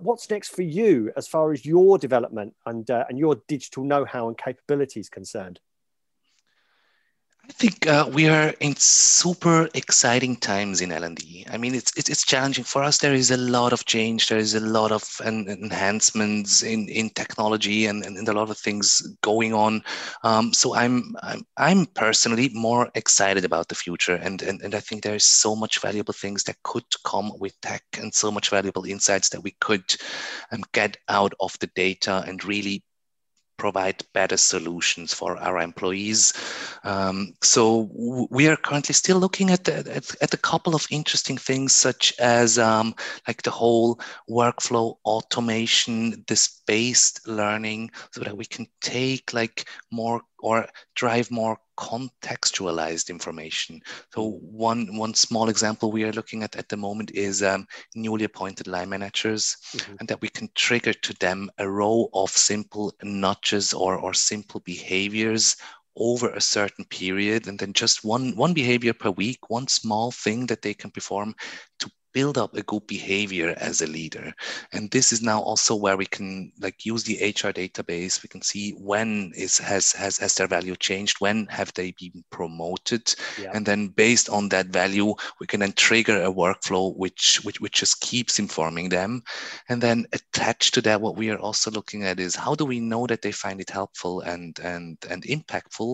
what's 0.00 0.28
next 0.28 0.50
for 0.50 0.62
you 0.62 1.10
as 1.16 1.26
far 1.26 1.52
as 1.52 1.64
your 1.64 1.96
development 1.98 2.54
and 2.66 2.88
and 2.90 3.18
your 3.18 3.36
digital 3.48 3.84
know-how 3.84 4.28
and 4.28 4.36
capabilities 4.36 5.08
concerned. 5.08 5.60
I 7.48 7.52
think 7.52 7.86
uh, 7.86 8.08
we 8.12 8.28
are 8.28 8.50
in 8.60 8.76
super 8.76 9.70
exciting 9.74 10.36
times 10.36 10.82
in 10.82 10.92
L&D. 10.92 11.46
I 11.50 11.56
mean, 11.56 11.74
it's, 11.74 11.96
it's, 11.96 12.10
it's 12.10 12.26
challenging 12.26 12.64
for 12.64 12.82
us. 12.82 12.98
There 12.98 13.14
is 13.14 13.30
a 13.30 13.38
lot 13.38 13.72
of 13.72 13.86
change. 13.86 14.28
There 14.28 14.38
is 14.38 14.54
a 14.54 14.60
lot 14.60 14.92
of 14.92 15.02
enhancements 15.24 16.62
in, 16.62 16.88
in 16.90 17.08
technology 17.10 17.86
and, 17.86 18.04
and, 18.04 18.18
and 18.18 18.28
a 18.28 18.34
lot 18.34 18.50
of 18.50 18.58
things 18.58 19.16
going 19.22 19.54
on. 19.54 19.82
Um, 20.22 20.52
so 20.52 20.74
I'm, 20.74 21.16
I'm 21.22 21.46
I'm 21.56 21.86
personally 21.86 22.50
more 22.52 22.90
excited 22.94 23.44
about 23.46 23.68
the 23.68 23.74
future, 23.74 24.16
and, 24.16 24.42
and 24.42 24.60
and 24.60 24.74
I 24.74 24.80
think 24.80 25.02
there 25.02 25.14
is 25.16 25.24
so 25.24 25.56
much 25.56 25.80
valuable 25.80 26.14
things 26.14 26.44
that 26.44 26.62
could 26.62 26.84
come 27.04 27.32
with 27.40 27.58
tech, 27.62 27.82
and 27.98 28.14
so 28.14 28.30
much 28.30 28.50
valuable 28.50 28.84
insights 28.84 29.30
that 29.30 29.42
we 29.42 29.56
could 29.60 29.84
um, 30.52 30.62
get 30.72 30.98
out 31.08 31.32
of 31.40 31.58
the 31.60 31.68
data 31.74 32.22
and 32.26 32.44
really 32.44 32.82
provide 33.58 34.02
better 34.14 34.36
solutions 34.36 35.12
for 35.12 35.36
our 35.36 35.58
employees. 35.58 36.32
Um, 36.84 37.34
so 37.42 37.90
we 38.30 38.48
are 38.48 38.56
currently 38.56 38.94
still 38.94 39.18
looking 39.18 39.50
at, 39.50 39.68
at, 39.68 39.88
at, 40.22 40.32
a 40.32 40.38
couple 40.38 40.74
of 40.74 40.86
interesting 40.90 41.36
things, 41.36 41.74
such 41.74 42.14
as 42.18 42.58
um, 42.58 42.94
like 43.26 43.42
the 43.42 43.50
whole 43.50 44.00
workflow 44.30 44.96
automation, 45.04 46.24
this 46.28 46.62
based 46.66 47.26
learning, 47.26 47.90
so 48.12 48.20
that 48.22 48.36
we 48.36 48.46
can 48.46 48.66
take 48.80 49.34
like 49.34 49.68
more 49.90 50.22
or 50.40 50.66
drive 50.94 51.30
more 51.30 51.58
contextualized 51.78 53.08
information. 53.08 53.80
So 54.12 54.38
one 54.40 54.96
one 54.96 55.14
small 55.14 55.48
example 55.48 55.92
we 55.92 56.04
are 56.04 56.12
looking 56.12 56.42
at 56.42 56.56
at 56.56 56.68
the 56.68 56.76
moment 56.76 57.12
is 57.12 57.42
um, 57.42 57.66
newly 57.94 58.24
appointed 58.24 58.66
line 58.66 58.88
managers, 58.88 59.56
mm-hmm. 59.72 59.94
and 60.00 60.08
that 60.08 60.20
we 60.20 60.28
can 60.28 60.48
trigger 60.54 60.92
to 60.92 61.14
them 61.14 61.50
a 61.58 61.68
row 61.68 62.08
of 62.12 62.30
simple 62.30 62.92
nudges 63.02 63.72
or 63.72 63.96
or 63.96 64.14
simple 64.14 64.60
behaviors 64.60 65.56
over 65.98 66.30
a 66.30 66.40
certain 66.40 66.84
period 66.84 67.48
and 67.48 67.58
then 67.58 67.72
just 67.72 68.04
one 68.04 68.34
one 68.36 68.54
behavior 68.54 68.92
per 68.92 69.10
week 69.10 69.50
one 69.50 69.66
small 69.66 70.12
thing 70.12 70.46
that 70.46 70.62
they 70.62 70.72
can 70.72 70.90
perform 70.92 71.34
to 71.80 71.90
build 72.18 72.36
up 72.36 72.56
a 72.56 72.64
good 72.64 72.84
behavior 72.88 73.54
as 73.58 73.80
a 73.80 73.86
leader. 73.86 74.34
And 74.72 74.90
this 74.90 75.12
is 75.12 75.22
now 75.22 75.40
also 75.40 75.76
where 75.76 75.96
we 75.96 76.06
can 76.06 76.50
like 76.60 76.84
use 76.84 77.04
the 77.04 77.14
hr 77.14 77.52
database. 77.62 78.24
We 78.24 78.28
can 78.28 78.42
see 78.42 78.72
when 78.72 79.30
is 79.36 79.58
has 79.58 79.92
has 79.92 80.18
has 80.18 80.34
their 80.34 80.48
value 80.48 80.74
changed? 80.74 81.20
When 81.20 81.46
have 81.46 81.72
they 81.74 81.92
been 81.92 82.24
promoted? 82.30 83.14
Yeah. 83.40 83.52
and 83.54 83.64
then 83.64 83.88
based 84.04 84.28
on 84.28 84.48
that 84.48 84.66
value 84.66 85.14
we 85.40 85.46
can 85.46 85.60
then 85.60 85.74
trigger 85.86 86.18
a 86.24 86.32
workflow 86.32 86.96
which, 86.96 87.40
which 87.44 87.60
which 87.60 87.76
just 87.82 88.00
keeps 88.00 88.40
informing 88.40 88.88
them. 88.88 89.22
And 89.68 89.80
then 89.80 90.06
attached 90.12 90.74
to 90.74 90.80
that 90.82 91.00
what 91.00 91.16
we 91.16 91.30
are 91.30 91.38
also 91.46 91.70
looking 91.70 92.02
at 92.02 92.18
is 92.18 92.34
how 92.34 92.56
do 92.56 92.64
we 92.64 92.80
know 92.80 93.06
that 93.06 93.22
they 93.22 93.32
find 93.32 93.60
it 93.60 93.70
helpful 93.70 94.22
and 94.22 94.58
and 94.58 94.98
and 95.08 95.22
impactful? 95.22 95.90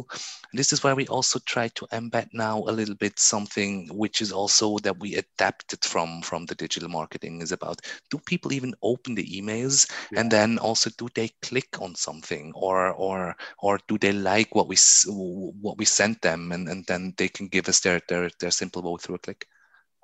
And 0.51 0.59
this 0.59 0.73
is 0.73 0.83
where 0.83 0.97
we 0.97 1.07
also 1.09 1.39
try 1.41 1.69
to 1.69 1.87
embed 1.93 2.29
now 2.33 2.57
a 2.61 2.77
little 2.79 2.99
bit 3.05 3.19
something 3.19 3.73
which 3.93 4.23
is 4.23 4.33
also 4.33 4.79
that 4.85 4.99
we 4.99 5.17
adapted 5.17 5.85
from 5.85 6.14
from 6.23 6.35
from 6.35 6.47
the 6.47 6.55
digital 6.55 6.89
marketing 6.89 7.41
is 7.43 7.53
about 7.53 7.81
do 8.11 8.19
people 8.19 8.53
even 8.53 8.75
open 8.83 9.15
the 9.15 9.25
emails? 9.25 9.91
Yeah. 10.11 10.21
and 10.21 10.31
then 10.31 10.59
also 10.59 10.91
do 10.99 11.09
they 11.15 11.29
click 11.43 11.81
on 11.81 11.95
something? 11.95 12.53
Or 12.55 12.93
or 12.93 13.37
or 13.59 13.79
do 13.89 13.99
they 13.99 14.13
like 14.13 14.55
what 14.55 14.69
we 14.69 14.77
what 15.63 15.79
we 15.79 15.85
sent 15.85 16.21
them? 16.23 16.53
And, 16.53 16.69
and 16.69 16.85
then 16.87 17.15
they 17.17 17.29
can 17.29 17.49
give 17.49 17.69
us 17.69 17.81
their 17.81 18.01
their, 18.09 18.31
their 18.41 18.51
simple 18.51 18.83
vote 18.83 19.03
through 19.03 19.17
a 19.17 19.19
click 19.19 19.47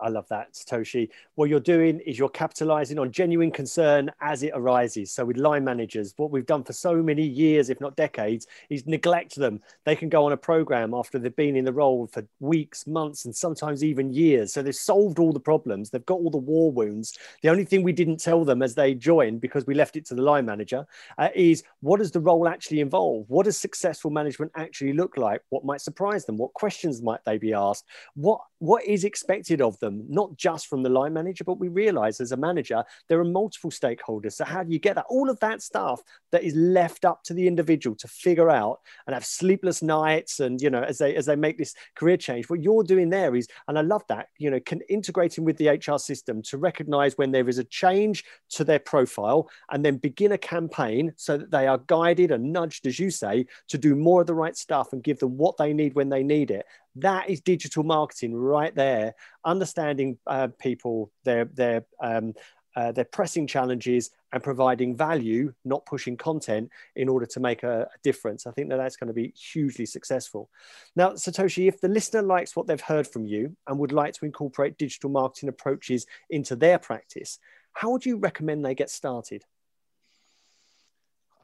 I 0.01 0.09
love 0.09 0.27
that, 0.29 0.55
Satoshi. 0.55 1.09
What 1.35 1.51
you're 1.51 1.61
doing 1.61 2.01
is 2.01 2.19
you're 2.19 2.29
capitalizing 2.29 2.99
on 2.99 3.13
genuine 3.13 3.51
concern 3.51 4.11
as 4.21 4.43
it 4.43 4.53
arises. 4.55 5.13
So, 5.13 5.25
with 5.25 5.37
line 5.37 5.65
managers, 5.65 6.15
what 6.17 6.31
we've 6.31 6.47
done 6.47 6.65
for 6.65 6.73
so 6.73 7.03
many 7.03 7.27
years, 7.27 7.71
if 7.71 7.81
not 7.81 7.97
decades, 7.97 8.47
is 8.71 8.87
neglect 8.87 9.37
them. 9.37 9.61
They 9.85 9.97
can 9.97 10.09
go 10.09 10.25
on 10.25 10.33
a 10.33 10.37
program 10.37 10.95
after 10.95 11.19
they've 11.19 11.35
been 11.35 11.57
in 11.57 11.65
the 11.65 11.73
role 11.73 12.07
for 12.07 12.27
weeks, 12.41 12.87
months, 12.87 13.25
and 13.25 13.35
sometimes 13.35 13.85
even 13.85 14.13
years. 14.13 14.53
So, 14.53 14.63
they've 14.63 14.75
solved 14.75 15.19
all 15.19 15.33
the 15.33 15.41
problems, 15.41 15.91
they've 15.91 16.07
got 16.07 16.19
all 16.19 16.31
the 16.31 16.39
war 16.39 16.73
wounds. 16.73 17.19
The 17.43 17.49
only 17.49 17.65
thing 17.65 17.83
we 17.83 17.93
didn't 17.93 18.21
tell 18.21 18.45
them 18.45 18.63
as 18.63 18.75
they 18.75 18.95
joined, 18.95 19.41
because 19.41 19.67
we 19.67 19.75
left 19.75 19.97
it 19.97 20.07
to 20.07 20.15
the 20.15 20.23
line 20.23 20.47
manager, 20.47 20.87
uh, 21.19 21.29
is 21.35 21.63
what 21.81 21.99
does 21.99 22.11
the 22.11 22.21
role 22.21 22.49
actually 22.49 22.81
involve? 22.81 23.29
What 23.29 23.45
does 23.45 23.57
successful 23.57 24.11
management 24.11 24.53
actually 24.57 24.93
look 24.93 25.17
like? 25.17 25.43
What 25.51 25.65
might 25.65 25.81
surprise 25.81 26.25
them? 26.25 26.37
What 26.37 26.55
questions 26.55 27.03
might 27.03 27.25
they 27.25 27.39
be 27.39 27.53
asked? 27.53 27.85
What 28.15 28.41
what 28.61 28.85
is 28.85 29.05
expected 29.05 29.61
of 29.63 29.79
them, 29.81 30.05
not 30.09 30.37
just 30.37 30.67
from 30.67 30.83
the 30.83 30.89
line 30.89 31.15
manager, 31.15 31.45
but 31.45 31.59
we 31.59 31.69
realize 31.69 32.21
as 32.21 32.33
a 32.33 32.37
manager, 32.37 32.85
there 33.09 33.19
are 33.19 33.25
multiple 33.25 33.71
stakeholders. 33.71 34.35
So, 34.35 34.45
how 34.45 34.63
do 34.63 34.71
you 34.71 34.79
get 34.79 34.95
that? 34.95 35.07
All 35.09 35.31
of 35.31 35.41
that 35.41 35.63
stuff 35.63 36.03
that 36.31 36.45
is 36.45 36.55
left 36.55 37.07
up 37.07 37.25
to 37.25 37.35
the 37.35 37.49
individual 37.49 37.97
to 37.97 38.07
figure 38.07 38.51
out 38.51 38.81
and 39.07 39.15
have 39.15 39.25
sleepless 39.25 39.83
nights 39.83 40.41
and, 40.41 40.61
you 40.61 40.69
know, 40.69 40.83
as 40.83 40.99
they, 40.99 41.17
as 41.17 41.27
they 41.27 41.37
make 41.37 41.57
this 41.57 41.75
career 41.97 42.19
change, 42.19 42.51
what 42.51 42.63
you're 42.63 42.85
doing 42.85 43.09
there 43.09 43.35
is, 43.35 43.49
and 43.67 43.79
I 43.79 43.83
love 43.83 44.03
that, 44.09 44.29
you 44.39 44.51
know, 44.51 44.61
can, 44.61 44.83
integrating 44.91 45.45
with 45.45 45.57
the 45.57 45.69
HR 45.69 45.99
system 45.99 46.43
to 46.43 46.59
recognize 46.59 47.17
when 47.17 47.33
there 47.33 47.49
is 47.49 47.59
a 47.59 47.65
change 47.65 48.25
to 48.51 48.65
their 48.65 48.79
profile 48.79 49.49
and 49.71 49.83
then 49.83 49.97
begin 49.97 50.33
a 50.33 50.39
campaign 50.39 51.15
so 51.17 51.39
that 51.39 51.51
they 51.51 51.67
are 51.67 51.79
guided 51.87 52.31
and 52.31 52.53
nudged, 52.53 52.87
as 52.87 52.99
you 52.99 53.11
say, 53.11 53.47
to 53.69 53.79
do 53.79 53.97
more 53.97 54.21
of 54.21 54.27
the 54.27 54.35
right 54.35 54.57
stuff 54.57 54.93
and 54.93 55.03
give 55.03 55.19
them 55.19 55.39
what 55.39 55.57
they 55.57 55.73
need 55.73 55.95
when 55.95 56.11
they 56.11 56.23
need 56.23 56.51
it 56.51 56.67
that 56.97 57.31
is 57.31 57.41
digital 57.41 57.83
marketing 57.83 58.35
right 58.35 58.75
there 58.75 59.15
understanding 59.45 60.19
uh, 60.27 60.49
people 60.59 61.11
their 61.25 61.45
their 61.47 61.85
um, 62.03 62.35
uh, 62.77 62.93
their 62.93 63.05
pressing 63.05 63.49
challenges 63.49 64.11
and 64.33 64.45
providing 64.45 64.97
value 64.97 65.53
not 65.65 65.85
pushing 65.87 66.17
content 66.17 66.71
in 66.95 67.09
order 67.09 67.27
to 67.27 67.41
make 67.41 67.65
a, 67.65 67.83
a 67.83 67.99
difference. 68.05 68.47
I 68.47 68.53
think 68.53 68.69
that 68.69 68.77
that's 68.77 68.95
going 68.95 69.09
to 69.09 69.13
be 69.13 69.35
hugely 69.37 69.87
successful. 69.87 70.49
Now 70.95 71.11
satoshi 71.11 71.67
if 71.67 71.81
the 71.81 71.89
listener 71.89 72.23
likes 72.23 72.55
what 72.55 72.69
they've 72.69 72.81
heard 72.81 73.09
from 73.09 73.27
you 73.27 73.57
and 73.67 73.79
would 73.79 73.93
like 73.93 74.15
to 74.15 74.25
incorporate 74.25 74.79
digital 74.79 75.11
marketing 75.11 75.49
approaches 75.49 76.07
into 76.31 76.55
their 76.55 76.79
practice 76.79 77.39
how 77.73 77.91
would 77.91 78.07
you 78.07 78.17
recommend 78.17 78.65
they 78.65 78.75
get 78.75 78.91
started 78.91 79.45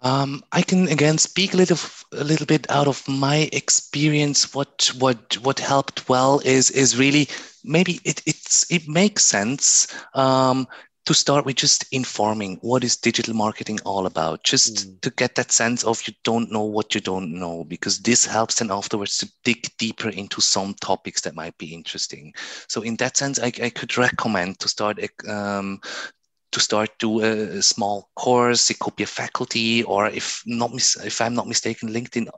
um, 0.03 0.43
I 0.53 0.63
can 0.63 0.89
again 0.89 1.19
speak 1.19 1.55
a 1.55 1.57
little 1.57 1.79
a 2.13 2.25
little 2.25 2.47
bit 2.47 2.71
out 2.71 2.89
of 2.89 3.07
my 3.09 3.49
experience. 3.53 4.55
What 4.55 4.91
what 4.99 5.35
what 5.43 5.59
helped 5.59 6.09
well 6.09 6.41
is 6.45 6.71
is 6.71 6.99
really 6.99 7.29
maybe 7.65 8.01
it 8.05 8.23
it's 8.27 8.71
it 8.71 8.89
makes 8.89 9.25
sense 9.25 9.89
um, 10.15 10.67
to 11.07 11.15
start 11.15 11.47
with 11.47 11.57
just 11.57 11.87
informing 11.93 12.59
what 12.63 12.83
is 12.83 12.97
digital 12.97 13.33
marketing 13.33 13.79
all 13.85 14.07
about 14.07 14.43
just 14.43 14.75
mm. 14.75 15.01
to 15.01 15.11
get 15.11 15.37
that 15.37 15.53
sense 15.53 15.85
of 15.85 16.03
you 16.07 16.13
don't 16.25 16.51
know 16.51 16.65
what 16.65 16.95
you 16.95 17.01
don't 17.01 17.33
know 17.33 17.65
because 17.65 18.01
this 18.01 18.27
helps 18.27 18.57
then 18.57 18.71
afterwards 18.71 19.17
to 19.17 19.31
dig 19.45 19.69
deeper 19.79 20.09
into 20.09 20.41
some 20.41 20.75
topics 20.75 21.21
that 21.21 21.35
might 21.35 21.57
be 21.59 21.73
interesting 21.73 22.35
so 22.69 22.83
in 22.83 22.97
that 22.97 23.17
sense 23.17 23.39
i, 23.39 23.47
I 23.63 23.71
could 23.71 23.97
recommend 23.97 24.59
to 24.59 24.69
start 24.69 24.99
um, 25.29 25.81
to 26.57 26.61
start 26.61 26.89
do 26.99 27.21
a, 27.21 27.59
a, 27.59 27.63
small 27.63 28.09
course. 28.17 28.71
It 28.71 28.79
could 28.79 28.97
be 28.97 29.03
a 29.05 29.07
faculty, 29.07 29.83
or 29.83 30.09
if 30.09 30.43
not, 30.47 30.73
if 31.05 31.21
I'm 31.21 31.35
not 31.35 31.47
mistaken, 31.47 31.91
LinkedIn 31.91 32.29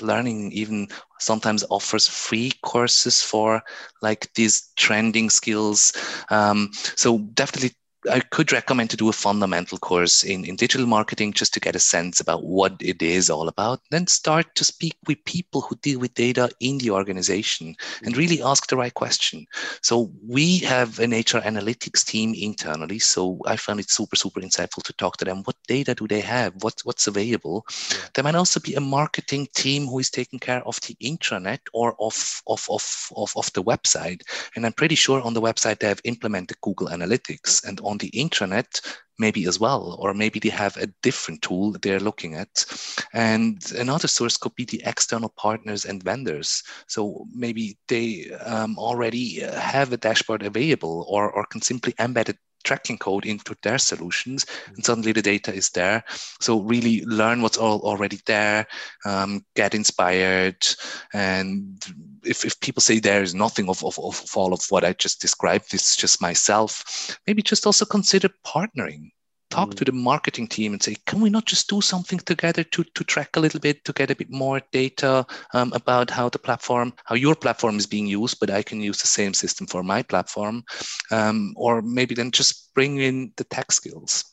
Learning 0.00 0.52
even 0.52 0.86
sometimes 1.18 1.64
offers 1.70 2.06
free 2.06 2.52
courses 2.62 3.20
for 3.20 3.60
like 4.00 4.32
these 4.34 4.70
trending 4.76 5.28
skills. 5.28 5.92
Um, 6.30 6.70
so 6.94 7.18
definitely 7.34 7.72
I 8.10 8.20
could 8.20 8.52
recommend 8.52 8.90
to 8.90 8.96
do 8.96 9.08
a 9.08 9.12
fundamental 9.12 9.78
course 9.78 10.24
in, 10.24 10.44
in 10.44 10.56
digital 10.56 10.86
marketing 10.86 11.32
just 11.32 11.54
to 11.54 11.60
get 11.60 11.74
a 11.74 11.80
sense 11.80 12.20
about 12.20 12.44
what 12.44 12.74
it 12.80 13.00
is 13.00 13.30
all 13.30 13.48
about. 13.48 13.80
Then 13.90 14.06
start 14.06 14.54
to 14.56 14.64
speak 14.64 14.96
with 15.06 15.24
people 15.24 15.62
who 15.62 15.76
deal 15.76 16.00
with 16.00 16.14
data 16.14 16.50
in 16.60 16.78
the 16.78 16.90
organization 16.90 17.76
and 18.04 18.16
really 18.16 18.42
ask 18.42 18.68
the 18.68 18.76
right 18.76 18.92
question. 18.92 19.46
So 19.80 20.10
we 20.26 20.58
have 20.58 20.98
an 20.98 21.12
HR 21.12 21.40
analytics 21.40 22.04
team 22.04 22.34
internally. 22.34 22.98
So 22.98 23.38
I 23.46 23.56
found 23.56 23.80
it 23.80 23.90
super, 23.90 24.16
super 24.16 24.40
insightful 24.40 24.82
to 24.82 24.92
talk 24.92 25.16
to 25.18 25.24
them. 25.24 25.42
What 25.44 25.56
data 25.66 25.94
do 25.94 26.06
they 26.06 26.20
have? 26.20 26.62
What, 26.62 26.80
what's 26.84 27.06
available? 27.06 27.66
There 28.14 28.24
might 28.24 28.34
also 28.34 28.60
be 28.60 28.74
a 28.74 28.80
marketing 28.80 29.48
team 29.54 29.86
who 29.86 29.98
is 29.98 30.10
taking 30.10 30.38
care 30.38 30.62
of 30.66 30.78
the 30.82 30.94
intranet 31.02 31.60
or 31.72 31.96
of, 31.98 32.42
of, 32.46 32.66
of, 32.68 33.10
of, 33.16 33.32
of 33.36 33.52
the 33.54 33.62
website. 33.62 34.22
And 34.56 34.66
I'm 34.66 34.72
pretty 34.72 34.94
sure 34.94 35.22
on 35.22 35.34
the 35.34 35.40
website 35.40 35.78
they 35.78 35.88
have 35.88 36.00
implemented 36.04 36.60
Google 36.60 36.88
Analytics. 36.88 37.66
And 37.66 37.80
on 37.80 37.93
the 37.98 38.10
intranet, 38.10 38.80
maybe 39.18 39.46
as 39.46 39.60
well, 39.60 39.96
or 40.00 40.12
maybe 40.14 40.40
they 40.40 40.48
have 40.48 40.76
a 40.76 40.88
different 41.02 41.42
tool 41.42 41.72
they're 41.72 42.00
looking 42.00 42.34
at. 42.34 42.64
And 43.12 43.62
another 43.76 44.08
source 44.08 44.36
could 44.36 44.54
be 44.54 44.64
the 44.64 44.82
external 44.84 45.32
partners 45.36 45.84
and 45.84 46.02
vendors. 46.02 46.62
So 46.88 47.26
maybe 47.32 47.78
they 47.88 48.30
um, 48.44 48.78
already 48.78 49.40
have 49.40 49.92
a 49.92 49.96
dashboard 49.96 50.42
available 50.42 51.06
or, 51.08 51.30
or 51.30 51.46
can 51.46 51.62
simply 51.62 51.92
embed 51.94 52.28
it 52.30 52.38
tracking 52.64 52.98
code 52.98 53.26
into 53.26 53.56
their 53.62 53.78
solutions 53.78 54.44
and 54.66 54.76
mm-hmm. 54.76 54.82
suddenly 54.82 55.12
the 55.12 55.22
data 55.22 55.52
is 55.52 55.70
there. 55.70 56.02
So 56.40 56.60
really 56.60 57.04
learn 57.04 57.42
what's 57.42 57.58
all 57.58 57.80
already 57.80 58.20
there 58.26 58.66
um, 59.04 59.44
get 59.54 59.74
inspired 59.74 60.66
and 61.12 61.84
if, 62.24 62.44
if 62.44 62.58
people 62.60 62.80
say 62.80 62.98
there 62.98 63.22
is 63.22 63.34
nothing 63.34 63.68
of, 63.68 63.84
of, 63.84 63.98
of 63.98 64.24
all 64.34 64.54
of 64.54 64.64
what 64.70 64.84
i 64.84 64.92
just 64.94 65.20
described 65.20 65.74
it's 65.74 65.96
just 65.96 66.22
myself. 66.22 67.18
Maybe 67.26 67.42
just 67.42 67.66
also 67.66 67.84
consider 67.84 68.30
partnering 68.46 69.10
talk 69.54 69.70
mm. 69.70 69.76
to 69.76 69.84
the 69.84 69.92
marketing 69.92 70.48
team 70.48 70.72
and 70.72 70.82
say, 70.82 70.96
can 71.06 71.20
we 71.20 71.30
not 71.30 71.44
just 71.46 71.68
do 71.68 71.80
something 71.80 72.18
together 72.18 72.64
to, 72.64 72.82
to 72.82 73.04
track 73.04 73.36
a 73.36 73.40
little 73.40 73.60
bit, 73.60 73.84
to 73.84 73.92
get 73.92 74.10
a 74.10 74.16
bit 74.16 74.30
more 74.30 74.60
data 74.72 75.24
um, 75.52 75.72
about 75.72 76.10
how 76.10 76.28
the 76.28 76.38
platform, 76.38 76.92
how 77.04 77.14
your 77.14 77.36
platform 77.36 77.76
is 77.76 77.86
being 77.86 78.06
used, 78.06 78.40
but 78.40 78.50
I 78.50 78.62
can 78.62 78.80
use 78.80 79.00
the 79.00 79.06
same 79.06 79.32
system 79.32 79.66
for 79.66 79.82
my 79.82 80.02
platform. 80.02 80.64
Um, 81.10 81.54
or 81.56 81.82
maybe 81.82 82.14
then 82.14 82.30
just 82.30 82.74
bring 82.74 82.98
in 82.98 83.32
the 83.36 83.44
tech 83.44 83.70
skills. 83.70 84.24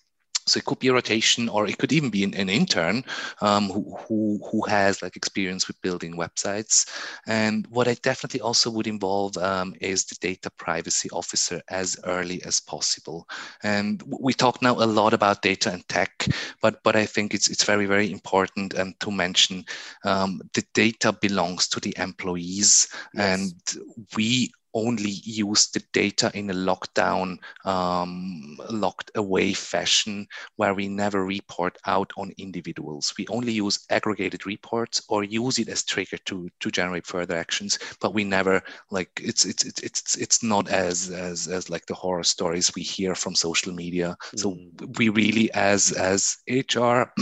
So 0.47 0.57
it 0.57 0.65
could 0.65 0.79
be 0.79 0.87
a 0.87 0.93
rotation, 0.93 1.49
or 1.49 1.67
it 1.67 1.77
could 1.77 1.91
even 1.91 2.09
be 2.09 2.23
an, 2.23 2.33
an 2.33 2.49
intern 2.49 3.03
um, 3.41 3.69
who, 3.69 3.95
who, 4.07 4.39
who 4.51 4.61
has 4.67 5.01
like 5.01 5.15
experience 5.15 5.67
with 5.67 5.81
building 5.81 6.15
websites. 6.17 6.87
And 7.27 7.67
what 7.67 7.87
I 7.87 7.95
definitely 7.95 8.41
also 8.41 8.69
would 8.71 8.87
involve 8.87 9.37
um, 9.37 9.75
is 9.81 10.05
the 10.05 10.15
data 10.19 10.49
privacy 10.57 11.09
officer 11.11 11.61
as 11.69 11.97
early 12.05 12.41
as 12.43 12.59
possible. 12.59 13.27
And 13.63 14.03
we 14.07 14.33
talk 14.33 14.61
now 14.61 14.73
a 14.73 14.85
lot 14.85 15.13
about 15.13 15.41
data 15.41 15.71
and 15.71 15.87
tech, 15.87 16.27
but 16.61 16.81
but 16.83 16.95
I 16.95 17.05
think 17.05 17.33
it's 17.33 17.49
it's 17.49 17.63
very 17.63 17.85
very 17.85 18.11
important 18.11 18.77
um, 18.77 18.93
to 18.99 19.11
mention 19.11 19.65
um, 20.03 20.41
the 20.53 20.63
data 20.73 21.13
belongs 21.13 21.67
to 21.69 21.79
the 21.79 21.93
employees, 21.97 22.87
yes. 23.13 23.39
and 23.39 23.85
we 24.15 24.51
only 24.73 25.09
use 25.23 25.67
the 25.69 25.83
data 25.93 26.31
in 26.33 26.49
a 26.49 26.53
lockdown, 26.53 27.37
um, 27.65 28.57
locked 28.69 29.11
away 29.15 29.53
fashion 29.53 30.27
where 30.55 30.73
we 30.73 30.87
never 30.87 31.25
report 31.25 31.77
out 31.85 32.11
on 32.17 32.31
individuals. 32.37 33.13
We 33.17 33.27
only 33.27 33.51
use 33.51 33.85
aggregated 33.89 34.45
reports 34.45 35.01
or 35.09 35.23
use 35.23 35.59
it 35.59 35.69
as 35.69 35.83
trigger 35.83 36.17
to 36.25 36.49
to 36.59 36.71
generate 36.71 37.05
further 37.05 37.35
actions, 37.37 37.79
but 37.99 38.13
we 38.13 38.23
never 38.23 38.61
like 38.89 39.09
it's 39.21 39.45
it's 39.45 39.63
it's 39.63 39.81
it's 39.81 40.15
it's 40.17 40.43
not 40.43 40.69
as 40.69 41.09
as 41.09 41.47
as 41.47 41.69
like 41.69 41.85
the 41.85 41.93
horror 41.93 42.23
stories 42.23 42.73
we 42.75 42.81
hear 42.81 43.15
from 43.15 43.35
social 43.35 43.73
media. 43.73 44.15
Mm. 44.35 44.39
So 44.39 44.57
we 44.97 45.09
really 45.09 45.51
as 45.53 45.91
as 45.91 46.37
HR. 46.47 47.11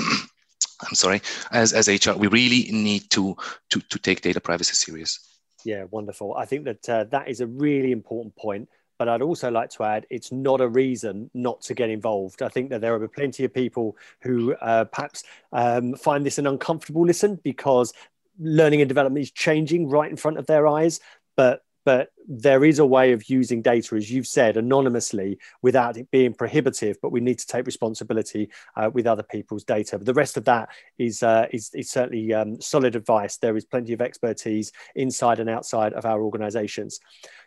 I'm 0.82 0.96
sorry, 0.96 1.22
as, 1.52 1.74
as 1.74 1.90
HR, 1.90 2.14
we 2.14 2.28
really 2.28 2.72
need 2.72 3.10
to, 3.12 3.36
to, 3.70 3.82
to 3.82 4.00
take 4.00 4.22
data 4.22 4.40
privacy 4.40 4.74
serious. 4.74 5.29
Yeah, 5.66 5.86
wonderful. 5.92 6.36
I 6.36 6.46
think 6.46 6.66
that 6.66 6.90
uh, 6.90 7.04
that 7.06 7.28
is 7.28 7.42
a 7.42 7.48
really 7.48 7.92
important 7.92 8.36
point. 8.36 8.70
But 8.98 9.08
I'd 9.08 9.22
also 9.22 9.50
like 9.50 9.70
to 9.72 9.84
add, 9.86 10.06
it's 10.10 10.30
not 10.30 10.60
a 10.60 10.68
reason 10.68 11.32
not 11.34 11.62
to 11.62 11.74
get 11.74 11.90
involved. 11.90 12.42
I 12.42 12.50
think 12.50 12.70
that 12.70 12.82
there 12.82 12.94
are 12.94 13.08
plenty 13.08 13.46
of 13.46 13.54
people 13.54 13.96
who 14.22 14.54
uh, 14.56 14.84
perhaps 14.86 15.24
um, 15.54 15.96
find 15.96 16.26
this 16.26 16.38
an 16.38 16.46
uncomfortable 16.48 17.06
listen 17.06 17.40
because 17.42 17.94
learning 18.38 18.82
and 18.82 18.90
development 18.90 19.24
is 19.24 19.32
changing 19.32 19.88
right 19.88 20.12
in 20.12 20.18
front 20.18 20.38
of 20.38 20.48
their 20.48 20.68
eyes. 20.68 21.00
But 21.38 21.64
but 21.86 22.10
there 22.28 22.64
is 22.64 22.80
a 22.80 22.86
way 22.86 23.12
of 23.14 23.30
using 23.30 23.62
data, 23.62 23.96
as 23.96 24.12
you've 24.12 24.28
said, 24.28 24.58
anonymously 24.58 25.40
without 25.62 25.98
it 25.98 26.10
being 26.12 26.34
prohibitive. 26.34 26.98
But 27.02 27.12
we 27.12 27.20
need 27.20 27.40
to 27.40 27.48
take 27.48 27.66
responsibility 27.66 28.50
uh, 28.76 28.90
with 28.94 29.08
other 29.08 29.24
people's 29.24 29.64
data. 29.64 29.98
But 29.98 30.06
the 30.06 30.14
rest 30.14 30.38
of 30.38 30.46
that 30.46 30.70
is 30.98 31.24
uh, 31.24 31.48
is, 31.52 31.72
is, 31.74 31.90
certainly 31.90 32.34
um, 32.34 32.62
solid 32.62 32.96
advice. 32.96 33.38
There 33.38 33.58
is 33.58 33.66
plenty 33.66 33.94
of 33.94 34.02
expertise 34.02 34.72
inside 34.96 35.40
and 35.40 35.50
outside 35.50 35.94
of 35.94 36.06
our 36.06 36.22
organisations. 36.22 37.00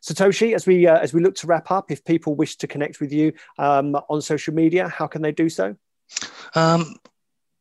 Satoshi, 0.03 0.55
as 0.55 0.67
we 0.67 0.87
uh, 0.87 0.99
as 0.99 1.13
we 1.13 1.23
look 1.23 1.35
to 1.37 1.47
wrap 1.47 1.71
up, 1.71 1.91
if 1.91 2.05
people 2.05 2.35
wish 2.35 2.57
to 2.57 2.67
connect 2.67 3.01
with 3.01 3.13
you 3.13 3.33
um, 3.59 3.95
on 4.09 4.21
social 4.21 4.55
media, 4.55 4.89
how 4.89 5.07
can 5.07 5.23
they 5.23 5.33
do 5.33 5.49
so? 5.49 5.77
Um, 6.55 6.97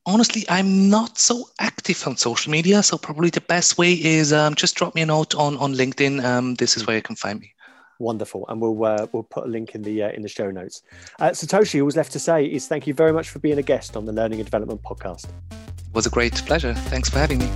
honestly, 0.06 0.46
I'm 0.50 0.90
not 0.90 1.18
so 1.18 1.50
active 1.60 2.06
on 2.08 2.18
social 2.18 2.52
media. 2.52 2.84
So 2.84 2.98
probably 2.98 3.30
the 3.30 3.42
best 3.42 3.78
way 3.78 3.94
is 3.94 4.34
um, 4.34 4.56
just 4.56 4.76
drop 4.76 4.96
me 4.96 5.02
a 5.02 5.06
note 5.06 5.36
on 5.36 5.58
on 5.58 5.74
LinkedIn. 5.74 6.24
Um, 6.24 6.56
this 6.56 6.78
is 6.78 6.88
where 6.88 6.96
you 6.96 7.02
can 7.02 7.16
find 7.16 7.40
me. 7.40 7.54
Wonderful, 8.00 8.46
and 8.48 8.60
we'll 8.60 8.84
uh, 8.84 9.08
we'll 9.12 9.24
put 9.24 9.46
a 9.46 9.48
link 9.48 9.76
in 9.76 9.84
the 9.84 10.04
uh, 10.04 10.10
in 10.10 10.24
the 10.24 10.30
show 10.30 10.50
notes. 10.50 10.82
Uh, 11.20 11.30
Satoshi, 11.30 11.80
all 11.80 11.86
was 11.86 11.96
left 11.96 12.12
to 12.14 12.20
say 12.20 12.46
is 12.46 12.68
thank 12.68 12.88
you 12.88 12.94
very 12.94 13.14
much 13.14 13.30
for 13.30 13.40
being 13.40 13.60
a 13.60 13.64
guest 13.64 13.96
on 13.96 14.06
the 14.06 14.12
Learning 14.12 14.40
and 14.40 14.46
Development 14.46 14.82
podcast. 14.82 15.26
It 15.26 15.94
was 15.94 16.08
a 16.08 16.10
great 16.10 16.34
pleasure. 16.34 16.74
Thanks 16.74 17.10
for 17.10 17.20
having 17.20 17.40
me. 17.40 17.50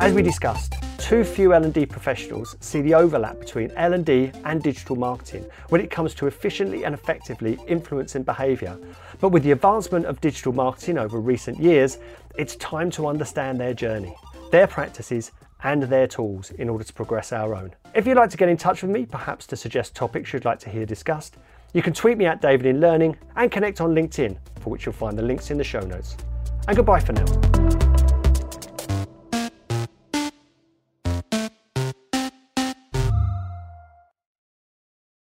As 0.00 0.12
we 0.12 0.22
discussed, 0.22 0.74
too 1.06 1.22
few 1.22 1.54
L&D 1.54 1.86
professionals 1.86 2.56
see 2.58 2.80
the 2.80 2.92
overlap 2.92 3.38
between 3.38 3.70
L&D 3.76 4.32
and 4.44 4.60
digital 4.60 4.96
marketing 4.96 5.46
when 5.68 5.80
it 5.80 5.88
comes 5.88 6.14
to 6.14 6.26
efficiently 6.26 6.84
and 6.84 6.92
effectively 6.92 7.56
influencing 7.68 8.24
behaviour. 8.24 8.76
But 9.20 9.28
with 9.28 9.44
the 9.44 9.52
advancement 9.52 10.06
of 10.06 10.20
digital 10.20 10.52
marketing 10.52 10.98
over 10.98 11.20
recent 11.20 11.60
years, 11.60 11.98
it's 12.36 12.56
time 12.56 12.90
to 12.90 13.06
understand 13.06 13.60
their 13.60 13.72
journey, 13.72 14.16
their 14.50 14.66
practices 14.66 15.30
and 15.62 15.84
their 15.84 16.08
tools 16.08 16.50
in 16.50 16.68
order 16.68 16.82
to 16.82 16.92
progress 16.92 17.32
our 17.32 17.54
own. 17.54 17.72
If 17.94 18.04
you'd 18.04 18.16
like 18.16 18.30
to 18.30 18.36
get 18.36 18.48
in 18.48 18.56
touch 18.56 18.82
with 18.82 18.90
me, 18.90 19.06
perhaps 19.06 19.46
to 19.46 19.56
suggest 19.56 19.94
topics 19.94 20.32
you'd 20.32 20.44
like 20.44 20.58
to 20.58 20.70
hear 20.70 20.84
discussed, 20.84 21.36
you 21.72 21.82
can 21.82 21.92
tweet 21.92 22.18
me 22.18 22.26
at 22.26 22.42
David 22.42 22.66
in 22.66 22.80
Learning 22.80 23.16
and 23.36 23.48
connect 23.48 23.80
on 23.80 23.94
LinkedIn, 23.94 24.36
for 24.58 24.70
which 24.70 24.86
you'll 24.86 24.92
find 24.92 25.16
the 25.16 25.22
links 25.22 25.52
in 25.52 25.56
the 25.56 25.62
show 25.62 25.82
notes. 25.82 26.16
And 26.66 26.76
goodbye 26.76 26.98
for 26.98 27.12
now. 27.12 27.85